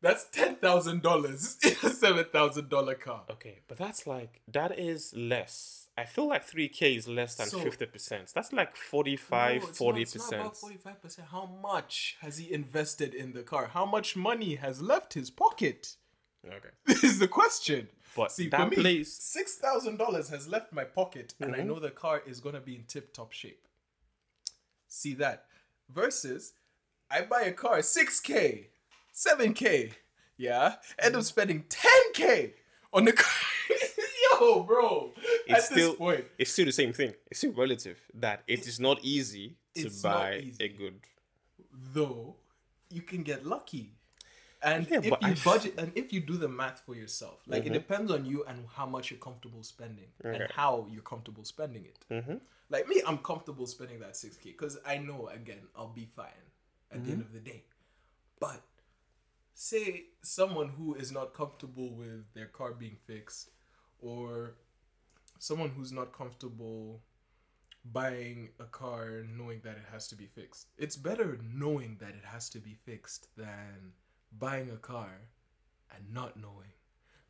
That's 0.01 0.27
ten 0.31 0.57
thousand 0.57 1.03
dollars 1.03 1.59
in 1.65 1.73
a 1.83 1.91
seven 1.93 2.27
thousand 2.33 2.69
dollar 2.69 2.95
car. 2.95 3.23
Okay, 3.31 3.61
but 3.67 3.79
that's 3.79 4.07
like 4.07 4.43
that 4.47 4.79
is 4.79 5.13
less. 5.17 5.82
I 5.97 6.05
feel 6.07 6.27
like 6.27 6.45
three 6.45 6.69
k 6.69 6.95
is 6.97 7.07
less 7.07 7.35
than 7.35 7.49
So- 7.49 7.61
fifty 7.61 7.87
percent. 7.87 8.33
That's 8.35 8.53
like 8.53 8.77
45, 8.77 9.63
No, 9.63 9.69
it's 9.69 9.79
40 9.79 9.93
not- 9.99 10.03
it's 10.03 10.15
not 10.15 10.23
percent. 10.25 10.41
about 10.43 10.57
forty-five 10.57 11.03
percent. 11.03 11.29
How 11.31 11.47
much 11.47 12.17
has 12.21 12.39
he 12.39 12.51
invested 12.53 13.15
in 13.15 13.33
the 13.35 13.43
car? 13.43 13.67
How 13.69 13.85
much 13.85 14.17
money 14.17 14.55
has 14.55 14.81
left 14.81 15.13
his 15.15 15.31
pocket? 15.31 15.97
Okay. 16.47 16.71
This 16.87 17.05
is 17.11 17.19
the 17.19 17.29
question. 17.29 17.89
But 18.17 18.33
See, 18.33 18.49
that 18.49 18.59
for 18.61 18.69
me, 18.69 18.77
place- 18.77 19.13
six 19.15 19.57
thousand 19.57 19.99
dollars 19.99 20.29
has 20.31 20.49
left 20.49 20.73
my 20.73 20.85
pocket, 20.85 21.35
and 21.41 21.55
I 21.55 21.59
Mhm. 21.61 21.67
know 21.67 21.79
the 21.79 21.91
car 21.91 22.23
is 22.27 22.41
gonna 22.41 22.61
be 22.61 22.75
in 22.77 22.85
tip-top 22.85 23.33
shape. 23.33 23.69
See 24.89 25.15
that? 25.15 25.47
Versus, 25.91 26.55
I 27.11 27.23
buy 27.23 27.43
a 27.43 27.53
car 27.53 27.83
six 27.83 28.19
k, 28.21 28.71
seven 29.13 29.53
k, 29.55 29.93
yeah, 30.39 30.77
end 30.99 31.15
Mm. 31.15 31.19
up 31.19 31.25
spending 31.25 31.65
ten 31.69 32.13
k 32.15 32.55
on 32.93 33.05
the 33.05 33.13
car. 33.25 33.33
Yo, 34.55 34.63
bro, 34.65 35.13
It's 35.47 35.59
at 35.59 35.63
still 35.73 35.91
this 35.91 35.99
point, 35.99 36.25
it's 36.39 36.53
still 36.53 36.67
the 36.67 36.73
same 36.73 36.93
thing. 36.93 37.15
It's 37.31 37.39
still 37.41 37.53
relative 37.53 37.99
that 38.15 38.43
it 38.47 38.67
is 38.67 38.79
not 38.81 38.99
easy 39.03 39.57
to 39.75 39.83
It's 39.87 40.03
buy 40.03 40.39
easy. 40.45 40.65
a 40.65 40.69
good. 40.69 41.01
though, 41.95 42.37
you 42.91 43.03
can 43.03 43.23
get 43.23 43.47
lucky. 43.47 43.95
And 44.63 44.87
Yeah, 44.89 44.99
if 44.99 45.05
you 45.07 45.17
I 45.23 45.35
budget 45.45 45.75
and 45.79 45.91
if 45.97 46.13
you 46.13 46.21
do 46.21 46.37
the 46.37 46.49
math 46.49 46.81
for 46.87 46.95
yourself, 46.95 47.39
like 47.47 47.65
Mhm. 47.65 47.67
it 47.69 47.73
depends 47.73 48.11
on 48.13 48.25
you 48.25 48.45
and 48.45 48.67
how 48.77 48.87
much 48.87 49.11
you're 49.11 49.19
comfortable 49.21 49.63
spending 49.65 50.11
and 50.23 50.45
how 50.53 50.87
you're 50.91 51.03
comfortable 51.03 51.45
spending 51.45 51.85
it. 51.87 51.99
Mm-hmm. 52.11 52.37
Like 52.71 52.87
me, 52.89 53.03
I'm 53.07 53.19
comfortable 53.19 53.67
spending 53.67 53.99
that 54.01 54.15
6k 54.17 54.45
because 54.53 54.79
I 54.87 54.99
know 54.99 55.29
again 55.29 55.63
I'll 55.75 55.89
be 56.03 56.07
fine 56.07 56.45
at 56.93 57.05
the 57.05 57.11
end 57.13 57.23
of 57.23 57.33
the 57.33 57.41
day. 57.41 57.65
But 58.39 58.63
say 59.55 60.05
someone 60.23 60.69
who 60.69 60.95
is 60.95 61.11
not 61.13 61.35
comfortable 61.35 61.91
with 61.91 62.33
their 62.35 62.47
car 62.47 62.73
being 62.73 62.97
fixed 63.07 63.51
or 64.03 64.55
someone 65.39 65.71
who's 65.71 65.93
not 65.93 66.13
comfortable 66.13 67.01
buying 67.85 68.51
a 68.61 68.65
car 68.65 69.25
knowing 69.37 69.61
that 69.65 69.73
it 69.73 69.85
has 69.91 70.07
to 70.09 70.15
be 70.15 70.27
fixed. 70.27 70.69
It's 70.79 70.97
better 70.97 71.39
knowing 71.43 71.97
that 72.01 72.11
it 72.11 72.25
has 72.25 72.49
to 72.51 72.59
be 72.59 72.77
fixed 72.85 73.29
than 73.37 73.93
buying 74.39 74.71
a 74.71 74.77
car 74.77 75.23
and 75.95 76.13
not 76.13 76.37
knowing. 76.37 76.73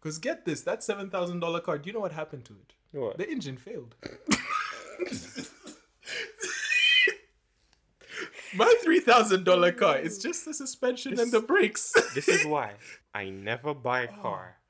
Cause 0.01 0.19
get 0.19 0.45
this, 0.45 0.63
that 0.63 0.83
seven 0.83 1.11
thousand 1.11 1.39
dollar 1.41 1.61
car. 1.61 1.79
Do 1.79 1.87
you 1.87 1.93
know 1.93 2.01
what 2.01 2.13
happened 2.13 2.45
to 2.47 2.55
it? 2.55 2.73
What? 2.91 3.19
The 3.19 3.31
engine 3.31 3.57
failed. 3.57 3.95
My 8.55 8.75
three 8.83 9.01
thousand 9.01 9.45
dollar 9.45 9.73
car 9.73 9.99
is 9.99 10.19
just 10.19 10.45
the 10.45 10.53
suspension 10.53 11.19
and 11.19 11.31
the 11.31 11.41
brakes. 11.41 11.95
This 12.15 12.29
is 12.29 12.45
why 12.45 12.73
I 13.15 13.31
never 13.31 13.73
buy 13.75 14.03
a 14.03 14.09
car 14.09 14.57
oh. 14.59 14.62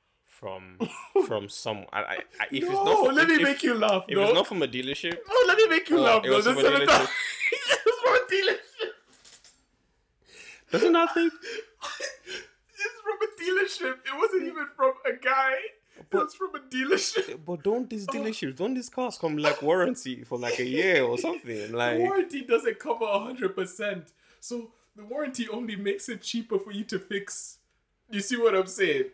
From 0.43 0.77
from 1.27 1.47
some. 1.47 1.85
I, 1.93 1.99
I, 2.01 2.17
if 2.51 2.63
it's 2.63 2.71
not 2.71 2.85
no, 2.85 3.05
from, 3.05 3.15
let 3.15 3.27
me 3.29 3.35
if, 3.35 3.41
make 3.41 3.63
you 3.63 3.75
laugh. 3.75 4.03
If 4.09 4.17
no, 4.17 4.23
it's 4.25 4.33
not 4.33 4.47
from 4.47 4.61
a 4.61 4.67
dealership, 4.67 5.17
no, 5.27 5.35
let 5.47 5.57
me 5.57 5.67
make 5.69 5.89
you 5.89 5.99
Oh, 5.99 6.01
laugh. 6.01 6.25
it 6.25 6.29
No, 6.29 6.35
was 6.35 6.45
the 6.45 6.53
from 6.53 6.65
a 6.65 6.69
dealership. 6.69 6.87
thousand. 6.87 7.07
it 7.51 7.81
was 7.85 7.97
from 8.03 8.13
a 8.15 8.23
dealership. 8.33 8.89
doesn't 10.71 10.93
that 10.93 11.13
think? 11.13 11.33
It's 12.85 12.99
from 13.05 13.17
a 13.27 13.29
dealership. 13.41 13.95
It 14.05 14.17
wasn't 14.17 14.43
even 14.43 14.67
from 14.75 14.93
a 15.05 15.13
guy. 15.13 15.53
It 15.97 16.13
was 16.13 16.35
from 16.35 16.55
a 16.55 16.59
dealership. 16.59 17.39
But 17.45 17.63
don't 17.63 17.89
these 17.89 18.05
oh. 18.09 18.13
dealerships, 18.13 18.57
don't 18.57 18.73
these 18.73 18.89
cars 18.89 19.17
come 19.17 19.37
like 19.37 19.61
warranty 19.61 20.23
for 20.25 20.37
like 20.37 20.59
a 20.59 20.65
year 20.65 21.03
or 21.05 21.17
something? 21.17 21.71
The 21.71 21.77
Like 21.77 21.99
warranty 21.99 22.41
doesn't 22.41 22.79
cover 22.79 23.05
hundred 23.05 23.55
percent, 23.55 24.11
so 24.41 24.71
the 24.97 25.05
warranty 25.05 25.47
only 25.47 25.77
makes 25.77 26.09
it 26.09 26.21
cheaper 26.21 26.59
for 26.59 26.71
you 26.71 26.83
to 26.85 26.99
fix. 26.99 27.59
You 28.09 28.19
see 28.19 28.35
what 28.37 28.53
I'm 28.53 28.67
saying? 28.67 29.05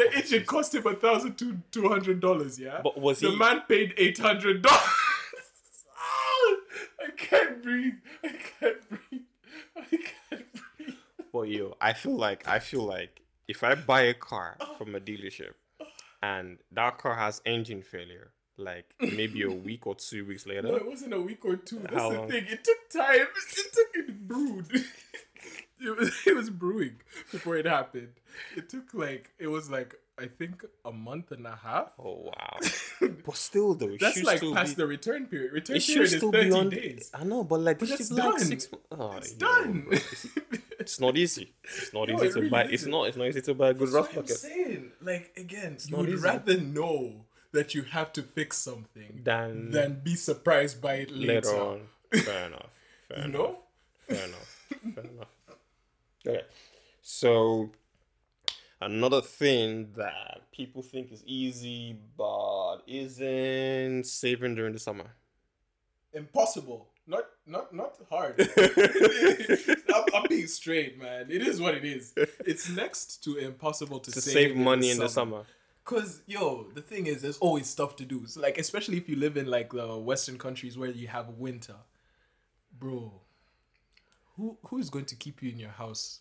The 0.00 0.16
engine 0.16 0.44
cost 0.44 0.74
him 0.74 0.86
a 0.86 0.94
thousand 0.94 1.36
to 1.38 1.58
two 1.70 1.88
hundred 1.88 2.20
dollars. 2.20 2.58
Yeah, 2.58 2.80
But 2.82 2.98
was 3.00 3.20
the 3.20 3.30
he- 3.30 3.36
man 3.36 3.62
paid 3.68 3.94
eight 3.96 4.18
hundred 4.18 4.62
dollars? 4.62 4.80
I 7.02 7.10
can't 7.16 7.62
breathe. 7.62 7.94
I 8.24 8.28
can't 8.28 8.88
breathe. 8.88 9.22
I 9.76 9.80
can't 9.90 10.46
breathe. 10.52 10.94
But 11.32 11.42
yo, 11.48 11.76
I 11.80 11.92
feel 11.92 12.16
like 12.16 12.46
I 12.48 12.58
feel 12.58 12.82
like 12.82 13.22
if 13.48 13.62
I 13.64 13.74
buy 13.74 14.02
a 14.02 14.14
car 14.14 14.56
from 14.78 14.94
a 14.94 15.00
dealership 15.00 15.52
and 16.22 16.58
that 16.72 16.98
car 16.98 17.14
has 17.14 17.40
engine 17.46 17.82
failure, 17.82 18.32
like 18.56 18.86
maybe 19.00 19.42
a 19.42 19.50
week 19.50 19.86
or 19.86 19.94
two 19.94 20.26
weeks 20.26 20.46
later. 20.46 20.62
No, 20.62 20.74
it 20.76 20.86
wasn't 20.86 21.14
a 21.14 21.20
week 21.20 21.44
or 21.44 21.56
two. 21.56 21.78
That's 21.78 21.94
How 21.94 22.10
the 22.10 22.18
long? 22.18 22.28
thing. 22.30 22.44
It 22.48 22.64
took 22.64 22.90
time. 22.92 23.20
It 23.20 23.72
took 23.74 23.88
it 23.94 24.28
brewed. 24.28 24.66
it 25.86 25.96
was 25.98 26.12
it 26.26 26.36
was 26.36 26.50
brewing 26.50 26.96
before 27.32 27.56
it 27.56 27.66
happened. 27.66 28.12
It 28.56 28.68
took 28.68 28.92
like 28.94 29.30
it 29.38 29.48
was 29.48 29.70
like 29.70 29.94
I 30.18 30.26
think 30.26 30.64
a 30.84 30.92
month 30.92 31.32
and 31.32 31.46
a 31.46 31.56
half. 31.56 31.92
oh 31.98 32.24
wow. 32.30 32.58
but 33.26 33.36
still 33.36 33.74
though, 33.74 33.88
it 33.88 34.00
That's 34.00 34.16
should 34.18 34.26
like 34.26 34.36
still 34.38 34.54
past 34.54 34.76
be, 34.76 34.82
the 34.82 34.86
return 34.86 35.26
period. 35.26 35.52
Return 35.52 35.76
it 35.76 35.86
period 35.86 36.02
is 36.04 36.16
still 36.16 36.30
thirty 36.32 36.50
be 36.50 36.54
on. 36.54 36.68
days. 36.68 37.10
I 37.14 37.24
know, 37.24 37.42
but 37.44 37.60
like 37.60 37.78
this 37.78 37.90
that's 37.90 38.10
like 38.10 38.24
done. 38.24 38.38
six. 38.40 38.68
Oh, 38.92 39.12
It's 39.16 39.32
yo, 39.32 39.38
done. 39.38 39.80
bro, 39.88 39.92
It's, 40.12 40.26
it's 40.78 41.00
not 41.00 41.16
easy. 41.16 41.52
It's 41.64 41.92
not 41.94 42.08
No, 42.08 42.14
easy 42.16 42.26
it 42.26 42.32
to 42.32 42.38
really 42.40 42.50
buy. 42.50 42.62
It's 42.64 42.72
isn't. 42.82 42.90
not. 42.90 43.04
It's 43.08 43.16
not 43.16 43.28
easy 43.28 43.40
to 43.42 43.54
buy 43.54 43.68
a 43.70 43.74
good 43.74 43.88
That's 43.88 43.94
rust 43.94 44.10
I'm 44.10 44.16
bucket 44.16 44.36
saying. 44.36 44.92
Like 45.02 45.32
again, 45.36 45.76
you 45.86 45.96
would 45.96 46.08
easy. 46.10 46.22
rather 46.22 46.60
know 46.60 47.24
that 47.52 47.74
you 47.74 47.82
have 47.82 48.12
to 48.12 48.22
fix 48.22 48.58
something 48.58 49.20
Than- 49.24 49.70
than 49.70 50.00
be 50.04 50.14
surprised 50.16 50.80
by 50.82 50.94
it 50.96 51.10
later. 51.10 51.34
later 51.34 51.60
on. 51.60 51.80
Fair 52.12 52.46
enough. 52.46 52.70
Fair 53.08 53.18
You 53.18 53.24
enough. 53.24 53.32
know? 53.40 53.58
Fair 54.08 54.24
enough. 54.26 54.56
Fair 54.94 55.04
enough. 55.04 55.28
Okay. 56.26 56.42
So 57.02 57.70
another 58.80 59.20
thing 59.20 59.92
that 59.96 60.42
people 60.52 60.82
think 60.82 61.12
is 61.12 61.24
easy 61.24 61.98
but 62.16 62.78
isn't 62.86 64.04
saving 64.04 64.54
during 64.54 64.72
the 64.72 64.78
summer. 64.78 65.16
Impossible. 66.12 66.88
Not 67.06 67.24
not 67.46 67.74
not 67.74 67.96
hard. 68.08 68.38
I'm, 69.94 70.04
I'm 70.14 70.26
being 70.28 70.46
straight, 70.46 71.00
man. 71.00 71.26
It 71.30 71.42
is 71.42 71.60
what 71.60 71.74
it 71.74 71.84
is. 71.84 72.12
It's 72.46 72.68
next 72.68 73.24
to 73.24 73.36
impossible 73.36 74.00
to, 74.00 74.12
to 74.12 74.20
save, 74.20 74.32
save 74.32 74.56
money 74.56 74.90
in 74.90 74.98
the 74.98 75.08
summer. 75.08 75.42
Cause 75.84 76.22
yo, 76.26 76.66
the 76.74 76.82
thing 76.82 77.06
is, 77.06 77.22
there's 77.22 77.38
always 77.38 77.68
stuff 77.68 77.96
to 77.96 78.04
do. 78.04 78.26
So, 78.26 78.40
like, 78.40 78.58
especially 78.58 78.96
if 78.96 79.08
you 79.08 79.16
live 79.16 79.36
in 79.36 79.46
like 79.46 79.72
the 79.72 79.96
Western 79.98 80.38
countries 80.38 80.78
where 80.78 80.90
you 80.90 81.08
have 81.08 81.30
winter, 81.30 81.76
bro. 82.78 83.22
Who 84.40 84.56
who 84.68 84.78
is 84.78 84.88
going 84.88 85.04
to 85.04 85.16
keep 85.16 85.42
you 85.42 85.50
in 85.50 85.58
your 85.58 85.70
house 85.70 86.20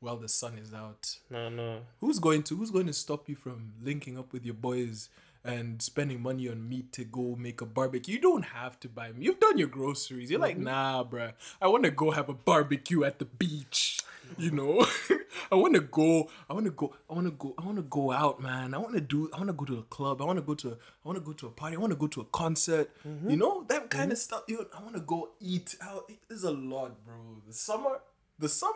while 0.00 0.16
the 0.16 0.28
sun 0.28 0.56
is 0.56 0.72
out? 0.72 1.18
No, 1.28 1.50
no. 1.50 1.80
Who's 2.00 2.18
going 2.18 2.42
to 2.44 2.56
who's 2.56 2.70
going 2.70 2.86
to 2.86 2.94
stop 2.94 3.28
you 3.28 3.36
from 3.36 3.74
linking 3.82 4.16
up 4.16 4.32
with 4.32 4.46
your 4.46 4.54
boys 4.54 5.10
and 5.44 5.82
spending 5.82 6.22
money 6.22 6.48
on 6.48 6.66
meat 6.66 6.92
to 6.92 7.04
go 7.04 7.36
make 7.38 7.60
a 7.60 7.66
barbecue? 7.66 8.14
You 8.14 8.22
don't 8.22 8.46
have 8.46 8.80
to 8.80 8.88
buy 8.88 9.12
me. 9.12 9.26
You've 9.26 9.38
done 9.38 9.58
your 9.58 9.68
groceries. 9.68 10.30
You're 10.30 10.40
like, 10.40 10.54
mm-hmm. 10.54 10.64
nah, 10.64 11.04
bruh. 11.04 11.34
I 11.60 11.68
want 11.68 11.84
to 11.84 11.90
go 11.90 12.10
have 12.10 12.30
a 12.30 12.34
barbecue 12.34 13.04
at 13.04 13.18
the 13.18 13.26
beach. 13.26 14.00
You 14.38 14.50
know, 14.50 14.86
I 15.50 15.54
want 15.56 15.74
to 15.74 15.80
go. 15.80 16.30
I 16.48 16.52
want 16.54 16.66
to 16.66 16.70
go. 16.72 16.94
I 17.08 17.14
want 17.14 17.26
to 17.26 17.30
go. 17.32 17.54
I 17.58 17.64
want 17.64 17.76
to 17.76 17.82
go 17.82 18.12
out, 18.12 18.40
man. 18.42 18.74
I 18.74 18.78
want 18.78 18.94
to 18.94 19.00
do. 19.00 19.30
I 19.32 19.38
want 19.38 19.48
to 19.48 19.52
go 19.54 19.64
to 19.64 19.78
a 19.78 19.82
club. 19.82 20.20
I 20.22 20.24
want 20.24 20.38
to 20.38 20.42
go 20.42 20.54
to. 20.54 20.72
I 20.72 21.08
want 21.08 21.18
to 21.18 21.24
go 21.24 21.32
to 21.32 21.46
a 21.46 21.50
party. 21.50 21.76
I 21.76 21.78
want 21.78 21.92
to 21.92 21.98
go 21.98 22.06
to 22.06 22.20
a 22.20 22.24
concert. 22.26 22.90
You 23.26 23.36
know 23.36 23.64
that 23.68 23.90
kind 23.90 24.12
of 24.12 24.18
stuff. 24.18 24.42
Yo, 24.48 24.64
I 24.76 24.82
want 24.82 24.94
to 24.94 25.00
go 25.00 25.30
eat 25.40 25.76
out. 25.82 26.10
There's 26.28 26.44
a 26.44 26.50
lot, 26.50 27.04
bro. 27.04 27.42
The 27.46 27.52
summer. 27.52 28.00
The 28.38 28.48
summer. 28.48 28.74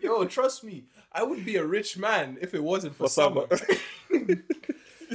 Yo, 0.00 0.24
trust 0.26 0.62
me. 0.64 0.84
I 1.12 1.22
would 1.22 1.44
be 1.44 1.56
a 1.56 1.64
rich 1.64 1.96
man 1.98 2.38
if 2.40 2.54
it 2.54 2.62
wasn't 2.62 2.94
for, 2.94 3.04
For 3.04 3.08
summer. 3.10 3.46
summer. 3.50 4.36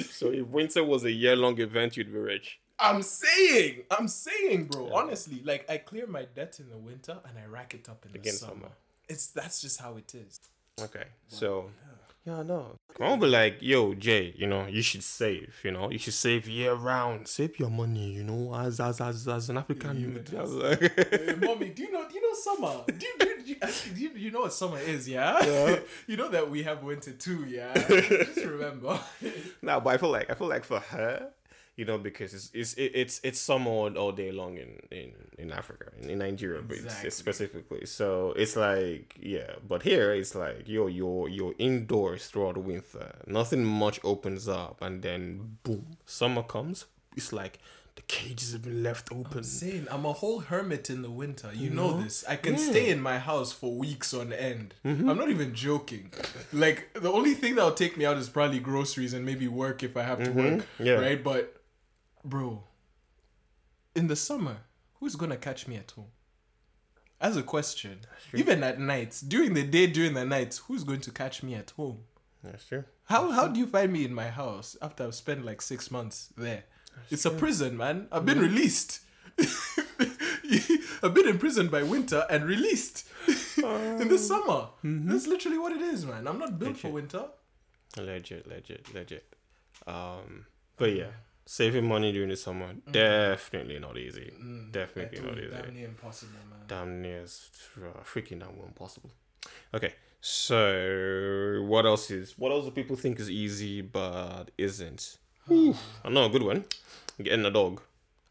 So 0.09 0.31
if 0.31 0.47
winter 0.47 0.83
was 0.83 1.03
a 1.03 1.11
year 1.11 1.35
long 1.35 1.59
event, 1.59 1.97
you'd 1.97 2.11
be 2.11 2.17
rich. 2.17 2.59
I'm 2.79 3.03
saying, 3.03 3.83
I'm 3.91 4.07
saying, 4.07 4.65
bro. 4.65 4.91
Honestly, 4.93 5.41
like 5.45 5.69
I 5.69 5.77
clear 5.77 6.07
my 6.07 6.25
debt 6.35 6.59
in 6.59 6.69
the 6.69 6.77
winter 6.77 7.19
and 7.29 7.37
I 7.37 7.45
rack 7.45 7.73
it 7.75 7.87
up 7.87 8.03
in 8.05 8.19
the 8.19 8.29
summer. 8.31 8.53
summer. 8.53 8.69
It's 9.07 9.27
that's 9.27 9.61
just 9.61 9.79
how 9.79 9.97
it 9.97 10.13
is. 10.15 10.39
Okay. 10.81 11.05
So 11.27 11.69
yeah, 12.25 12.41
no. 12.43 12.77
I'll 13.01 13.17
be 13.17 13.27
like, 13.27 13.57
yo, 13.61 13.93
Jay, 13.95 14.33
you 14.37 14.47
know, 14.47 14.65
you 14.67 14.81
should 14.81 15.03
save, 15.03 15.59
you 15.63 15.71
know, 15.71 15.89
you 15.91 15.97
should 15.97 16.13
save 16.13 16.47
year 16.47 16.73
round. 16.73 17.27
Save 17.27 17.59
your 17.59 17.69
money, 17.69 18.13
you 18.13 18.23
know, 18.23 18.55
as 18.55 18.79
as 18.79 19.01
as, 19.01 19.27
as 19.27 19.49
an 19.49 19.57
African. 19.57 20.23
Yeah, 20.31 20.39
I 20.39 20.41
was 20.41 20.51
like- 20.53 20.79
Hey, 21.09 21.35
mommy, 21.41 21.69
do 21.69 21.83
you 21.83 21.91
know? 21.91 22.07
Do 22.07 22.15
you 22.15 22.21
know 22.21 22.33
summer? 22.39 22.83
Do 22.87 22.93
you, 23.05 23.13
do 23.19 23.27
you, 23.27 23.43
do 23.43 23.49
you, 23.49 23.55
do 23.95 24.01
you, 24.01 24.09
you 24.15 24.31
know 24.31 24.41
what 24.41 24.53
summer 24.53 24.79
is? 24.79 25.07
Yeah. 25.09 25.43
Yeah. 25.45 25.79
you 26.07 26.15
know 26.17 26.29
that 26.29 26.49
we 26.49 26.63
have 26.63 26.81
winter 26.83 27.11
too. 27.11 27.45
Yeah. 27.47 27.73
Just 27.87 28.37
remember. 28.45 28.99
No, 29.61 29.79
but 29.81 29.89
I 29.93 29.97
feel 29.97 30.11
like 30.11 30.29
I 30.29 30.33
feel 30.35 30.47
like 30.47 30.63
for 30.63 30.79
her, 30.79 31.29
you 31.75 31.85
know, 31.85 31.97
because 31.97 32.33
it's 32.33 32.51
it's 32.53 32.73
it's 32.77 33.19
it's 33.23 33.39
summer 33.39 33.71
all, 33.71 33.97
all 33.97 34.11
day 34.11 34.31
long 34.31 34.57
in 34.57 34.79
in 34.91 35.13
in 35.37 35.51
Africa, 35.51 35.91
in, 36.01 36.09
in 36.09 36.19
Nigeria, 36.19 36.61
but 36.61 36.77
Exactly. 36.77 37.07
it's 37.07 37.15
specifically. 37.15 37.85
So 37.85 38.33
it's 38.35 38.55
like 38.55 39.15
yeah, 39.19 39.53
but 39.67 39.81
here 39.81 40.13
it's 40.13 40.35
like 40.35 40.67
yo, 40.67 40.87
you're 40.87 41.27
you're 41.29 41.55
indoors 41.57 42.27
throughout 42.27 42.55
the 42.55 42.59
winter. 42.59 43.15
Nothing 43.25 43.65
much 43.65 43.99
opens 44.03 44.47
up, 44.47 44.81
and 44.81 45.01
then 45.01 45.57
boom, 45.63 45.97
summer 46.05 46.43
comes. 46.43 46.85
It's 47.15 47.33
like 47.33 47.59
the 47.95 48.01
cages 48.03 48.53
have 48.53 48.63
been 48.63 48.81
left 48.83 49.11
open. 49.11 49.43
saying 49.43 49.87
I'm 49.89 50.05
a 50.05 50.13
whole 50.13 50.39
hermit 50.39 50.89
in 50.89 51.01
the 51.01 51.11
winter. 51.11 51.51
You 51.53 51.69
know 51.69 51.91
know? 51.91 52.03
this. 52.03 52.23
I 52.27 52.35
can 52.35 52.53
Yeah. 52.53 52.69
stay 52.69 52.89
in 52.89 53.01
my 53.01 53.19
house 53.19 53.51
for 53.51 53.75
weeks 53.75 54.13
on 54.13 54.31
end. 54.33 54.73
Mm-hmm. 54.85 55.09
I'm 55.09 55.17
not 55.17 55.29
even 55.29 55.53
joking. 55.53 56.11
Like 56.51 56.93
the 56.93 57.11
only 57.11 57.33
thing 57.33 57.55
that'll 57.55 57.71
take 57.71 57.97
me 57.97 58.05
out 58.05 58.17
is 58.17 58.29
probably 58.29 58.59
groceries 58.59 59.13
and 59.13 59.25
maybe 59.25 59.47
work 59.47 59.83
if 59.83 59.95
I 59.97 60.03
have 60.03 60.23
to 60.23 60.29
mm-hmm. 60.31 60.55
work. 60.57 60.67
Yeah. 60.79 60.93
Right? 60.93 61.23
But 61.23 61.62
bro, 62.23 62.63
in 63.95 64.07
the 64.07 64.15
summer, 64.15 64.57
who's 64.99 65.15
gonna 65.15 65.37
catch 65.37 65.67
me 65.67 65.75
at 65.75 65.91
home? 65.91 66.11
As 67.21 67.37
a 67.37 67.43
question. 67.43 67.99
Even 68.33 68.63
at 68.63 68.79
night, 68.79 69.21
during 69.25 69.53
the 69.53 69.63
day, 69.63 69.87
during 69.87 70.13
the 70.13 70.25
night, 70.25 70.59
who's 70.67 70.83
going 70.83 70.99
to 71.01 71.11
catch 71.11 71.41
me 71.41 71.55
at 71.55 71.69
home? 71.71 71.99
That's 72.43 72.65
true. 72.65 72.83
How 73.05 73.31
how 73.31 73.47
do 73.47 73.59
you 73.59 73.67
find 73.67 73.93
me 73.93 74.03
in 74.03 74.13
my 74.13 74.29
house 74.29 74.75
after 74.81 75.05
I've 75.05 75.15
spent 75.15 75.45
like 75.45 75.61
six 75.61 75.89
months 75.89 76.33
there? 76.35 76.63
it's 77.09 77.25
a 77.25 77.31
prison, 77.31 77.77
man. 77.77 78.07
I've 78.11 78.25
been 78.25 78.39
released. 78.39 78.99
I've 81.01 81.13
been 81.13 81.27
imprisoned 81.27 81.71
by 81.71 81.83
winter 81.83 82.25
and 82.29 82.45
released 82.45 83.07
in 83.57 84.07
the 84.07 84.17
summer. 84.17 84.67
That's 84.83 85.27
literally 85.27 85.57
what 85.57 85.71
it 85.71 85.81
is, 85.81 86.05
man. 86.05 86.27
I'm 86.27 86.39
not 86.39 86.59
built 86.59 86.77
for 86.77 86.89
winter. 86.89 87.25
Legit, 87.97 88.47
legit, 88.47 88.93
legit. 88.93 89.35
Um, 89.87 90.45
but 90.77 90.93
yeah, 90.93 91.11
saving 91.45 91.85
money 91.87 92.11
during 92.11 92.29
the 92.29 92.35
summer 92.37 92.73
definitely 92.91 93.79
not 93.79 93.97
easy. 93.97 94.31
Definitely 94.71 95.19
not 95.21 95.37
easy. 95.37 95.49
Damn 95.51 95.73
near 95.73 95.87
impossible, 95.87 96.39
man. 96.49 96.59
damn 96.67 97.01
near 97.01 97.21
s- 97.23 97.49
uh, 97.77 98.01
freaking 98.03 98.39
damn 98.39 98.55
well 98.57 98.67
impossible. 98.67 99.11
Okay, 99.73 99.93
so 100.21 101.63
what 101.67 101.85
else 101.85 102.09
is 102.11 102.37
what 102.37 102.51
else 102.51 102.65
do 102.65 102.71
people 102.71 102.95
think 102.95 103.19
is 103.19 103.29
easy 103.29 103.81
but 103.81 104.51
isn't? 104.57 105.17
Oof, 105.51 105.77
I 106.05 106.09
know 106.09 106.25
a 106.25 106.29
good 106.29 106.43
one. 106.43 106.63
Getting 107.21 107.45
a 107.45 107.51
dog 107.51 107.81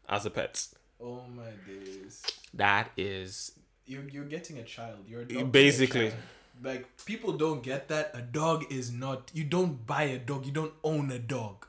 as 0.09 0.25
a 0.25 0.29
pet. 0.29 0.67
Oh 1.01 1.21
my 1.35 1.51
days. 1.67 2.23
That 2.53 2.89
is 2.97 3.51
You're 3.85 4.03
you're 4.09 4.25
getting 4.25 4.57
a 4.57 4.63
child. 4.63 4.99
You're 5.07 5.21
a 5.21 5.43
Basically. 5.43 6.09
child. 6.09 6.21
Like 6.63 6.87
people 7.05 7.33
don't 7.33 7.61
get 7.63 7.87
that. 7.89 8.11
A 8.13 8.21
dog 8.21 8.65
is 8.71 8.91
not. 8.91 9.31
You 9.33 9.43
don't 9.43 9.85
buy 9.85 10.03
a 10.03 10.17
dog. 10.17 10.45
You 10.45 10.51
don't 10.51 10.73
own 10.83 11.11
a 11.11 11.19
dog. 11.19 11.65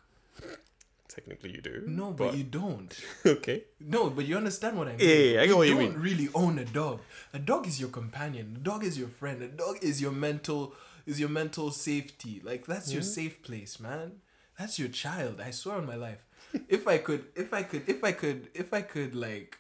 Technically 1.15 1.53
you 1.53 1.61
do. 1.61 1.83
No, 1.87 2.13
but, 2.13 2.37
you 2.37 2.45
don't. 2.45 2.99
okay. 3.27 3.65
No, 3.81 4.11
but 4.11 4.25
you 4.27 4.37
understand 4.37 4.77
what 4.77 4.89
I 4.89 4.97
mean. 4.97 5.09
Yeah, 5.09 5.15
yeah, 5.15 5.43
I 5.43 5.47
get 5.47 5.57
what 5.57 5.69
you 5.69 5.75
don't 5.75 5.99
really 5.99 6.29
own 6.35 6.59
a 6.59 6.65
dog. 6.65 7.01
A 7.33 7.39
dog 7.39 7.67
is 7.67 7.81
your 7.81 7.91
companion. 7.91 8.55
A 8.57 8.59
dog 8.61 8.85
is 8.85 8.99
your 8.99 9.09
friend. 9.09 9.43
A 9.43 9.49
dog 9.49 9.79
is 9.83 10.01
your 10.01 10.13
mental 10.13 10.75
is 11.07 11.21
your 11.21 11.29
mental 11.29 11.71
safety. 11.71 12.41
Like 12.43 12.67
that's 12.67 12.93
your 12.93 13.03
safe 13.03 13.43
place, 13.43 13.79
man. 13.79 14.21
That's 14.59 14.79
your 14.79 14.89
child. 14.89 15.41
I 15.41 15.51
swear 15.51 15.77
on 15.77 15.87
my 15.87 15.97
life. 15.97 16.25
if 16.69 16.87
I 16.87 16.99
could, 16.99 17.25
if 17.35 17.53
I 17.53 17.63
could, 17.63 17.89
if 17.89 18.05
I 18.05 18.13
could, 18.13 18.49
if 18.55 18.73
I 18.73 18.83
could, 18.83 19.15
like, 19.15 19.59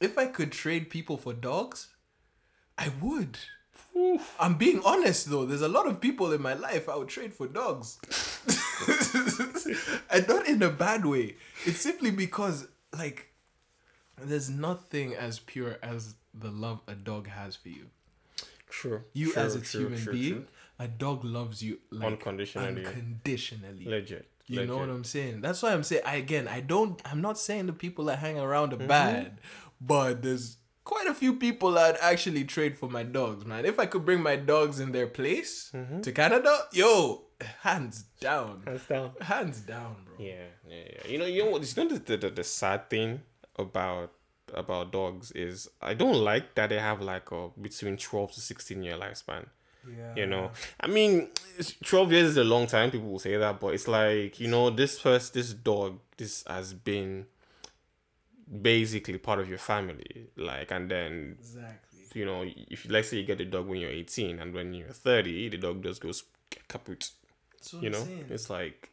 if 0.00 0.16
I 0.18 0.26
could 0.26 0.52
trade 0.52 0.90
people 0.90 1.16
for 1.16 1.32
dogs, 1.32 1.88
I 2.78 2.90
would. 3.00 3.38
I'm 4.40 4.54
being 4.54 4.80
honest 4.84 5.28
though. 5.28 5.44
There's 5.44 5.62
a 5.62 5.68
lot 5.68 5.86
of 5.86 6.00
people 6.00 6.32
in 6.32 6.40
my 6.40 6.54
life 6.54 6.88
I 6.88 6.96
would 6.96 7.08
trade 7.08 7.34
for 7.34 7.46
dogs. 7.46 7.98
and 10.10 10.28
not 10.28 10.46
in 10.46 10.62
a 10.62 10.70
bad 10.70 11.04
way. 11.06 11.36
It's 11.64 11.80
simply 11.80 12.10
because 12.10 12.68
like 12.96 13.32
there's 14.20 14.50
nothing 14.50 15.14
as 15.14 15.38
pure 15.38 15.78
as 15.82 16.14
the 16.34 16.50
love 16.50 16.80
a 16.86 16.94
dog 16.94 17.28
has 17.28 17.56
for 17.56 17.68
you. 17.68 17.86
True. 18.68 19.02
You 19.12 19.32
True, 19.32 19.42
as 19.42 19.54
a 19.54 19.60
true, 19.60 19.80
human 19.82 19.98
true, 20.00 20.12
being, 20.12 20.46
a 20.78 20.88
dog 20.88 21.24
loves 21.24 21.62
you 21.62 21.78
like 21.90 22.06
Unconditionally. 22.12 22.84
Unconditionally. 22.86 23.84
Legit. 23.86 24.28
You 24.46 24.66
know 24.66 24.78
what. 24.78 24.88
I'm 24.90 25.04
saying? 25.04 25.40
That's 25.40 25.62
why 25.62 25.72
I'm 25.72 25.82
saying 25.82 26.02
I 26.04 26.16
again 26.16 26.48
I 26.48 26.60
don't 26.60 27.00
I'm 27.04 27.20
not 27.20 27.38
saying 27.38 27.66
the 27.66 27.72
people 27.72 28.06
that 28.06 28.18
hang 28.18 28.38
around 28.38 28.72
are 28.72 28.76
Mm-hmm. 28.76 28.86
bad, 28.88 29.38
but 29.80 30.22
there's 30.22 30.56
quite 30.84 31.06
a 31.06 31.14
few 31.14 31.34
people 31.34 31.78
I'd 31.78 31.96
actually 32.00 32.44
trade 32.44 32.76
for 32.76 32.88
my 32.88 33.02
dogs, 33.04 33.44
man. 33.46 33.64
If 33.64 33.78
I 33.78 33.86
could 33.86 34.04
bring 34.04 34.20
my 34.22 34.36
dogs 34.36 34.80
in 34.80 34.92
their 34.92 35.06
place 35.06 35.70
Mm-hmm. 35.74 36.00
to 36.00 36.12
Canada, 36.12 36.58
yo, 36.72 37.24
hands 37.60 38.04
down. 38.20 38.62
Hands 38.66 38.86
down. 38.86 39.10
Hands 39.20 39.60
down, 39.60 39.96
bro. 40.04 40.14
Yeah, 40.18 40.34
yeah, 40.68 40.76
yeah. 40.92 41.10
You 41.10 41.18
know, 41.18 41.26
you 41.26 41.44
know 41.44 41.50
what? 41.50 41.76
You 41.76 41.84
know 41.84 41.96
the, 41.96 42.16
the 42.16 42.30
the 42.30 42.44
sad 42.44 42.88
thing 42.90 43.22
about 43.56 44.12
about 44.54 44.92
dogs 44.92 45.32
is 45.32 45.68
I 45.80 45.94
don't 45.94 46.16
like 46.16 46.54
that 46.56 46.68
they 46.70 46.78
have 46.78 47.00
like 47.00 47.30
a 47.32 47.48
between 47.60 47.96
twelve 47.96 48.32
to 48.32 48.40
sixteen 48.40 48.82
year 48.82 48.96
lifespan. 48.96 49.46
Yeah. 49.88 50.14
You 50.14 50.26
know, 50.26 50.50
I 50.78 50.86
mean, 50.86 51.28
twelve 51.84 52.12
years 52.12 52.28
is 52.30 52.36
a 52.36 52.44
long 52.44 52.66
time. 52.68 52.90
People 52.90 53.10
will 53.10 53.18
say 53.18 53.36
that, 53.36 53.58
but 53.58 53.74
it's 53.74 53.88
like 53.88 54.38
you 54.38 54.48
know, 54.48 54.70
this 54.70 54.98
first 55.00 55.34
this 55.34 55.52
dog, 55.54 55.98
this 56.16 56.44
has 56.46 56.72
been 56.72 57.26
basically 58.60 59.18
part 59.18 59.40
of 59.40 59.48
your 59.48 59.58
family. 59.58 60.28
Like, 60.36 60.70
and 60.70 60.90
then 60.90 61.36
Exactly. 61.40 62.00
you 62.14 62.24
know, 62.24 62.44
if 62.46 62.84
you 62.84 62.92
let's 62.92 63.08
say 63.08 63.16
you 63.18 63.24
get 63.24 63.40
a 63.40 63.44
dog 63.44 63.66
when 63.66 63.80
you're 63.80 63.90
eighteen, 63.90 64.38
and 64.38 64.54
when 64.54 64.72
you're 64.74 64.88
thirty, 64.92 65.48
the 65.48 65.56
dog 65.58 65.82
just 65.82 66.00
goes 66.00 66.24
kaput 66.68 66.88
That's 66.98 67.10
what 67.10 67.21
you 67.72 67.86
I'm 67.86 67.92
know 67.92 68.04
saying. 68.04 68.26
it's 68.30 68.50
like 68.50 68.90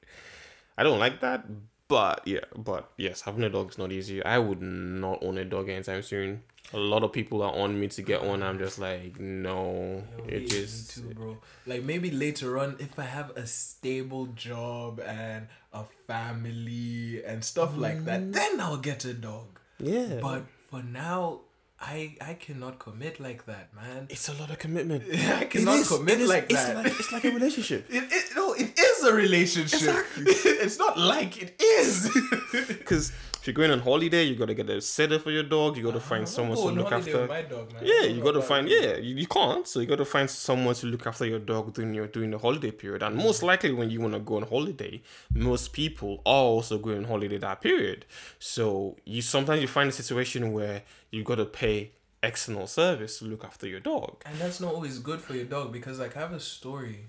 i 0.78 0.84
don't 0.84 1.00
like 1.00 1.22
that 1.22 1.46
but 1.88 2.22
yeah 2.26 2.40
but 2.56 2.92
yes 2.98 3.22
having 3.22 3.44
a 3.44 3.50
dog 3.50 3.70
is 3.72 3.78
not 3.78 3.92
easy 3.92 4.24
i 4.24 4.38
would 4.38 4.62
not 4.62 5.24
own 5.24 5.38
a 5.38 5.46
dog 5.46 5.70
anytime 5.70 6.02
soon 6.02 6.44
a 6.72 6.78
lot 6.78 7.04
of 7.04 7.12
people 7.12 7.42
are 7.42 7.54
on 7.54 7.80
me 7.80 7.88
to 7.88 8.02
get 8.02 8.24
one 8.24 8.44
i'm 8.44 8.60
just 8.60 8.78
like 8.78 9.20
no 9.20 10.04
Yo, 10.18 10.24
it 10.28 10.48
just 10.48 10.96
too, 10.96 11.14
bro. 11.16 11.38
Like 11.66 11.84
maybe 11.84 12.12
later 12.12 12.60
on, 12.60 12.76
if 12.80 12.98
I 13.00 13.04
have 13.04 13.32
a 13.36 13.46
stable 13.48 14.28
job 14.28 15.00
and 15.00 15.48
a 15.74 15.84
family 16.08 17.24
and 17.26 17.44
stuff 17.44 17.76
like 17.78 18.06
that, 18.06 18.22
mm. 18.22 18.34
then 18.34 18.60
I'll 18.60 18.78
get 18.78 19.06
a 19.06 19.14
dog. 19.14 19.60
yeah 19.80 20.20
But 20.22 20.44
for 20.70 20.84
now, 20.84 21.42
I 21.82 22.18
I 22.22 22.34
cannot 22.34 22.78
commit 22.80 23.20
like 23.20 23.46
that, 23.46 23.74
man. 23.74 24.08
it's 24.10 24.28
a 24.28 24.34
lot 24.34 24.50
of 24.50 24.60
commitment 24.60 25.04
I 25.14 25.46
cannot 25.46 25.86
commit 25.88 26.20
like 26.28 26.46
it's 26.52 26.66
that. 26.66 26.76
like 26.76 26.88
it's 27.00 27.12
like 27.12 27.24
a 27.26 27.32
relationship 27.32 27.86
It, 27.98 28.04
it, 28.12 28.26
no, 28.36 28.54
it 28.54 28.78
is 28.78 28.99
a 29.04 29.14
relationship. 29.14 30.06
it's 30.18 30.78
not 30.78 30.98
like 30.98 31.42
it 31.42 31.56
is. 31.62 32.10
because 32.68 33.12
if 33.40 33.48
you're 33.48 33.54
going 33.54 33.72
on 33.72 33.80
holiday, 33.80 34.24
you 34.24 34.36
gotta 34.36 34.54
get 34.54 34.70
a 34.70 34.82
sitter 34.82 35.18
for 35.18 35.32
your 35.32 35.44
dog. 35.44 35.78
You 35.78 35.84
gotta 35.84 35.98
ah, 35.98 36.02
find 36.02 36.28
someone 36.28 36.58
to 36.58 36.66
look 36.66 36.92
after. 36.92 37.26
dog, 37.28 37.74
man. 37.74 37.82
Yeah, 37.84 38.04
you 38.04 38.18
know 38.18 38.26
got 38.26 38.32
to 38.34 38.42
find. 38.42 38.68
Yeah, 38.68 38.98
you, 38.98 39.16
you 39.16 39.28
can't. 39.28 39.66
So 39.66 39.80
you 39.80 39.86
got 39.86 39.98
to 39.98 40.06
find 40.06 40.30
someone 40.30 40.76
to 40.76 40.88
look 40.88 41.08
after 41.08 41.26
your 41.26 41.40
dog 41.40 41.74
during 41.74 41.94
your 41.94 42.08
during 42.08 42.32
the 42.32 42.38
holiday 42.38 42.72
period. 42.72 43.02
And 43.02 43.16
most 43.16 43.38
mm-hmm. 43.38 43.46
likely, 43.48 43.72
when 43.72 43.90
you 43.90 44.02
want 44.02 44.14
to 44.14 44.20
go 44.20 44.38
on 44.38 44.44
holiday, 44.44 45.02
most 45.34 45.72
people 45.72 46.22
are 46.26 46.44
also 46.44 46.78
going 46.78 46.98
on 47.00 47.04
holiday 47.06 47.38
that 47.38 47.62
period. 47.62 48.06
So 48.40 48.98
you 49.06 49.22
sometimes 49.22 49.62
you 49.62 49.68
find 49.68 49.90
a 49.90 49.94
situation 49.94 50.52
where 50.52 50.84
you 51.12 51.24
got 51.24 51.36
to 51.36 51.46
pay 51.46 51.92
external 52.22 52.68
service 52.68 53.20
to 53.20 53.26
look 53.26 53.46
after 53.46 53.68
your 53.68 53.80
dog. 53.80 54.22
And 54.26 54.38
that's 54.38 54.60
not 54.60 54.74
always 54.74 55.00
good 55.00 55.22
for 55.22 55.34
your 55.34 55.46
dog 55.46 55.72
because 55.72 56.00
like 56.00 56.18
I 56.18 56.20
have 56.20 56.34
a 56.34 56.40
story. 56.40 57.08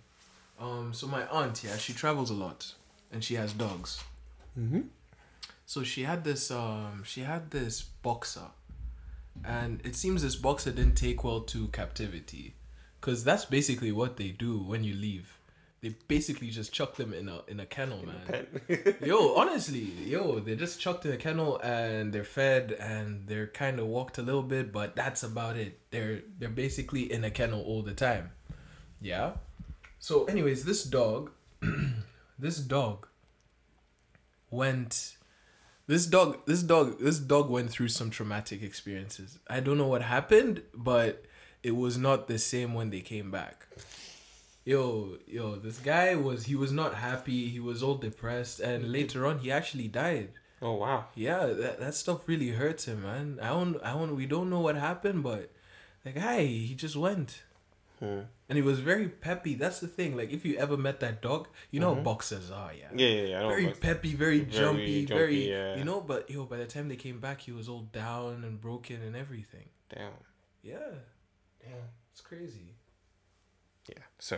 Um, 0.60 0.92
so 0.92 1.06
my 1.06 1.26
aunt, 1.28 1.64
yeah, 1.64 1.76
she 1.78 1.92
travels 1.92 2.30
a 2.30 2.34
lot, 2.34 2.74
and 3.10 3.24
she 3.24 3.34
has 3.34 3.52
dogs. 3.52 4.04
Mm-hmm. 4.58 4.82
So 5.64 5.82
she 5.82 6.02
had 6.02 6.24
this 6.24 6.50
um 6.50 7.02
she 7.04 7.22
had 7.22 7.50
this 7.50 7.80
boxer, 7.80 8.48
and 9.44 9.80
it 9.84 9.96
seems 9.96 10.22
this 10.22 10.36
boxer 10.36 10.72
didn't 10.72 10.96
take 10.96 11.24
well 11.24 11.40
to 11.42 11.68
captivity, 11.68 12.54
cause 13.00 13.24
that's 13.24 13.44
basically 13.44 13.92
what 13.92 14.16
they 14.16 14.28
do 14.28 14.58
when 14.58 14.84
you 14.84 14.94
leave. 14.94 15.38
They 15.80 15.96
basically 16.08 16.50
just 16.50 16.74
chuck 16.74 16.96
them 16.96 17.14
in 17.14 17.28
a 17.28 17.40
in 17.48 17.58
a 17.58 17.66
kennel, 17.66 18.04
man. 18.04 18.46
yo, 19.02 19.34
honestly, 19.36 19.92
yo, 20.04 20.40
they're 20.40 20.56
just 20.56 20.78
chucked 20.78 21.06
in 21.06 21.12
a 21.12 21.16
kennel 21.16 21.58
and 21.62 22.12
they're 22.12 22.24
fed 22.24 22.72
and 22.72 23.26
they're 23.26 23.46
kind 23.46 23.78
of 23.78 23.86
walked 23.86 24.18
a 24.18 24.22
little 24.22 24.42
bit, 24.42 24.72
but 24.72 24.94
that's 24.94 25.22
about 25.22 25.56
it. 25.56 25.78
They're 25.90 26.20
they're 26.38 26.50
basically 26.50 27.10
in 27.10 27.24
a 27.24 27.30
kennel 27.30 27.62
all 27.62 27.82
the 27.82 27.94
time. 27.94 28.32
Yeah. 29.00 29.34
So, 30.00 30.24
anyways, 30.24 30.64
this 30.64 30.82
dog, 30.82 31.30
this 32.38 32.58
dog 32.58 33.06
went. 34.50 35.16
This 35.86 36.06
dog, 36.06 36.46
this 36.46 36.62
dog, 36.62 37.00
this 37.00 37.18
dog 37.18 37.50
went 37.50 37.70
through 37.70 37.88
some 37.88 38.10
traumatic 38.10 38.62
experiences. 38.62 39.38
I 39.48 39.60
don't 39.60 39.76
know 39.76 39.88
what 39.88 40.02
happened, 40.02 40.62
but 40.72 41.24
it 41.62 41.76
was 41.76 41.98
not 41.98 42.28
the 42.28 42.38
same 42.38 42.74
when 42.74 42.90
they 42.90 43.00
came 43.00 43.30
back 43.30 43.66
yo 44.64 45.16
yo 45.26 45.56
this 45.56 45.78
guy 45.78 46.14
was 46.14 46.44
he 46.44 46.54
was 46.54 46.70
not 46.70 46.94
happy 46.94 47.48
he 47.48 47.58
was 47.58 47.82
all 47.82 47.96
depressed 47.96 48.60
and 48.60 48.92
later 48.92 49.26
on 49.26 49.38
he 49.38 49.50
actually 49.50 49.88
died 49.88 50.28
oh 50.60 50.74
wow. 50.74 51.06
yeah 51.14 51.46
that, 51.46 51.80
that 51.80 51.94
stuff 51.94 52.28
really 52.28 52.50
hurts 52.50 52.84
him 52.84 53.02
man 53.02 53.38
i 53.42 53.48
don't 53.48 53.82
i 53.82 53.92
don't 53.92 54.14
we 54.14 54.26
don't 54.26 54.50
know 54.50 54.60
what 54.60 54.76
happened 54.76 55.22
but 55.22 55.50
the 56.04 56.12
guy 56.12 56.44
he 56.44 56.74
just 56.74 56.96
went 56.96 57.42
Hmm. 58.00 58.20
And 58.50 58.56
he 58.58 58.62
was 58.62 58.80
very 58.80 59.08
peppy 59.08 59.54
that's 59.54 59.80
the 59.80 59.86
thing 59.88 60.16
like 60.16 60.30
if 60.30 60.44
you 60.44 60.56
ever 60.58 60.76
met 60.76 61.00
that 61.00 61.22
dog 61.22 61.48
you 61.70 61.80
know 61.80 61.94
how 61.94 62.00
boxers 62.02 62.50
are 62.50 62.72
yeah 62.74 62.88
Yeah, 62.94 63.08
yeah, 63.08 63.22
yeah. 63.32 63.48
Very 63.48 63.66
peppy 63.86 64.14
very, 64.14 64.40
Very 64.40 64.50
jumpy, 64.58 65.06
jumpy, 65.06 65.20
very 65.22 65.50
yeah. 65.50 65.76
you 65.76 65.84
know 65.84 66.00
but 66.02 66.28
yo 66.28 66.44
by 66.44 66.58
the 66.58 66.66
time 66.66 66.88
they 66.88 66.96
came 66.96 67.18
back 67.20 67.40
he 67.40 67.52
was 67.52 67.68
all 67.68 67.84
down 67.92 68.44
and 68.44 68.60
broken 68.60 69.00
and 69.06 69.14
everything 69.16 69.68
Damn. 69.88 70.12
yeah 70.62 70.92
yeah 71.62 71.84
it's 72.12 72.20
crazy 72.20 72.74
Yeah. 73.88 74.04
So, 74.18 74.36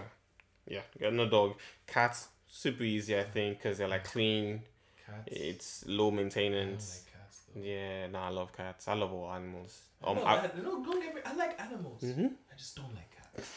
yeah, 0.67 0.85
got 1.01 1.13
no 1.13 1.27
dog. 1.29 1.51
Cats 1.87 2.29
super 2.47 2.85
easy, 2.85 3.19
I 3.19 3.25
think, 3.25 3.59
because 3.59 3.77
they're 3.79 3.89
like 3.97 4.05
clean. 4.05 4.63
cats 5.07 5.25
It's 5.27 5.85
low 5.87 6.11
maintenance. 6.11 6.85
like 6.95 7.13
cats. 7.13 7.37
Yeah, 7.55 8.07
no, 8.13 8.19
I 8.21 8.31
love 8.31 8.51
cats. 8.57 8.89
I 8.89 8.95
love 8.95 9.13
all 9.13 9.31
animals. 9.33 9.73
Um, 10.05 10.17
no, 10.17 10.23
I, 10.23 10.35
I, 10.45 10.51
no, 10.63 10.83
don't 10.87 11.01
get 11.03 11.15
me. 11.15 11.21
I 11.31 11.35
like 11.35 11.61
animals. 11.61 12.01
Mhm. 12.03 12.31
I 12.53 12.55
just 12.57 12.77
don't 12.77 12.95
like 12.95 13.11
cats. 13.19 13.51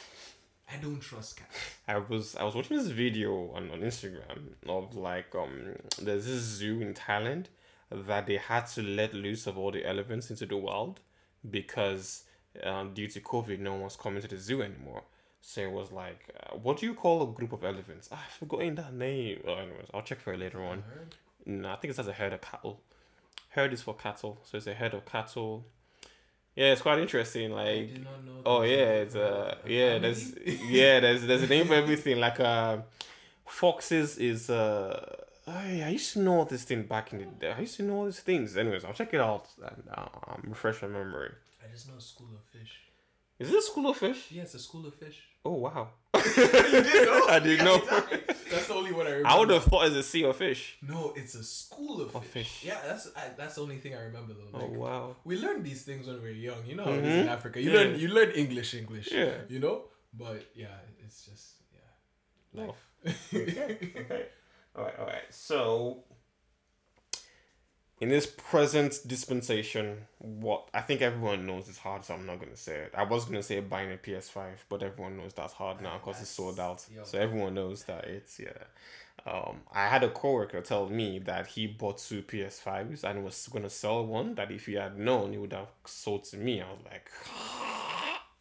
I 0.71 0.77
don't 0.77 0.99
trust 0.99 1.37
cats. 1.37 1.55
I 1.87 1.97
was 1.97 2.35
I 2.35 2.43
was 2.43 2.55
watching 2.55 2.77
this 2.77 2.87
video 2.87 3.51
on, 3.53 3.69
on 3.71 3.81
Instagram 3.81 4.53
of 4.67 4.95
like 4.95 5.33
um 5.35 5.75
there's 6.01 6.25
this 6.25 6.41
zoo 6.41 6.81
in 6.81 6.93
Thailand 6.93 7.45
that 7.91 8.25
they 8.25 8.37
had 8.37 8.65
to 8.67 8.81
let 8.81 9.13
loose 9.13 9.47
of 9.47 9.57
all 9.57 9.71
the 9.71 9.85
elephants 9.85 10.29
into 10.29 10.45
the 10.45 10.57
wild 10.57 10.99
because 11.49 12.23
um, 12.63 12.93
due 12.93 13.07
to 13.07 13.19
COVID 13.19 13.59
no 13.59 13.73
one 13.73 13.81
was 13.81 13.95
coming 13.95 14.21
to 14.21 14.27
the 14.27 14.37
zoo 14.37 14.61
anymore. 14.61 15.03
So 15.41 15.61
it 15.61 15.71
was 15.71 15.91
like, 15.91 16.27
uh, 16.39 16.55
what 16.55 16.77
do 16.79 16.87
you 16.87 16.95
call 16.95 17.21
a 17.21 17.27
group 17.27 17.53
of 17.53 17.63
elephants? 17.63 18.09
Ah, 18.11 18.23
I've 18.25 18.33
forgotten 18.33 18.73
that 18.75 18.95
name. 18.95 19.41
Oh, 19.47 19.53
anyways, 19.53 19.87
I'll 19.93 20.01
check 20.01 20.19
for 20.19 20.33
it 20.33 20.39
later 20.39 20.63
on. 20.63 20.83
No, 21.45 21.69
I 21.71 21.75
think 21.75 21.91
it's 21.91 21.99
as 21.99 22.07
a 22.07 22.13
herd 22.13 22.33
of 22.33 22.41
cattle. 22.41 22.81
Herd 23.49 23.71
is 23.71 23.83
for 23.83 23.93
cattle, 23.93 24.39
so 24.43 24.57
it's 24.57 24.65
a 24.65 24.73
herd 24.73 24.95
of 24.95 25.05
cattle. 25.05 25.67
Yeah, 26.55 26.71
it's 26.73 26.81
quite 26.81 26.99
interesting. 26.99 27.51
I 27.53 27.55
Like, 27.55 27.93
did 27.93 28.03
not 28.03 28.23
know. 28.25 28.41
oh 28.45 28.61
yeah, 28.63 29.03
it's 29.03 29.15
a- 29.15 29.23
uh, 29.23 29.55
a 29.65 29.69
yeah, 29.69 29.97
there's 29.99 30.33
yeah, 30.79 30.99
there's 30.99 31.21
there's 31.27 31.43
a 31.43 31.47
name 31.47 31.67
for 31.67 31.73
everything. 31.83 32.19
Like, 32.19 32.39
uh, 32.39 32.77
foxes 33.45 34.17
is 34.17 34.49
uh, 34.49 35.15
I, 35.47 35.89
used 35.89 36.13
to 36.13 36.19
know 36.19 36.37
all 36.39 36.45
this 36.45 36.63
thing 36.63 36.83
back 36.83 37.11
in 37.13 37.19
the 37.19 37.25
day. 37.25 37.51
I 37.51 37.59
used 37.61 37.77
to 37.77 37.83
know 37.83 37.97
all 37.97 38.05
these 38.05 38.19
things. 38.21 38.55
Anyways, 38.57 38.83
I'll 38.85 38.93
check 38.93 39.13
it 39.13 39.19
out 39.21 39.47
and 39.63 39.83
uh, 39.95 40.07
um, 40.27 40.43
refresh 40.47 40.81
my 40.81 40.87
memory. 40.87 41.31
I 41.63 41.71
just 41.71 41.87
know 41.87 41.99
school 41.99 42.29
of 42.35 42.43
fish. 42.57 42.73
Is 43.37 43.51
this 43.51 43.65
a 43.65 43.71
school 43.71 43.89
of 43.89 43.97
fish? 43.97 44.31
Yeah, 44.31 44.43
it's 44.43 44.55
a 44.55 44.59
school 44.59 44.85
of 44.87 44.95
fish. 44.95 45.21
Oh 45.47 45.51
wow! 45.53 45.89
you 46.15 46.21
did 46.33 47.05
know? 47.05 47.25
I 47.29 47.39
didn't 47.39 47.65
know. 47.65 47.77
That's 48.51 48.67
the 48.67 48.73
only 48.73 48.91
one 48.93 49.05
I 49.05 49.11
remember. 49.11 49.27
I 49.29 49.37
would 49.39 49.49
have 49.51 49.63
thought 49.65 49.85
it's 49.87 49.95
a 49.95 50.03
sea 50.03 50.23
of 50.25 50.35
fish. 50.35 50.77
No, 50.81 51.13
it's 51.15 51.35
a 51.35 51.43
school 51.43 52.01
of, 52.01 52.15
Of 52.15 52.25
fish. 52.25 52.47
fish. 52.61 52.65
Yeah, 52.69 52.79
that's 52.85 53.11
I, 53.15 53.29
that's 53.37 53.55
the 53.55 53.61
only 53.61 53.77
thing 53.77 53.93
I 53.93 54.01
remember 54.09 54.33
though. 54.33 54.59
Oh 54.59 54.65
wow! 54.79 55.15
We 55.23 55.37
learned 55.37 55.63
these 55.63 55.83
things 55.83 56.07
when 56.07 56.15
we 56.17 56.29
were 56.29 56.29
young. 56.49 56.65
You 56.65 56.75
know 56.77 56.85
how 56.85 56.91
it 56.93 57.05
is 57.05 57.13
Mhm. 57.13 57.21
in 57.23 57.27
Africa. 57.29 57.61
You 57.61 57.69
Yeah. 57.71 57.77
learn 57.79 57.99
you 57.99 58.07
learn 58.07 58.31
English, 58.31 58.73
English. 58.73 59.11
Yeah. 59.11 59.33
You 59.47 59.59
know, 59.59 59.83
but 60.13 60.41
yeah, 60.55 60.77
it's 61.05 61.25
just 61.25 61.45
yeah. 61.73 62.65
Life. 62.65 62.81
okay. 63.33 64.25
All 64.75 64.83
right. 64.83 64.99
All 64.99 65.05
right. 65.05 65.27
So, 65.29 66.03
in 68.01 68.09
this 68.09 68.25
present 68.25 68.99
dispensation, 69.07 69.97
what 70.19 70.67
I 70.73 70.81
think 70.81 71.01
everyone 71.01 71.45
knows 71.45 71.69
is 71.69 71.77
hard, 71.77 72.03
so 72.03 72.13
I'm 72.13 72.25
not 72.25 72.39
gonna 72.39 72.57
say 72.57 72.75
it. 72.75 72.93
I 72.95 73.03
was 73.03 73.25
gonna 73.25 73.43
say 73.43 73.59
buying 73.61 73.91
a 73.91 73.97
PS5, 73.97 74.43
but 74.67 74.83
everyone 74.83 75.17
knows 75.17 75.33
that's 75.33 75.53
hard 75.53 75.81
now 75.81 75.97
because 75.97 76.21
it's 76.21 76.29
sold 76.29 76.59
out. 76.59 76.85
Yo. 76.93 77.03
So 77.05 77.17
everyone 77.17 77.53
knows 77.53 77.83
that 77.85 78.05
it's 78.05 78.39
yeah. 78.39 78.49
Um, 79.25 79.61
I 79.73 79.87
had 79.87 80.03
a 80.03 80.09
coworker 80.09 80.61
tell 80.61 80.87
me 80.87 81.19
that 81.19 81.47
he 81.47 81.65
bought 81.67 81.97
two 81.97 82.21
PS5s 82.21 83.03
and 83.03 83.23
was 83.23 83.47
gonna 83.51 83.69
sell 83.69 84.05
one. 84.05 84.35
That 84.35 84.51
if 84.51 84.65
he 84.65 84.73
had 84.73 84.99
known, 84.99 85.31
he 85.31 85.37
would 85.37 85.53
have 85.53 85.69
sold 85.85 86.25
to 86.25 86.37
me. 86.37 86.61
I 86.61 86.69
was 86.69 86.81
like, 86.83 87.09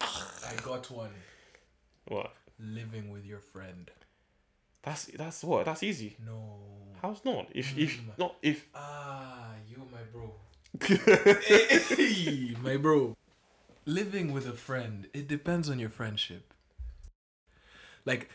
I 0.01 0.55
got 0.63 0.91
one. 0.91 1.11
what? 2.07 2.33
Living 2.59 3.09
with 3.09 3.25
your 3.25 3.39
friend. 3.39 3.89
That's 4.83 5.05
that's 5.05 5.43
what? 5.45 5.65
That's 5.65 5.81
easy. 5.81 6.17
No. 6.23 6.59
How's 7.05 7.23
not? 7.23 7.45
If 7.53 7.77
if 7.77 8.01
Mm. 8.01 8.17
not 8.17 8.35
if 8.41 8.65
Ah, 8.73 9.53
you 9.69 9.77
my 9.95 10.03
bro. 10.11 10.25
my 12.63 12.77
bro. 12.77 13.15
Living 13.85 14.33
with 14.33 14.47
a 14.47 14.53
friend, 14.53 15.07
it 15.13 15.27
depends 15.27 15.69
on 15.69 15.77
your 15.77 15.91
friendship. 15.91 16.51
Like 18.05 18.31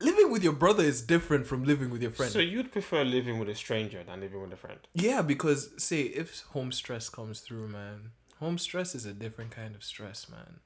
living 0.00 0.32
with 0.32 0.42
your 0.42 0.52
brother 0.64 0.82
is 0.82 1.00
different 1.02 1.46
from 1.46 1.62
living 1.62 1.88
with 1.90 2.02
your 2.02 2.10
friend. 2.10 2.32
So 2.32 2.40
you'd 2.40 2.72
prefer 2.72 3.04
living 3.04 3.38
with 3.38 3.48
a 3.48 3.54
stranger 3.54 4.02
than 4.02 4.20
living 4.20 4.42
with 4.42 4.52
a 4.52 4.56
friend? 4.56 4.80
yeah, 4.92 5.22
because 5.22 5.70
say 5.78 6.00
if 6.02 6.40
home 6.54 6.72
stress 6.72 7.08
comes 7.08 7.38
through, 7.38 7.68
man. 7.68 8.10
Home 8.40 8.58
stress 8.58 8.96
is 8.96 9.06
a 9.06 9.12
different 9.12 9.52
kind 9.52 9.76
of 9.76 9.84
stress, 9.84 10.28
man. 10.28 10.58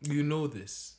You 0.00 0.22
know 0.22 0.46
this. 0.46 0.94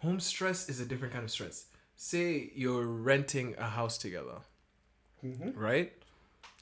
Home 0.00 0.20
stress 0.20 0.70
is 0.70 0.80
a 0.80 0.86
different 0.86 1.12
kind 1.12 1.24
of 1.24 1.30
stress. 1.30 1.66
Say 2.04 2.50
you're 2.56 2.84
renting 2.84 3.54
a 3.58 3.68
house 3.78 3.96
together, 3.96 4.38
Mm-hmm. 5.24 5.50
right? 5.56 5.92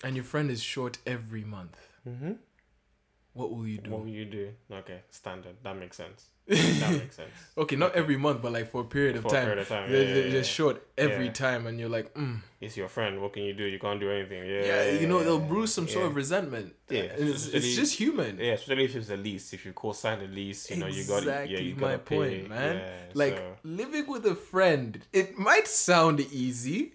And 0.05 0.15
your 0.17 0.25
friend 0.25 0.51
is 0.51 0.63
short 0.63 0.99
every 1.07 1.45
month. 1.45 1.79
Mm-hmm. 2.07 2.33
What 3.33 3.51
will 3.55 3.67
you 3.67 3.79
do? 3.79 3.91
What 3.91 4.01
will 4.01 4.09
you 4.09 4.25
do? 4.25 4.53
Okay, 4.73 5.01
standard. 5.11 5.57
That 5.63 5.77
makes 5.77 5.97
sense. 5.97 6.27
That 6.51 6.91
makes 6.99 7.15
sense. 7.15 7.31
Okay, 7.57 7.77
not 7.77 7.95
every 7.95 8.17
month, 8.17 8.43
but 8.43 8.51
like 8.51 8.69
for 8.73 8.81
a 8.81 8.85
period 8.85 9.15
of 9.17 9.23
time. 9.23 9.31
For 9.31 9.37
a 9.39 9.43
period 9.45 9.59
of 9.61 9.69
time, 9.69 9.91
They're, 9.93 10.03
yeah, 10.09 10.15
they're 10.15 10.27
yeah, 10.27 10.33
just 10.33 10.51
short 10.51 10.85
every 10.99 11.27
Yeah. 11.27 11.33
time, 11.47 11.67
and 11.69 11.79
you're 11.79 11.89
like, 11.89 12.13
mm. 12.15 12.41
It's 12.61 12.77
your 12.77 12.89
friend. 12.89 13.23
What 13.23 13.33
can 13.35 13.45
you 13.45 13.55
do? 13.55 13.65
You 13.69 13.79
can't 13.79 14.01
do 14.01 14.11
anything. 14.11 14.43
Yeah. 14.51 14.65
yeah, 14.67 14.91
you 15.01 15.07
know, 15.07 15.23
they'll 15.23 15.39
brew 15.39 15.69
some 15.69 15.87
sort 15.87 16.07
of 16.07 16.17
resentment. 16.17 16.75
Yeah, 16.89 17.03
and 17.03 17.29
it's, 17.29 17.47
it's 17.47 17.77
just 17.77 17.95
human. 17.95 18.39
Yeah, 18.39 18.55
especially 18.55 18.85
if 18.87 18.97
it's 18.97 19.11
a 19.11 19.17
lease. 19.17 19.53
If 19.53 19.65
you 19.65 19.73
co-sign 19.73 20.21
a 20.23 20.27
lease, 20.27 20.69
you 20.71 20.77
know 20.79 20.87
you 20.89 21.05
got 21.05 21.19
exactly 21.19 21.55
yeah 21.55 21.61
you 21.61 21.77
my 21.77 21.97
pay. 21.99 22.17
point, 22.17 22.49
man. 22.49 22.77
Yeah, 22.79 22.99
like 23.15 23.37
so- 23.37 23.57
living 23.63 24.07
with 24.09 24.27
a 24.27 24.35
friend, 24.35 24.99
it 25.13 25.39
might 25.39 25.69
sound 25.69 26.19
easy, 26.21 26.95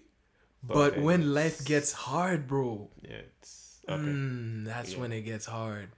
but 0.62 0.92
Okay. 0.92 1.00
when 1.00 1.32
life 1.32 1.64
gets 1.64 1.92
hard, 1.92 2.46
bro, 2.46 2.90
yeah, 3.02 3.22
it's 3.40 3.80
okay. 3.88 4.02
mm, 4.02 4.66
that's 4.66 4.92
Yeah. 4.92 5.00
when 5.00 5.12
it 5.12 5.22
gets 5.22 5.46
hard. 5.46 5.88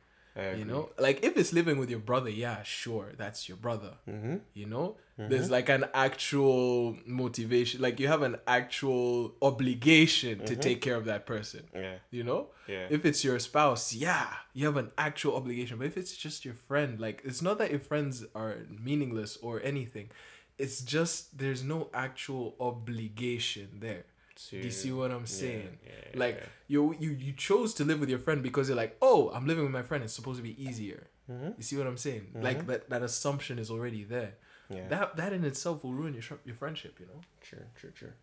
You 0.57 0.65
know, 0.65 0.91
like 0.99 1.25
if 1.25 1.37
it's 1.37 1.53
living 1.53 1.79
with 1.79 1.91
your 1.91 1.99
brother, 1.99 2.31
yeah, 2.31 2.63
sure, 2.63 3.13
that's 3.17 3.49
your 3.49 3.57
brother. 3.57 3.95
Mm-hmm. 4.09 4.37
You 4.55 4.67
know, 4.67 4.97
Mhm. 5.19 5.29
there's 5.31 5.51
like 5.51 5.69
an 5.69 5.85
actual 5.95 6.97
motivation, 7.05 7.81
like 7.81 7.99
you 7.99 8.07
have 8.07 8.23
an 8.23 8.37
actual 8.47 9.35
obligation 9.43 10.45
to 10.47 10.55
Mhm. 10.55 10.61
take 10.61 10.81
care 10.81 10.95
of 10.95 11.07
that 11.07 11.27
person. 11.27 11.63
Yeah. 11.75 11.97
You 12.11 12.23
know, 12.23 12.51
Yeah. 12.69 12.87
if 12.89 13.05
it's 13.05 13.25
your 13.25 13.39
spouse, 13.41 13.93
yeah, 13.93 14.29
you 14.55 14.65
have 14.67 14.77
an 14.77 14.93
actual 14.97 15.35
obligation. 15.35 15.79
But 15.79 15.87
if 15.89 15.97
it's 15.97 16.17
just 16.17 16.45
your 16.45 16.55
friend, 16.55 17.01
like 17.01 17.21
it's 17.25 17.43
not 17.43 17.59
that 17.59 17.71
your 17.73 17.81
friends 17.81 18.25
are 18.35 18.59
meaningless 18.69 19.37
or 19.39 19.61
anything. 19.63 20.09
It's 20.57 20.81
just 20.83 21.39
there's 21.39 21.63
no 21.65 21.91
actual 21.93 22.55
obligation 22.61 23.79
there. 23.81 24.05
To. 24.47 24.61
Do 24.61 24.65
you 24.67 24.71
see 24.71 24.93
what 24.93 25.11
I'm 25.11 25.27
saying? 25.27 25.79
yeah, 25.87 26.19
Like 26.23 26.37
yeah. 26.37 26.47
you 26.69 26.95
you 26.99 27.11
you 27.11 27.33
chose 27.33 27.75
to 27.75 27.85
live 27.85 27.99
with 28.01 28.09
your 28.15 28.19
friend 28.27 28.43
because 28.43 28.69
you're 28.69 28.77
like, 28.85 28.97
oh, 29.03 29.31
I'm 29.35 29.47
living 29.47 29.65
with 29.65 29.73
my 29.73 29.83
friend. 29.83 30.05
It's 30.05 30.15
supposed 30.15 30.39
to 30.39 30.43
be 30.43 30.55
easier. 30.63 31.07
Mhm. 31.31 31.57
You 31.59 31.63
see 31.63 31.77
what 31.77 31.87
I'm 31.87 31.97
saying? 31.99 32.25
Like 32.35 32.67
that 32.67 32.89
that 32.91 33.03
assumption 33.03 33.59
is 33.59 33.71
already 33.71 34.05
there. 34.05 34.33
Yeah. 34.71 34.89
That 34.89 35.17
that 35.17 35.33
in 35.33 35.45
itself 35.45 35.83
will 35.85 35.95
ruin 36.01 36.13
your 36.15 36.23
sh- 36.23 36.43
your 36.45 36.55
friendship. 36.57 36.95
You 37.01 37.07
know. 37.07 37.21
Sure. 37.43 37.67
Sure. 37.81 37.93
Sure. 37.95 38.15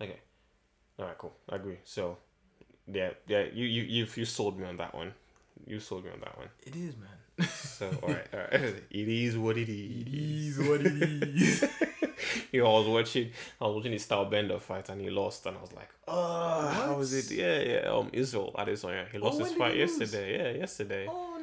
Okay. 0.00 0.20
All 0.98 1.06
right, 1.06 1.18
cool. 1.18 1.34
I 1.48 1.56
agree. 1.56 1.78
So, 1.84 2.18
yeah, 2.86 3.10
yeah, 3.28 3.44
you 3.52 3.64
you 3.76 3.82
you 3.96 4.06
you 4.14 4.24
sold 4.24 4.58
me 4.58 4.64
on 4.66 4.76
that 4.78 4.94
one. 4.94 5.12
You 5.66 5.78
sold 5.80 6.04
me 6.04 6.10
on 6.10 6.20
that 6.20 6.36
one. 6.36 6.48
It 6.66 6.74
is, 6.76 6.94
man. 6.96 7.48
So, 7.50 7.86
all 8.02 8.08
right, 8.08 8.26
all 8.34 8.40
right. 8.40 8.82
It 9.00 9.08
is 9.08 9.36
what 9.38 9.56
it 9.58 9.68
is. 9.68 9.90
It 10.02 10.08
is 10.12 10.58
what 10.68 10.80
it 10.80 10.96
is. 11.02 11.64
You 12.52 12.62
know, 12.62 12.74
I 12.76 12.78
was 12.80 12.88
watching, 12.88 13.30
I 13.60 13.64
was 13.66 13.76
watching 13.76 13.92
the 13.92 13.98
Style 13.98 14.24
Bender 14.24 14.58
fight, 14.58 14.88
and 14.88 15.00
he 15.00 15.10
lost, 15.10 15.46
and 15.46 15.56
I 15.56 15.60
was 15.60 15.72
like, 15.72 15.90
oh, 16.06 16.68
how 16.68 16.94
was 16.96 17.12
it? 17.12 17.30
Yeah, 17.36 17.60
yeah. 17.60 17.90
Um, 17.90 18.08
Israel 18.12 18.52
Adesanya, 18.56 19.10
he 19.10 19.18
lost 19.18 19.40
Oh, 19.40 19.44
his 19.44 19.54
fight 19.54 19.74
he 19.74 19.80
lose? 19.80 19.98
yesterday. 19.98 20.36
Yeah, 20.38 20.58
yesterday. 20.60 21.06
oh 21.08 21.38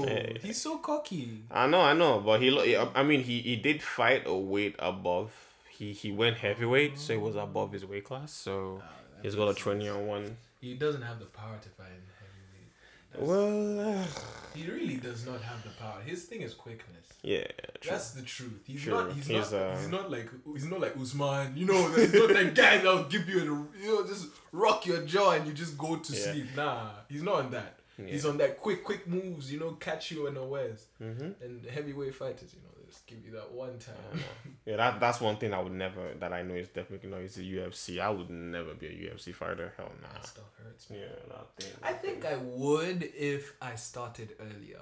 no, 0.00 0.06
Yeah. 0.06 0.38
he's 0.42 0.60
so 0.60 0.78
cocky. 0.78 1.42
I 1.50 1.66
know, 1.66 1.80
I 1.80 1.92
know, 1.94 2.20
but 2.20 2.40
he, 2.42 2.50
lo- 2.50 2.90
I 2.94 3.02
mean, 3.02 3.22
he 3.22 3.40
he 3.40 3.56
did 3.56 3.82
fight 3.82 4.22
a 4.26 4.36
weight 4.36 4.76
above. 4.78 5.32
He 5.70 5.92
he 5.92 6.10
went 6.12 6.38
heavyweight, 6.38 6.98
so 6.98 7.12
it 7.12 7.20
was 7.20 7.36
above 7.36 7.72
his 7.72 7.84
weight 7.86 8.04
class. 8.04 8.32
So 8.32 8.82
he's 9.22 9.34
got 9.36 9.48
a 9.48 9.54
twenty 9.54 9.88
on 9.88 10.06
one. 10.06 10.36
He 10.60 10.74
doesn't 10.74 11.02
have 11.02 11.20
the 11.20 11.26
power 11.26 11.56
to 11.62 11.68
fight 11.68 11.92
in 11.98 12.02
heavyweight. 12.18 12.70
That's- 13.12 13.28
Well, 13.28 14.00
uh, 14.02 14.06
he 14.54 14.70
really 14.70 14.96
does 14.96 15.26
not 15.26 15.40
have 15.42 15.62
the 15.62 15.70
power. 15.70 16.00
His 16.04 16.24
thing 16.24 16.42
is 16.42 16.54
quickness. 16.54 17.06
yeah, 17.22 17.44
true. 17.80 17.90
That's 17.90 18.10
the 18.12 18.22
truth. 18.22 18.62
He's 18.66 18.82
True. 18.82 18.94
not. 18.94 19.12
He's, 19.12 19.26
He's, 19.26 19.52
not. 19.52 19.60
uh, 19.60 19.76
he's 19.76 19.88
not 19.88 20.10
like. 20.10 20.28
He's 20.54 20.66
not 20.66 20.80
like 20.80 20.96
Usman. 20.96 21.56
You 21.56 21.66
know. 21.66 21.88
He's 21.94 22.12
not 22.14 22.28
that 22.28 22.54
guy 22.54 22.76
that'll 22.78 23.04
give 23.04 23.28
you 23.28 23.38
a. 23.40 23.44
You 23.44 23.94
know, 23.94 24.06
just 24.06 24.26
rock 24.52 24.86
your 24.86 25.02
jaw 25.02 25.32
and 25.32 25.46
you 25.46 25.52
just 25.52 25.76
go 25.78 25.96
to 25.96 26.12
Yeah. 26.12 26.32
sleep. 26.32 26.46
Nah, 26.56 26.90
he's 27.08 27.22
not 27.22 27.34
on 27.44 27.50
that. 27.52 27.74
He's 28.06 28.24
on 28.24 28.36
that 28.38 28.58
quick, 28.60 28.84
quick 28.84 29.08
moves. 29.08 29.52
You 29.52 29.58
know, 29.58 29.72
catch 29.72 30.12
you 30.12 30.28
unawares. 30.28 30.86
Mm-hmm. 31.02 31.42
And 31.44 31.66
heavyweight 31.66 32.14
fighters, 32.14 32.54
you 32.54 32.60
know, 32.62 32.77
just 32.88 33.06
give 33.06 33.24
you 33.24 33.32
that 33.32 33.50
one 33.52 33.78
time. 33.78 34.20
Yeah, 34.66 34.76
that 34.76 35.00
that's 35.00 35.20
one 35.20 35.36
thing 35.36 35.54
I 35.54 35.60
would 35.60 35.72
never 35.72 36.12
that 36.20 36.32
I 36.32 36.42
know 36.42 36.54
is 36.54 36.68
definitely 36.68 37.08
not 37.10 37.20
is 37.20 37.36
the 37.36 37.54
UFC. 37.56 37.98
I 38.00 38.10
would 38.10 38.28
never 38.28 38.74
be 38.74 38.86
a 38.86 38.90
UFC 38.90 39.34
fighter. 39.34 39.72
Hell 39.76 39.90
nah. 40.02 40.12
That 40.12 40.26
stuff 40.26 40.44
hurts. 40.62 40.90
Man. 40.90 40.98
Yeah, 41.00 41.06
that 41.28 41.46
thing. 41.56 41.72
I 41.82 41.92
think 41.94 42.24
I 42.26 42.36
would 42.36 43.02
if 43.16 43.54
I 43.62 43.74
started 43.76 44.34
earlier. 44.40 44.80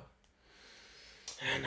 And 1.54 1.66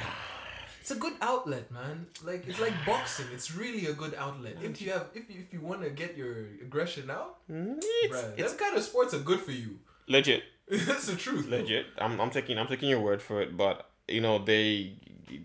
it's 0.82 0.92
a 0.92 0.96
good 0.96 1.14
outlet, 1.22 1.72
man. 1.72 2.08
Like 2.24 2.48
it's 2.48 2.60
like 2.60 2.74
boxing. 2.86 3.28
It's 3.34 3.56
really 3.56 3.86
a 3.86 3.94
good 3.94 4.16
outlet. 4.16 4.58
If 4.62 4.82
you 4.82 4.92
have, 4.92 5.08
if 5.14 5.30
you, 5.30 5.36
if 5.40 5.54
you 5.54 5.62
want 5.62 5.84
to 5.84 5.92
get 5.92 6.18
your 6.18 6.48
aggression 6.62 7.10
out, 7.10 7.38
it's, 7.48 7.86
bruh, 8.16 8.34
it's 8.38 8.54
them 8.54 8.60
kind 8.60 8.78
of 8.78 8.84
sports 8.84 9.14
are 9.14 9.20
good 9.20 9.40
for 9.40 9.52
you. 9.52 9.80
legit, 10.08 10.44
That's 10.68 11.08
the 11.08 11.16
truth. 11.16 11.50
though. 11.50 11.58
legit. 11.58 11.86
I'm 12.00 12.20
I'm 12.20 12.32
taking 12.32 12.58
I'm 12.58 12.68
taking 12.68 12.90
your 12.90 13.02
word 13.02 13.22
for 13.22 13.42
it, 13.42 13.56
but 13.56 13.90
you 14.08 14.22
know 14.22 14.40
they 14.40 14.94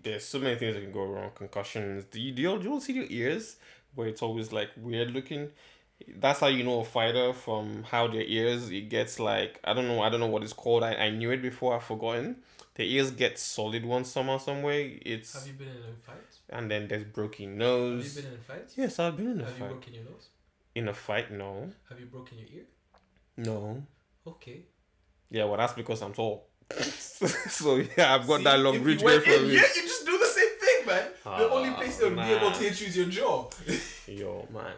there's 0.03 0.25
so 0.25 0.39
many 0.39 0.57
things 0.57 0.75
that 0.75 0.81
can 0.83 0.93
go 0.93 1.05
wrong. 1.05 1.31
Concussions. 1.35 2.05
Do 2.11 2.21
you 2.21 2.33
do 2.33 2.43
you, 2.43 2.59
do 2.59 2.69
you 2.71 2.81
see 2.81 2.93
your 2.95 3.07
ears 3.09 3.57
where 3.95 4.09
it's 4.09 4.23
always 4.23 4.53
like 4.53 4.71
weird 4.77 5.11
looking? 5.13 5.51
That's 6.17 6.41
how 6.41 6.49
you 6.49 6.65
know 6.65 6.81
a 6.81 6.85
fighter 6.85 7.33
from 7.33 7.85
how 7.85 8.09
their 8.09 8.23
ears 8.23 8.69
it 8.71 8.89
gets 8.91 9.21
like 9.21 9.61
I 9.65 9.73
don't 9.75 9.87
know 9.87 10.01
I 10.03 10.09
don't 10.11 10.21
know 10.21 10.27
what 10.27 10.43
it's 10.43 10.53
called. 10.53 10.83
I, 10.83 10.95
I 10.95 11.11
knew 11.11 11.31
it 11.31 11.41
before 11.43 11.75
I've 11.77 11.85
forgotten. 11.85 12.43
The 12.75 12.85
ears 12.93 13.13
get 13.13 13.39
solid 13.39 13.85
one 13.85 14.05
somehow 14.05 14.39
some 14.39 14.63
way. 14.63 15.01
It's 15.07 15.33
Have 15.35 15.47
you 15.47 15.53
been 15.55 15.69
in 15.69 15.77
a 15.77 15.95
fight? 16.05 16.17
and 16.51 16.71
then 16.71 16.89
there's 16.89 17.05
broken 17.05 17.57
nose. 17.57 18.05
Have 18.05 18.17
you 18.17 18.23
been 18.23 18.33
in 18.33 18.39
a 18.39 18.43
fight? 18.43 18.73
Yes, 18.77 18.99
I've 18.99 19.17
been 19.17 19.31
in 19.31 19.41
a 19.41 19.45
fight. 19.47 19.53
Have 19.53 19.61
you 19.61 19.75
broken 19.75 19.95
your 19.95 20.05
nose? 20.05 20.29
In 20.75 20.89
a 20.89 20.95
fight, 20.95 21.31
no, 21.31 21.71
Have 21.89 22.01
you 22.01 22.07
broken 22.07 22.39
your 22.39 22.49
ear? 22.53 22.65
no. 23.37 23.87
Okay. 24.27 24.67
Yeah, 25.31 25.45
well, 25.45 25.57
that's 25.57 25.73
because 25.73 26.03
I'm 26.03 26.13
tall. 26.13 26.49
so 27.51 27.77
yeah, 27.77 28.15
I've 28.15 28.27
got 28.27 28.39
See, 28.39 28.45
that 28.45 28.59
long 28.61 28.75
if 28.75 28.81
you 28.81 28.85
bridge 28.85 29.03
went 29.03 29.25
going 29.25 29.39
for 29.39 29.45
in, 29.45 29.49
me. 29.51 29.55
Yeah, 29.57 29.63
you 29.75 29.83
just 29.83 30.05
do 30.07 30.19
the 30.19 30.27
same 30.27 30.49
thing, 30.61 30.87
man. 30.87 31.09
the 31.25 31.31
Ah, 31.31 31.49
only 31.55 31.71
place 31.75 31.97
they'll 31.99 32.11
be 32.15 32.21
able 32.23 32.51
to 32.53 32.59
hit 32.63 32.81
you 32.81 32.87
is 32.89 32.97
your 32.97 33.07
jaw. 33.07 33.49
Yo, 34.07 34.47
man. 34.53 34.73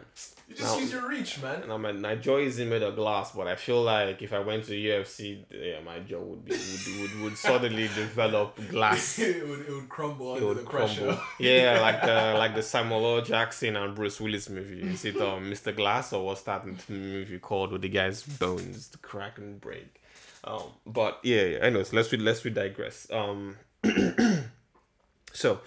You 0.47 0.55
just 0.55 0.73
Now- 0.75 0.79
use 0.79 0.91
your 0.93 1.09
reach, 1.09 1.41
man. 1.41 1.63
And 1.63 1.71
I'm 1.73 1.83
a, 1.85 1.91
my 1.93 2.15
jaw 2.15 2.37
isn't 2.37 2.69
made 2.69 2.81
of 2.81 2.95
glass, 2.95 3.31
but 3.33 3.47
I 3.47 3.55
feel 3.57 3.81
like 3.83 4.21
if 4.21 4.31
I 4.31 4.39
went 4.39 4.63
to 4.65 4.71
UFC, 4.71 5.43
yeah, 5.51 5.81
my 5.81 5.99
jaw 5.99 6.19
would 6.21 6.45
be 6.45 6.51
would, 6.53 7.01
would, 7.01 7.21
would 7.21 7.37
suddenly 7.37 7.87
develop 7.95 8.57
glass. 8.69 9.19
it, 9.19 9.45
would, 9.45 9.59
it 9.67 9.69
would 9.71 9.89
crumble 9.89 10.31
It 10.31 10.35
under 10.35 10.47
would 10.47 10.57
the 10.59 10.63
pressure. 10.69 11.01
crumble. 11.03 11.21
Yeah, 11.39 11.79
like 11.81 12.01
the 12.01 12.35
like 12.37 12.55
the 12.55 12.63
Samuel 12.63 13.17
L. 13.17 13.21
Jackson 13.21 13.75
and 13.75 13.93
Bruce 13.93 14.21
Willis 14.21 14.49
movie. 14.49 14.83
Is 14.83 15.03
it 15.03 15.17
um, 15.17 15.51
Mr. 15.51 15.75
Glass 15.75 16.13
or 16.13 16.25
what's 16.25 16.43
that 16.43 16.65
movie 16.89 17.39
called 17.39 17.73
with 17.73 17.81
the 17.81 17.89
guy's 17.89 18.23
bones 18.23 18.87
to 18.89 18.97
crack 18.99 19.37
and 19.37 19.59
break? 19.59 20.01
Um, 20.45 20.63
but 20.85 21.19
yeah, 21.23 21.41
yeah. 21.43 21.57
Anyways, 21.57 21.91
let's 21.91 22.09
we 22.09 22.19
let's 22.19 22.41
we 22.45 22.51
digress. 22.51 23.05
Um, 23.11 23.57
so, 25.33 25.59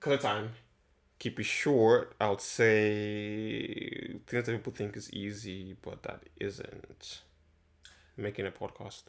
cut 0.00 0.12
of 0.14 0.20
time. 0.20 0.50
Keep 1.22 1.38
it 1.38 1.44
short. 1.44 2.16
I 2.20 2.30
would 2.30 2.40
say 2.40 4.18
things 4.26 4.44
that 4.46 4.56
people 4.56 4.72
think 4.72 4.96
is 4.96 5.08
easy, 5.12 5.76
but 5.80 6.02
that 6.02 6.24
isn't. 6.40 7.22
Making 8.16 8.46
a 8.46 8.50
podcast. 8.50 9.04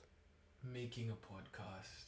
Making 0.64 1.10
a 1.10 1.16
podcast. 1.16 2.03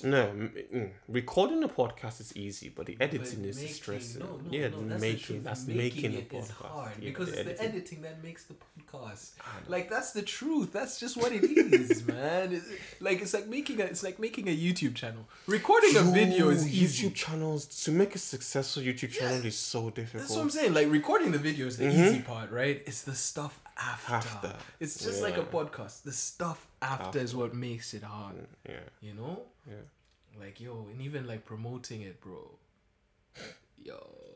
No, 0.00 0.26
mm, 0.28 0.90
recording 1.08 1.64
a 1.64 1.68
podcast 1.68 2.20
is 2.20 2.36
easy, 2.36 2.68
but 2.68 2.86
the 2.86 2.96
editing 3.00 3.40
But 3.40 3.48
is 3.48 3.56
making- 3.56 3.74
stressing. 3.74 4.20
No, 4.20 4.26
no, 4.36 4.40
yeah, 4.48 4.68
no, 4.68 4.86
that's 4.86 5.00
making 5.00 5.42
that's 5.42 5.66
making, 5.66 6.14
a 6.14 6.18
it 6.18 6.32
is 6.32 6.46
podcast. 6.46 6.50
hard 6.52 6.92
Yeah, 7.00 7.08
because 7.10 7.32
the 7.32 7.40
it's 7.40 7.44
the 7.44 7.50
editing. 7.64 7.68
editing 7.80 8.02
that 8.02 8.22
makes 8.22 8.44
the 8.44 8.54
podcast. 8.54 9.30
Like 9.66 9.90
that's 9.90 10.12
the 10.12 10.22
truth. 10.22 10.72
That's 10.72 11.00
just 11.00 11.16
what 11.16 11.32
it 11.32 11.42
is, 11.42 12.06
man. 12.14 12.52
It's, 12.52 12.66
like 13.00 13.20
it's 13.22 13.34
like 13.34 13.48
making 13.48 13.80
a 13.80 13.84
it's 13.86 14.04
like 14.04 14.20
making 14.20 14.46
a 14.48 14.56
YouTube 14.56 14.94
channel. 14.94 15.26
Recording 15.48 15.96
a 15.96 16.02
video 16.02 16.50
is 16.50 16.68
easy. 16.68 17.08
YouTube 17.08 17.14
channels 17.16 17.66
to 17.84 17.90
make 17.90 18.14
a 18.14 18.18
successful 18.18 18.84
YouTube 18.84 19.10
channel 19.10 19.44
is 19.44 19.58
so 19.58 19.90
difficult. 19.90 20.22
That's 20.22 20.36
what 20.36 20.42
I'm 20.42 20.50
saying. 20.50 20.74
Like 20.74 20.88
recording 20.92 21.32
the 21.32 21.38
video 21.38 21.66
is 21.66 21.76
the 21.76 21.86
Mhm. 21.86 22.06
easy 22.06 22.22
part, 22.22 22.52
right? 22.52 22.82
It's 22.86 23.02
the 23.02 23.16
stuff 23.16 23.58
after. 23.76 24.14
After. 24.14 24.56
It's 24.78 24.96
just 25.02 25.22
like 25.22 25.36
a 25.38 25.42
podcast. 25.44 26.02
The 26.04 26.12
stuff 26.12 26.68
after, 26.80 27.18
is 27.18 27.34
what 27.34 27.52
makes 27.52 27.94
it 27.94 28.04
hard. 28.04 28.46
yeah, 28.68 28.78
You 29.00 29.14
know? 29.14 29.42
Yeah, 29.68 29.74
Like 30.40 30.60
yo, 30.60 30.86
and 30.90 31.00
even 31.02 31.26
like 31.26 31.44
promoting 31.44 32.02
it, 32.02 32.20
bro. 32.20 32.58
Yo. 33.80 33.94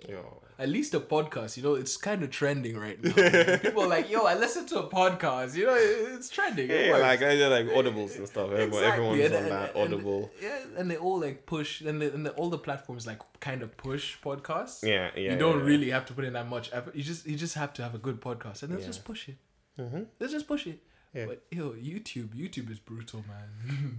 yo. 0.08 0.42
At 0.58 0.68
least 0.68 0.94
a 0.94 1.00
podcast, 1.00 1.56
you 1.56 1.62
know, 1.64 1.74
it's 1.74 1.96
kind 1.96 2.22
of 2.22 2.30
trending 2.30 2.76
right 2.78 3.02
now. 3.02 3.12
People 3.58 3.82
are 3.84 3.88
like, 3.88 4.08
yo, 4.10 4.24
I 4.24 4.34
listen 4.34 4.64
to 4.66 4.78
a 4.80 4.88
podcast. 4.88 5.56
You 5.56 5.66
know, 5.66 5.74
it- 5.74 6.12
it's 6.14 6.28
trending. 6.28 6.70
It 6.70 6.86
Yeah, 6.86 6.92
works. 6.92 7.02
like 7.02 7.20
like 7.20 7.66
audibles 7.76 8.16
and 8.18 8.28
stuff. 8.28 8.52
Exactly, 8.52 8.84
Everyone's 8.84 9.20
and- 9.24 9.34
on 9.34 9.42
and- 9.42 9.50
that 9.50 9.74
and- 9.74 9.94
audible. 9.94 10.30
yeah, 10.40 10.58
and 10.78 10.90
they 10.90 10.96
all 10.96 11.18
like 11.20 11.44
push, 11.46 11.80
and, 11.80 12.00
the, 12.00 12.12
and 12.14 12.24
the, 12.26 12.30
all 12.32 12.50
the 12.50 12.58
platforms 12.58 13.06
like 13.06 13.20
kind 13.40 13.62
of 13.62 13.76
push 13.76 14.16
podcasts. 14.22 14.82
yeah, 14.84 15.10
yeah. 15.16 15.32
you 15.32 15.38
don't 15.38 15.58
yeah, 15.60 15.64
really 15.64 15.90
have 15.90 16.06
to 16.06 16.12
put 16.12 16.24
in 16.24 16.34
that 16.34 16.48
much 16.48 16.70
effort. 16.72 16.94
You 16.94 17.02
just 17.02 17.26
you 17.26 17.36
just 17.36 17.54
have 17.54 17.72
to 17.74 17.82
have 17.82 17.94
a 17.94 17.98
good 17.98 18.20
podcast, 18.20 18.62
and 18.62 18.70
they'll 18.72 18.80
Yeah. 18.80 18.86
just 18.86 19.04
push 19.04 19.28
it. 19.28 19.36
Yeah. 19.76 19.86
Mhm. 19.86 20.06
They'll 20.18 20.28
just 20.38 20.46
push 20.46 20.66
it. 20.68 20.78
Yeah. 21.14 21.26
But 21.26 21.42
yo, 21.50 21.72
YouTube, 21.72 22.28
YouTube 22.28 22.70
is 22.70 22.78
brutal, 22.78 23.22
man. 23.28 23.98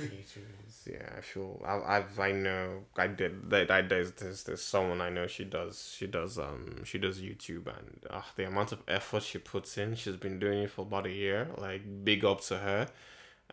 YouTubers, 0.00 0.86
yeah, 0.90 1.10
I 1.16 1.20
feel 1.20 1.60
I 1.66 1.98
I've, 1.98 2.18
I 2.18 2.32
know 2.32 2.84
I 2.96 3.06
did 3.06 3.50
that 3.50 3.70
I 3.70 3.82
there's, 3.82 4.12
there's 4.12 4.44
there's 4.44 4.62
someone 4.62 5.00
I 5.00 5.10
know 5.10 5.26
she 5.26 5.44
does 5.44 5.94
she 5.96 6.06
does 6.06 6.38
um 6.38 6.84
she 6.84 6.98
does 6.98 7.20
YouTube 7.20 7.66
and 7.66 8.06
uh, 8.08 8.22
the 8.36 8.46
amount 8.46 8.72
of 8.72 8.82
effort 8.88 9.22
she 9.24 9.38
puts 9.38 9.76
in 9.76 9.94
she's 9.94 10.16
been 10.16 10.38
doing 10.38 10.60
it 10.62 10.70
for 10.70 10.82
about 10.82 11.06
a 11.06 11.10
year 11.12 11.48
like 11.58 11.82
big 12.04 12.24
up 12.24 12.40
to 12.42 12.58
her 12.58 12.88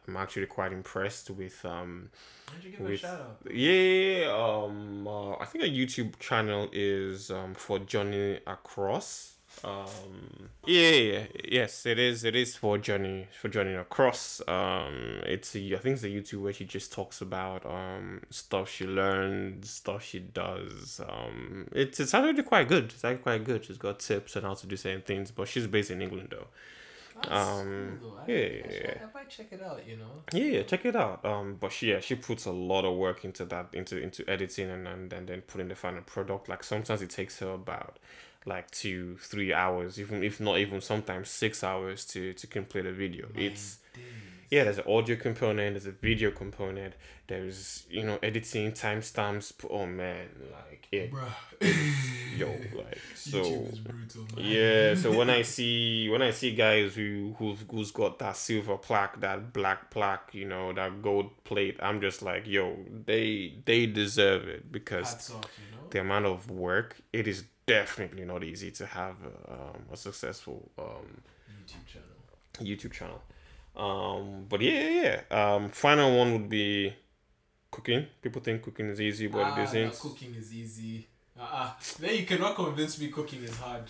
I'm 0.07 0.15
actually 0.17 0.45
quite 0.45 0.71
impressed 0.71 1.29
with 1.31 1.65
um 1.65 2.09
Why'd 2.53 2.63
you 2.63 2.69
give 2.71 2.79
her 2.79 2.85
a 2.85 2.89
With- 2.91 2.99
shout 3.01 3.19
out? 3.19 3.51
yeah 3.51 4.31
um 4.31 5.05
uh, 5.07 5.33
I 5.37 5.45
think 5.45 5.63
a 5.65 5.67
YouTube 5.67 6.17
channel 6.19 6.69
is 6.71 7.29
um 7.29 7.55
for 7.55 7.79
Johnny 7.79 8.39
Across 8.47 9.33
um 9.63 10.34
yeah, 10.67 10.89
yeah 10.89 11.25
yes 11.43 11.85
it 11.85 11.99
is 11.99 12.23
it 12.23 12.35
is 12.35 12.55
for 12.55 12.77
Johnny 12.77 13.27
for 13.39 13.49
Johnny 13.49 13.73
Across 13.73 14.41
um 14.47 15.19
it's 15.25 15.55
a, 15.55 15.75
I 15.75 15.77
think 15.77 15.95
it's 15.95 16.03
a 16.03 16.07
YouTube 16.07 16.41
where 16.43 16.53
she 16.53 16.65
just 16.65 16.91
talks 16.91 17.21
about 17.21 17.65
um 17.65 18.21
stuff 18.29 18.69
she 18.69 18.85
learned 18.85 19.65
stuff 19.65 20.03
she 20.03 20.19
does 20.19 21.01
um 21.07 21.67
it's 21.71 21.99
it's 21.99 22.13
actually 22.13 22.43
quite 22.43 22.67
good 22.67 22.85
it's 22.85 23.03
actually 23.05 23.21
quite 23.23 23.43
good 23.43 23.65
she's 23.65 23.77
got 23.77 23.99
tips 23.99 24.35
on 24.37 24.43
how 24.43 24.53
to 24.53 24.67
do 24.67 24.75
certain 24.75 25.01
things 25.01 25.31
but 25.31 25.47
she's 25.47 25.67
based 25.67 25.91
in 25.91 26.01
England 26.01 26.29
though 26.31 26.47
That's 27.15 27.29
Um, 27.31 27.97
cool, 28.01 28.11
though. 28.11 28.23
I, 28.27 28.31
yeah, 28.31 28.37
I, 28.37 28.49
yeah, 28.49 28.71
should- 28.71 28.83
yeah. 28.83 29.07
I 29.09 29.13
might 29.17 29.29
check 29.29 29.47
it 29.51 29.61
out. 29.63 29.81
You 29.87 29.95
know. 29.97 30.11
yeah, 30.33 30.43
yeah, 30.57 30.63
check 30.63 30.83
it 30.85 30.95
out. 30.97 31.23
Um, 31.23 31.55
but 31.57 31.71
she, 31.71 31.91
yeah, 31.91 32.01
she 32.01 32.15
puts 32.15 32.45
a 32.45 32.51
lot 32.51 32.83
of 32.83 32.97
work 32.97 33.23
into 33.23 33.45
that, 33.45 33.67
into 33.71 33.95
into 33.97 34.29
editing 34.29 34.69
and 34.69 34.85
and, 34.85 35.13
and 35.13 35.27
then 35.29 35.39
putting 35.41 35.69
the 35.69 35.75
final 35.75 36.01
product. 36.01 36.49
Like 36.49 36.61
sometimes 36.65 37.01
it 37.01 37.09
takes 37.09 37.39
her 37.39 37.51
about 37.53 37.99
like 38.45 38.69
two, 38.71 39.17
three 39.17 39.53
hours, 39.53 39.99
even 39.99 40.23
if 40.23 40.39
not 40.39 40.57
even 40.59 40.81
sometimes 40.81 41.29
six 41.29 41.63
hours 41.63 42.05
to 42.05 42.33
to 42.33 42.47
complete 42.47 42.85
a 42.85 42.91
video. 42.91 43.27
It's 43.35 43.75
Dude. 43.75 43.84
Yeah, 44.49 44.63
there's 44.63 44.77
an 44.77 44.85
audio 44.87 45.15
component, 45.15 45.73
there's 45.73 45.87
a 45.87 45.91
video 45.91 46.29
component, 46.31 46.93
there's 47.27 47.85
you 47.89 48.03
know 48.03 48.19
editing, 48.21 48.71
timestamps. 48.71 49.53
Oh 49.69 49.85
man, 49.85 50.27
like 50.51 50.87
yeah, 50.91 51.07
Bruh. 51.07 52.37
yo, 52.37 52.47
like 52.75 52.99
so. 53.15 53.41
Brutal, 53.41 54.27
man. 54.35 54.45
Yeah, 54.45 54.95
so 54.95 55.11
when 55.17 55.29
I 55.29 55.41
see 55.55 56.09
when 56.09 56.21
I 56.21 56.31
see 56.31 56.53
guys 56.53 56.95
who 56.95 57.35
who's 57.39 57.59
who's 57.69 57.91
got 57.91 58.19
that 58.19 58.37
silver 58.37 58.77
plaque, 58.77 59.19
that 59.21 59.51
black 59.51 59.89
plaque, 59.89 60.29
you 60.33 60.45
know, 60.45 60.71
that 60.73 61.01
gold 61.01 61.43
plate, 61.43 61.77
I'm 61.81 61.99
just 61.99 62.21
like, 62.21 62.45
yo, 62.47 62.77
they 63.05 63.55
they 63.65 63.87
deserve 63.87 64.47
it 64.47 64.71
because 64.71 65.31
off, 65.31 65.45
you 65.57 65.75
know. 65.75 65.87
the 65.89 66.01
amount 66.01 66.25
of 66.25 66.51
work 66.51 66.97
it 67.11 67.27
is 67.27 67.45
definitely 67.65 68.25
not 68.25 68.43
easy 68.43 68.69
to 68.69 68.85
have 68.85 69.15
um, 69.49 69.85
a 69.91 69.97
successful 69.97 70.69
um, 70.77 71.21
YouTube 71.65 71.85
channel. 71.87 72.07
YouTube 72.61 72.91
channel. 72.91 73.21
Um, 73.75 74.45
but 74.47 74.61
yeah, 74.61 74.89
yeah, 74.89 75.21
yeah. 75.29 75.53
Um, 75.55 75.69
final 75.69 76.17
one 76.17 76.33
would 76.33 76.49
be 76.49 76.93
cooking. 77.71 78.07
People 78.21 78.41
think 78.41 78.63
cooking 78.63 78.89
is 78.89 79.01
easy, 79.01 79.27
but 79.27 79.41
ah, 79.41 79.59
it 79.59 79.63
isn't. 79.63 79.85
nah, 79.85 79.91
cooking 79.91 80.35
is 80.35 80.53
easy. 80.53 81.07
Uh-uh. 81.39 81.71
Then 81.99 82.15
you 82.15 82.25
cannot 82.25 82.55
convince 82.55 82.99
me 82.99 83.09
cooking 83.09 83.43
is 83.43 83.57
hard. 83.57 83.83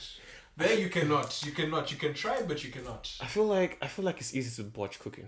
Then 0.57 0.79
you 0.79 0.89
cannot. 0.89 1.43
You 1.45 1.51
cannot. 1.51 1.91
You 1.91 1.97
can 1.97 2.13
try, 2.13 2.41
but 2.41 2.63
you 2.63 2.71
cannot. 2.71 3.11
I 3.21 3.25
feel 3.25 3.45
like 3.45 3.77
I 3.81 3.87
feel 3.87 4.05
like 4.05 4.19
it's 4.19 4.33
easy 4.33 4.63
to 4.63 4.67
botch 4.69 4.99
cooking. 4.99 5.27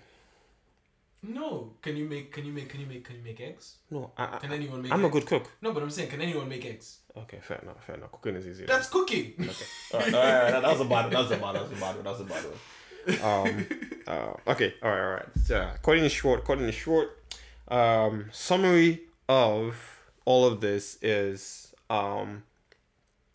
No. 1.22 1.74
Can 1.82 1.98
you 1.98 2.06
make? 2.06 2.32
Can 2.32 2.46
you 2.46 2.54
make? 2.54 2.70
Can 2.70 2.80
you 2.80 2.88
make? 2.88 3.04
Can 3.04 3.18
you 3.18 3.24
make 3.24 3.42
eggs? 3.42 3.76
No, 3.92 4.12
I, 4.18 4.38
Can 4.38 4.54
anyone 4.54 4.82
make? 4.82 4.92
I'm 4.92 5.04
a 5.04 5.10
good 5.10 5.26
cook. 5.26 5.52
No, 5.62 5.74
but 5.74 5.84
I'm 5.84 5.90
saying, 5.90 6.10
can 6.10 6.22
anyone 6.22 6.48
make 6.48 6.66
eggs? 6.66 7.00
Okay, 7.16 7.40
fair 7.42 7.58
enough, 7.58 7.84
fair 7.84 7.96
enough. 7.96 8.12
Cooking 8.12 8.36
is 8.36 8.48
easy. 8.48 8.66
then. 8.66 8.76
That's 8.76 8.90
cooking. 8.90 9.34
Okay. 9.40 9.66
All 9.94 10.00
right, 10.00 10.14
all 10.14 10.22
right, 10.22 10.34
all 10.34 10.52
right. 10.54 10.62
That 10.62 10.72
was 10.72 10.82
a 10.82 10.86
bad 10.86 11.04
one. 11.04 11.10
That 11.12 11.20
was 11.20 11.32
a 11.32 11.38
bad 11.38 11.42
one. 11.42 11.54
That 11.54 11.62
was 11.64 11.72
a 11.72 11.76
bad 11.76 11.96
one. 11.96 12.04
That 12.04 12.12
was 12.12 12.22
a 12.22 12.24
bad 12.24 12.44
one. 12.46 12.54
Um, 13.22 13.66
uh, 14.08 14.34
okay, 14.48 14.74
all 14.82 14.90
right, 14.92 15.02
all 15.02 15.14
right. 15.14 15.28
So, 15.44 15.70
cutting 15.82 16.06
it 16.06 16.10
short, 16.10 16.46
cutting 16.46 16.66
it 16.68 16.74
short. 16.74 17.24
Um, 17.68 18.30
summary 18.32 19.02
of 19.28 20.02
all 20.26 20.46
of 20.46 20.62
this 20.62 20.98
is 21.02 21.74
um, 21.90 22.44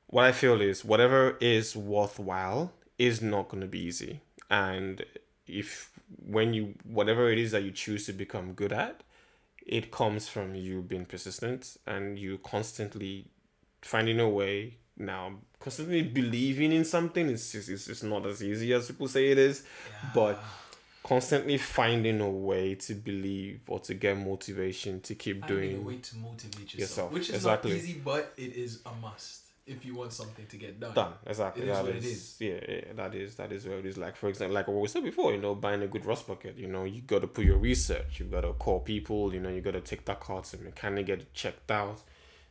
what 0.07 0.25
I 0.25 0.33
feel 0.33 0.61
is 0.61 0.85
whatever 0.85 1.37
is 1.41 1.77
worthwhile 1.77 2.73
is 2.99 3.23
not 3.23 3.49
going 3.49 3.62
to 3.62 3.66
be 3.66 3.81
easy. 3.81 4.20
And 4.51 5.05
if 5.47 5.91
when 6.27 6.53
you, 6.55 6.75
whatever 6.85 7.31
it 7.31 7.39
is 7.39 7.53
that 7.53 7.62
you 7.62 7.70
choose 7.70 8.07
to 8.07 8.12
become 8.12 8.53
good 8.53 8.73
at, 8.73 9.03
it 9.66 9.91
comes 9.91 10.29
from 10.29 10.55
you 10.55 10.83
being 10.83 11.07
persistent 11.07 11.77
and 11.87 12.18
you 12.18 12.39
constantly 12.39 13.27
finding 13.81 14.20
a 14.20 14.29
way 14.29 14.77
now 14.97 15.34
constantly 15.59 16.03
believing 16.03 16.72
in 16.72 16.84
something 16.84 17.28
it's 17.28 17.53
just 17.53 17.68
it's 17.68 17.86
just 17.86 18.05
not 18.05 18.26
as 18.26 18.43
easy 18.43 18.72
as 18.72 18.86
people 18.88 19.09
say 19.09 19.30
it 19.30 19.38
is. 19.38 19.64
But 20.14 20.43
constantly 21.03 21.59
finding 21.59 22.20
a 22.20 22.30
way 22.30 22.74
to 22.76 22.95
believe 22.95 23.61
or 23.68 23.80
to 23.80 23.95
get 23.95 24.16
motivation 24.16 25.01
to 25.01 25.14
keep 25.14 25.40
Finding 25.40 25.57
a 25.59 25.61
doing 25.72 25.84
way 25.84 25.97
to 25.97 26.16
motivate 26.16 26.74
yourself, 26.74 26.78
yourself. 26.78 27.12
which 27.12 27.28
is 27.30 27.34
Exactly. 27.36 27.72
not 27.72 27.78
easy, 27.78 27.95
but 28.05 28.32
it 28.36 28.55
is 28.55 28.80
a 28.86 28.93
must 29.01 29.40
if 29.64 29.84
you 29.84 29.95
want 29.95 30.12
something 30.12 30.45
to 30.47 30.57
get 30.57 30.78
done. 30.80 30.93
done. 30.93 31.12
Exactly. 31.24 31.62
It 31.62 31.68
is 31.68 31.76
that 31.76 31.84
what 31.84 31.95
it 31.97 32.05
is- 32.05 32.36
yeah, 32.40 32.59
yeah 32.68 32.80
that 32.97 33.14
is 33.14 33.34
that 33.36 33.53
is 33.53 33.66
where 33.66 33.78
it 33.78 33.86
is. 33.86 33.97
Like 33.97 34.16
for 34.16 34.28
example 34.28 34.55
like 34.55 34.66
what 34.68 34.76
we 34.80 34.88
said 34.88 35.05
before 35.05 35.32
you 35.32 35.38
know 35.40 35.55
buying 35.55 35.82
a 35.82 35.86
good 35.86 36.05
rust 36.05 36.26
bucket 36.26 36.57
you 36.59 36.66
know 36.68 36.84
you 36.84 37.01
got 37.03 37.20
to 37.22 37.28
put 37.28 37.45
your 37.45 37.59
research 37.59 38.18
you 38.20 38.26
got 38.26 38.40
to 38.43 38.53
call 38.55 38.80
people 38.80 39.32
you 39.32 39.40
know 39.40 39.49
you 39.49 39.61
got 39.61 39.72
to 39.72 39.80
take 39.80 40.05
that 40.05 40.20
car 40.20 40.43
to 40.43 40.59
mechanic 40.59 41.07
get 41.07 41.20
it 41.20 41.32
checked 41.34 41.70
out 41.70 42.01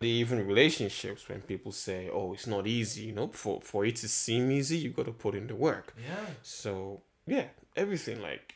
even 0.07 0.45
relationships 0.47 1.27
when 1.29 1.41
people 1.41 1.71
say 1.71 2.09
oh 2.11 2.33
it's 2.33 2.47
not 2.47 2.65
easy 2.67 3.03
you 3.03 3.11
know 3.13 3.27
for 3.27 3.61
for 3.61 3.85
it 3.85 3.95
to 3.97 4.07
seem 4.07 4.51
easy 4.51 4.77
you 4.77 4.89
got 4.89 5.05
to 5.05 5.11
put 5.11 5.35
in 5.35 5.47
the 5.47 5.55
work 5.55 5.93
Yeah, 6.09 6.25
so 6.43 7.01
yeah 7.25 7.45
everything 7.75 8.21
like 8.21 8.55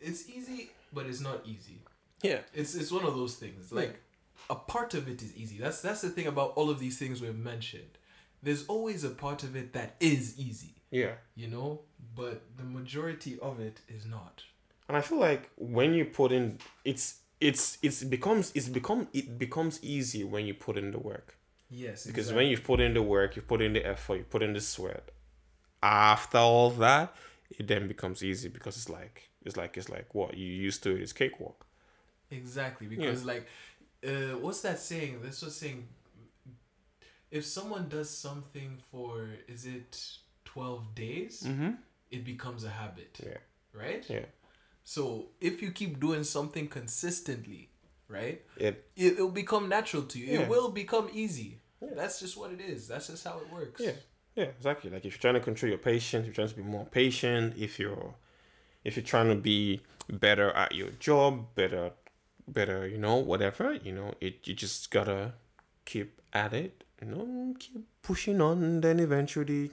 it's 0.00 0.28
easy, 0.28 0.70
but 0.92 1.06
it's 1.06 1.20
not 1.20 1.40
easy. 1.46 1.78
yeah 2.22 2.40
It's 2.54 2.74
it's 2.74 2.92
one 2.92 3.04
of 3.04 3.14
those 3.14 3.34
things. 3.36 3.72
Like 3.72 4.00
a 4.48 4.54
part 4.54 4.94
of 4.94 5.08
it 5.08 5.20
is 5.22 5.36
easy. 5.36 5.58
That's 5.58 5.80
that's 5.80 6.02
the 6.02 6.10
thing 6.10 6.26
about 6.26 6.52
all 6.56 6.70
of 6.70 6.78
these 6.78 6.98
things 6.98 7.20
we've 7.20 7.36
mentioned. 7.38 7.98
There's 8.42 8.64
always 8.66 9.02
a 9.04 9.10
part 9.10 9.42
of 9.42 9.56
it 9.56 9.72
that 9.72 9.96
is 10.00 10.38
easy, 10.38 10.74
yeah 10.90 11.14
you 11.34 11.48
know, 11.48 11.80
but 12.14 12.42
the 12.56 12.64
majority 12.64 13.38
of 13.40 13.58
it 13.60 13.80
is 13.88 14.04
not. 14.06 14.44
and 14.88 14.96
i 14.96 15.00
feel 15.00 15.18
like 15.18 15.50
when 15.56 15.94
you 15.94 16.04
put 16.04 16.30
in 16.32 16.58
it's 16.84 17.06
it's 17.40 17.78
it's 17.82 18.02
becomes 18.04 18.52
it's 18.54 18.68
become 18.68 19.08
it 19.12 19.38
becomes 19.38 19.78
easy 19.82 20.24
when 20.24 20.46
you 20.46 20.54
put 20.54 20.76
in 20.76 20.90
the 20.90 20.98
work. 20.98 21.36
Yes, 21.68 22.06
because 22.06 22.32
when 22.32 22.46
you've 22.46 22.64
put 22.64 22.80
in 22.80 22.94
the 22.94 23.02
work 23.02 23.36
you 23.36 23.42
put 23.42 23.60
in 23.60 23.72
the 23.72 23.84
effort 23.84 24.16
you 24.16 24.24
put 24.24 24.42
in 24.42 24.52
the 24.52 24.60
sweat 24.60 25.10
after 25.82 26.38
all 26.38 26.70
that 26.70 27.12
it 27.50 27.66
then 27.66 27.88
becomes 27.88 28.22
easy 28.22 28.48
because 28.48 28.76
it's 28.76 28.88
like 28.88 29.30
it's 29.44 29.56
like 29.56 29.76
it's 29.76 29.88
like 29.88 30.14
what 30.14 30.36
you 30.36 30.46
used 30.46 30.82
to 30.82 30.90
it 30.90 31.02
is 31.02 31.12
cakewalk. 31.12 31.66
Exactly, 32.30 32.88
because 32.88 33.24
like, 33.24 33.46
uh, 34.04 34.36
what's 34.40 34.60
that 34.62 34.80
saying? 34.80 35.20
This 35.22 35.42
was 35.42 35.54
saying, 35.54 35.86
if 37.30 37.44
someone 37.44 37.88
does 37.88 38.10
something 38.10 38.78
for 38.90 39.28
is 39.46 39.64
it 39.64 40.18
twelve 40.44 40.94
days, 40.96 41.44
mm-hmm. 41.46 41.70
it 42.10 42.24
becomes 42.24 42.64
a 42.64 42.70
habit, 42.70 43.20
yeah. 43.22 43.38
Right? 43.72 44.04
yeah 44.08 44.26
So 44.88 45.30
if 45.40 45.62
you 45.62 45.72
keep 45.72 45.98
doing 45.98 46.22
something 46.22 46.68
consistently, 46.68 47.70
right, 48.06 48.40
it 48.56 48.88
it, 48.94 49.14
it'll 49.14 49.30
become 49.30 49.68
natural 49.68 50.04
to 50.04 50.16
you. 50.16 50.26
Yeah. 50.26 50.40
It 50.42 50.48
will 50.48 50.70
become 50.70 51.10
easy. 51.12 51.58
That's 51.80 52.20
just 52.20 52.36
what 52.36 52.52
it 52.52 52.60
is. 52.60 52.86
That's 52.86 53.08
just 53.08 53.24
how 53.24 53.40
it 53.40 53.52
works. 53.52 53.82
Yeah, 53.82 53.96
yeah, 54.36 54.44
exactly. 54.44 54.88
Like 54.88 55.04
if 55.04 55.14
you're 55.14 55.20
trying 55.20 55.34
to 55.34 55.40
control 55.40 55.70
your 55.70 55.80
patience, 55.80 56.24
you're 56.24 56.34
trying 56.34 56.50
to 56.50 56.54
be 56.54 56.62
more 56.62 56.84
patient. 56.84 57.54
If 57.58 57.80
you're, 57.80 58.14
if 58.84 58.94
you're 58.94 59.04
trying 59.04 59.28
to 59.28 59.34
be 59.34 59.80
better 60.08 60.52
at 60.52 60.72
your 60.72 60.90
job, 61.00 61.56
better, 61.56 61.90
better, 62.46 62.86
you 62.86 62.98
know, 62.98 63.16
whatever, 63.16 63.74
you 63.74 63.90
know, 63.90 64.14
it 64.20 64.46
you 64.46 64.54
just 64.54 64.92
gotta 64.92 65.32
keep 65.84 66.20
at 66.32 66.52
it. 66.52 66.84
You 67.02 67.08
know, 67.08 67.54
keep 67.58 67.84
pushing 68.02 68.40
on. 68.40 68.82
Then 68.82 69.00
eventually, 69.00 69.72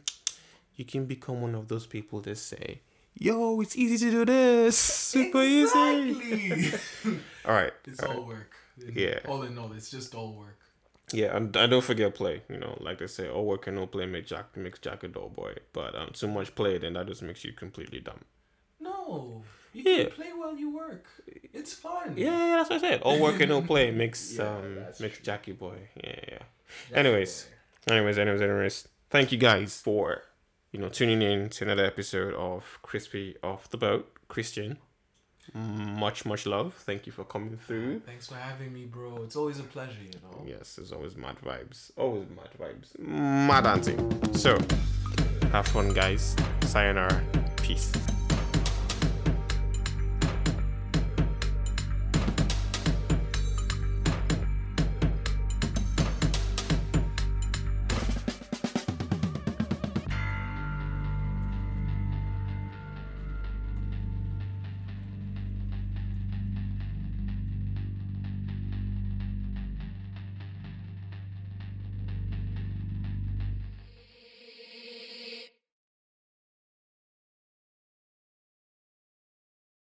you 0.75 0.85
can 0.85 1.05
become 1.05 1.39
one 1.43 1.53
of 1.53 1.67
those 1.67 1.85
people 1.85 2.19
that 2.21 2.39
say, 2.39 2.81
"Yo, 3.17 3.61
it's 3.61 3.75
easy 3.75 4.05
to 4.09 4.11
do 4.11 4.25
this. 4.25 4.77
Super 4.77 5.41
easy." 5.43 6.11
Exactly. 6.51 7.19
All 7.45 7.53
right. 7.53 7.73
it's 7.85 8.01
all 8.01 8.09
right. 8.15 8.25
work. 8.27 8.51
Yeah. 8.93 9.19
All 9.27 9.43
in 9.43 9.57
all, 9.57 9.71
it's 9.73 9.91
just 9.91 10.15
all 10.15 10.33
work. 10.33 10.57
Yeah, 11.11 11.35
and, 11.35 11.55
and 11.55 11.69
don't 11.71 11.83
forget 11.83 12.15
play. 12.15 12.41
You 12.49 12.57
know, 12.57 12.75
like 12.79 12.97
they 12.99 13.07
say, 13.07 13.29
all 13.29 13.45
work 13.45 13.67
and 13.67 13.75
no 13.75 13.85
play 13.85 14.05
make 14.07 14.25
Jack 14.25 14.55
makes 14.57 14.79
Jack 14.79 15.03
a 15.03 15.07
dull 15.09 15.29
boy. 15.29 15.53
But 15.73 15.93
um, 15.95 16.09
too 16.13 16.27
much 16.27 16.55
play, 16.55 16.77
then 16.79 16.93
that 16.93 17.05
just 17.07 17.21
makes 17.21 17.43
you 17.45 17.51
completely 17.53 17.99
dumb. 17.99 18.21
No, 18.79 19.43
you 19.73 19.83
Yeah. 19.85 20.03
can 20.05 20.11
play 20.13 20.29
while 20.33 20.55
you 20.57 20.73
work. 20.75 21.05
It's 21.53 21.73
fun. 21.73 22.13
Yeah, 22.17 22.31
yeah, 22.31 22.55
that's 22.57 22.69
what 22.71 22.77
I 22.83 22.89
said. 22.89 23.01
All 23.01 23.19
work 23.19 23.39
and 23.41 23.49
no 23.49 23.61
play 23.61 23.91
makes 23.91 24.35
Yeah, 24.37 24.47
um 24.57 24.77
makes 24.99 25.19
Jackie 25.19 25.51
boy. 25.51 25.77
Yeah, 26.03 26.15
yeah. 26.31 26.39
Jack 26.89 26.97
Anyways. 26.97 27.47
boy. 27.87 27.93
Anyways, 27.93 28.17
anyways, 28.17 28.41
anyways. 28.41 28.87
Thank 29.09 29.31
you 29.33 29.37
guys 29.37 29.79
for 29.81 30.23
you 30.73 30.79
know 30.79 30.89
tuning 30.89 31.21
in 31.21 31.49
to 31.49 31.63
another 31.63 31.85
episode 31.85 32.33
of 32.33 32.79
Crispy 32.81 33.35
Off 33.41 33.69
the 33.69 33.77
Boat. 33.77 34.09
Christian, 34.27 34.79
much 35.53 36.25
much 36.25 36.45
love. 36.47 36.73
Thank 36.73 37.05
you 37.05 37.11
for 37.11 37.23
coming 37.23 37.57
through. 37.57 37.99
Thanks 37.99 38.27
for 38.27 38.35
having 38.35 38.73
me, 38.73 38.85
bro. 38.85 39.21
It's 39.23 39.35
always 39.35 39.59
a 39.59 39.63
pleasure, 39.63 40.01
you 40.03 40.19
know. 40.23 40.43
Yes, 40.45 40.75
there's 40.75 40.91
always 40.91 41.15
mad 41.15 41.37
vibes. 41.45 41.91
Always 41.95 42.27
mad 42.29 42.49
vibes. 42.59 42.99
Mad 42.99 43.67
auntie. 43.67 43.97
So, 44.37 44.57
have 45.51 45.67
fun, 45.67 45.93
guys. 45.93 46.35
Sayonara. 46.63 47.23
Peace. 47.57 47.91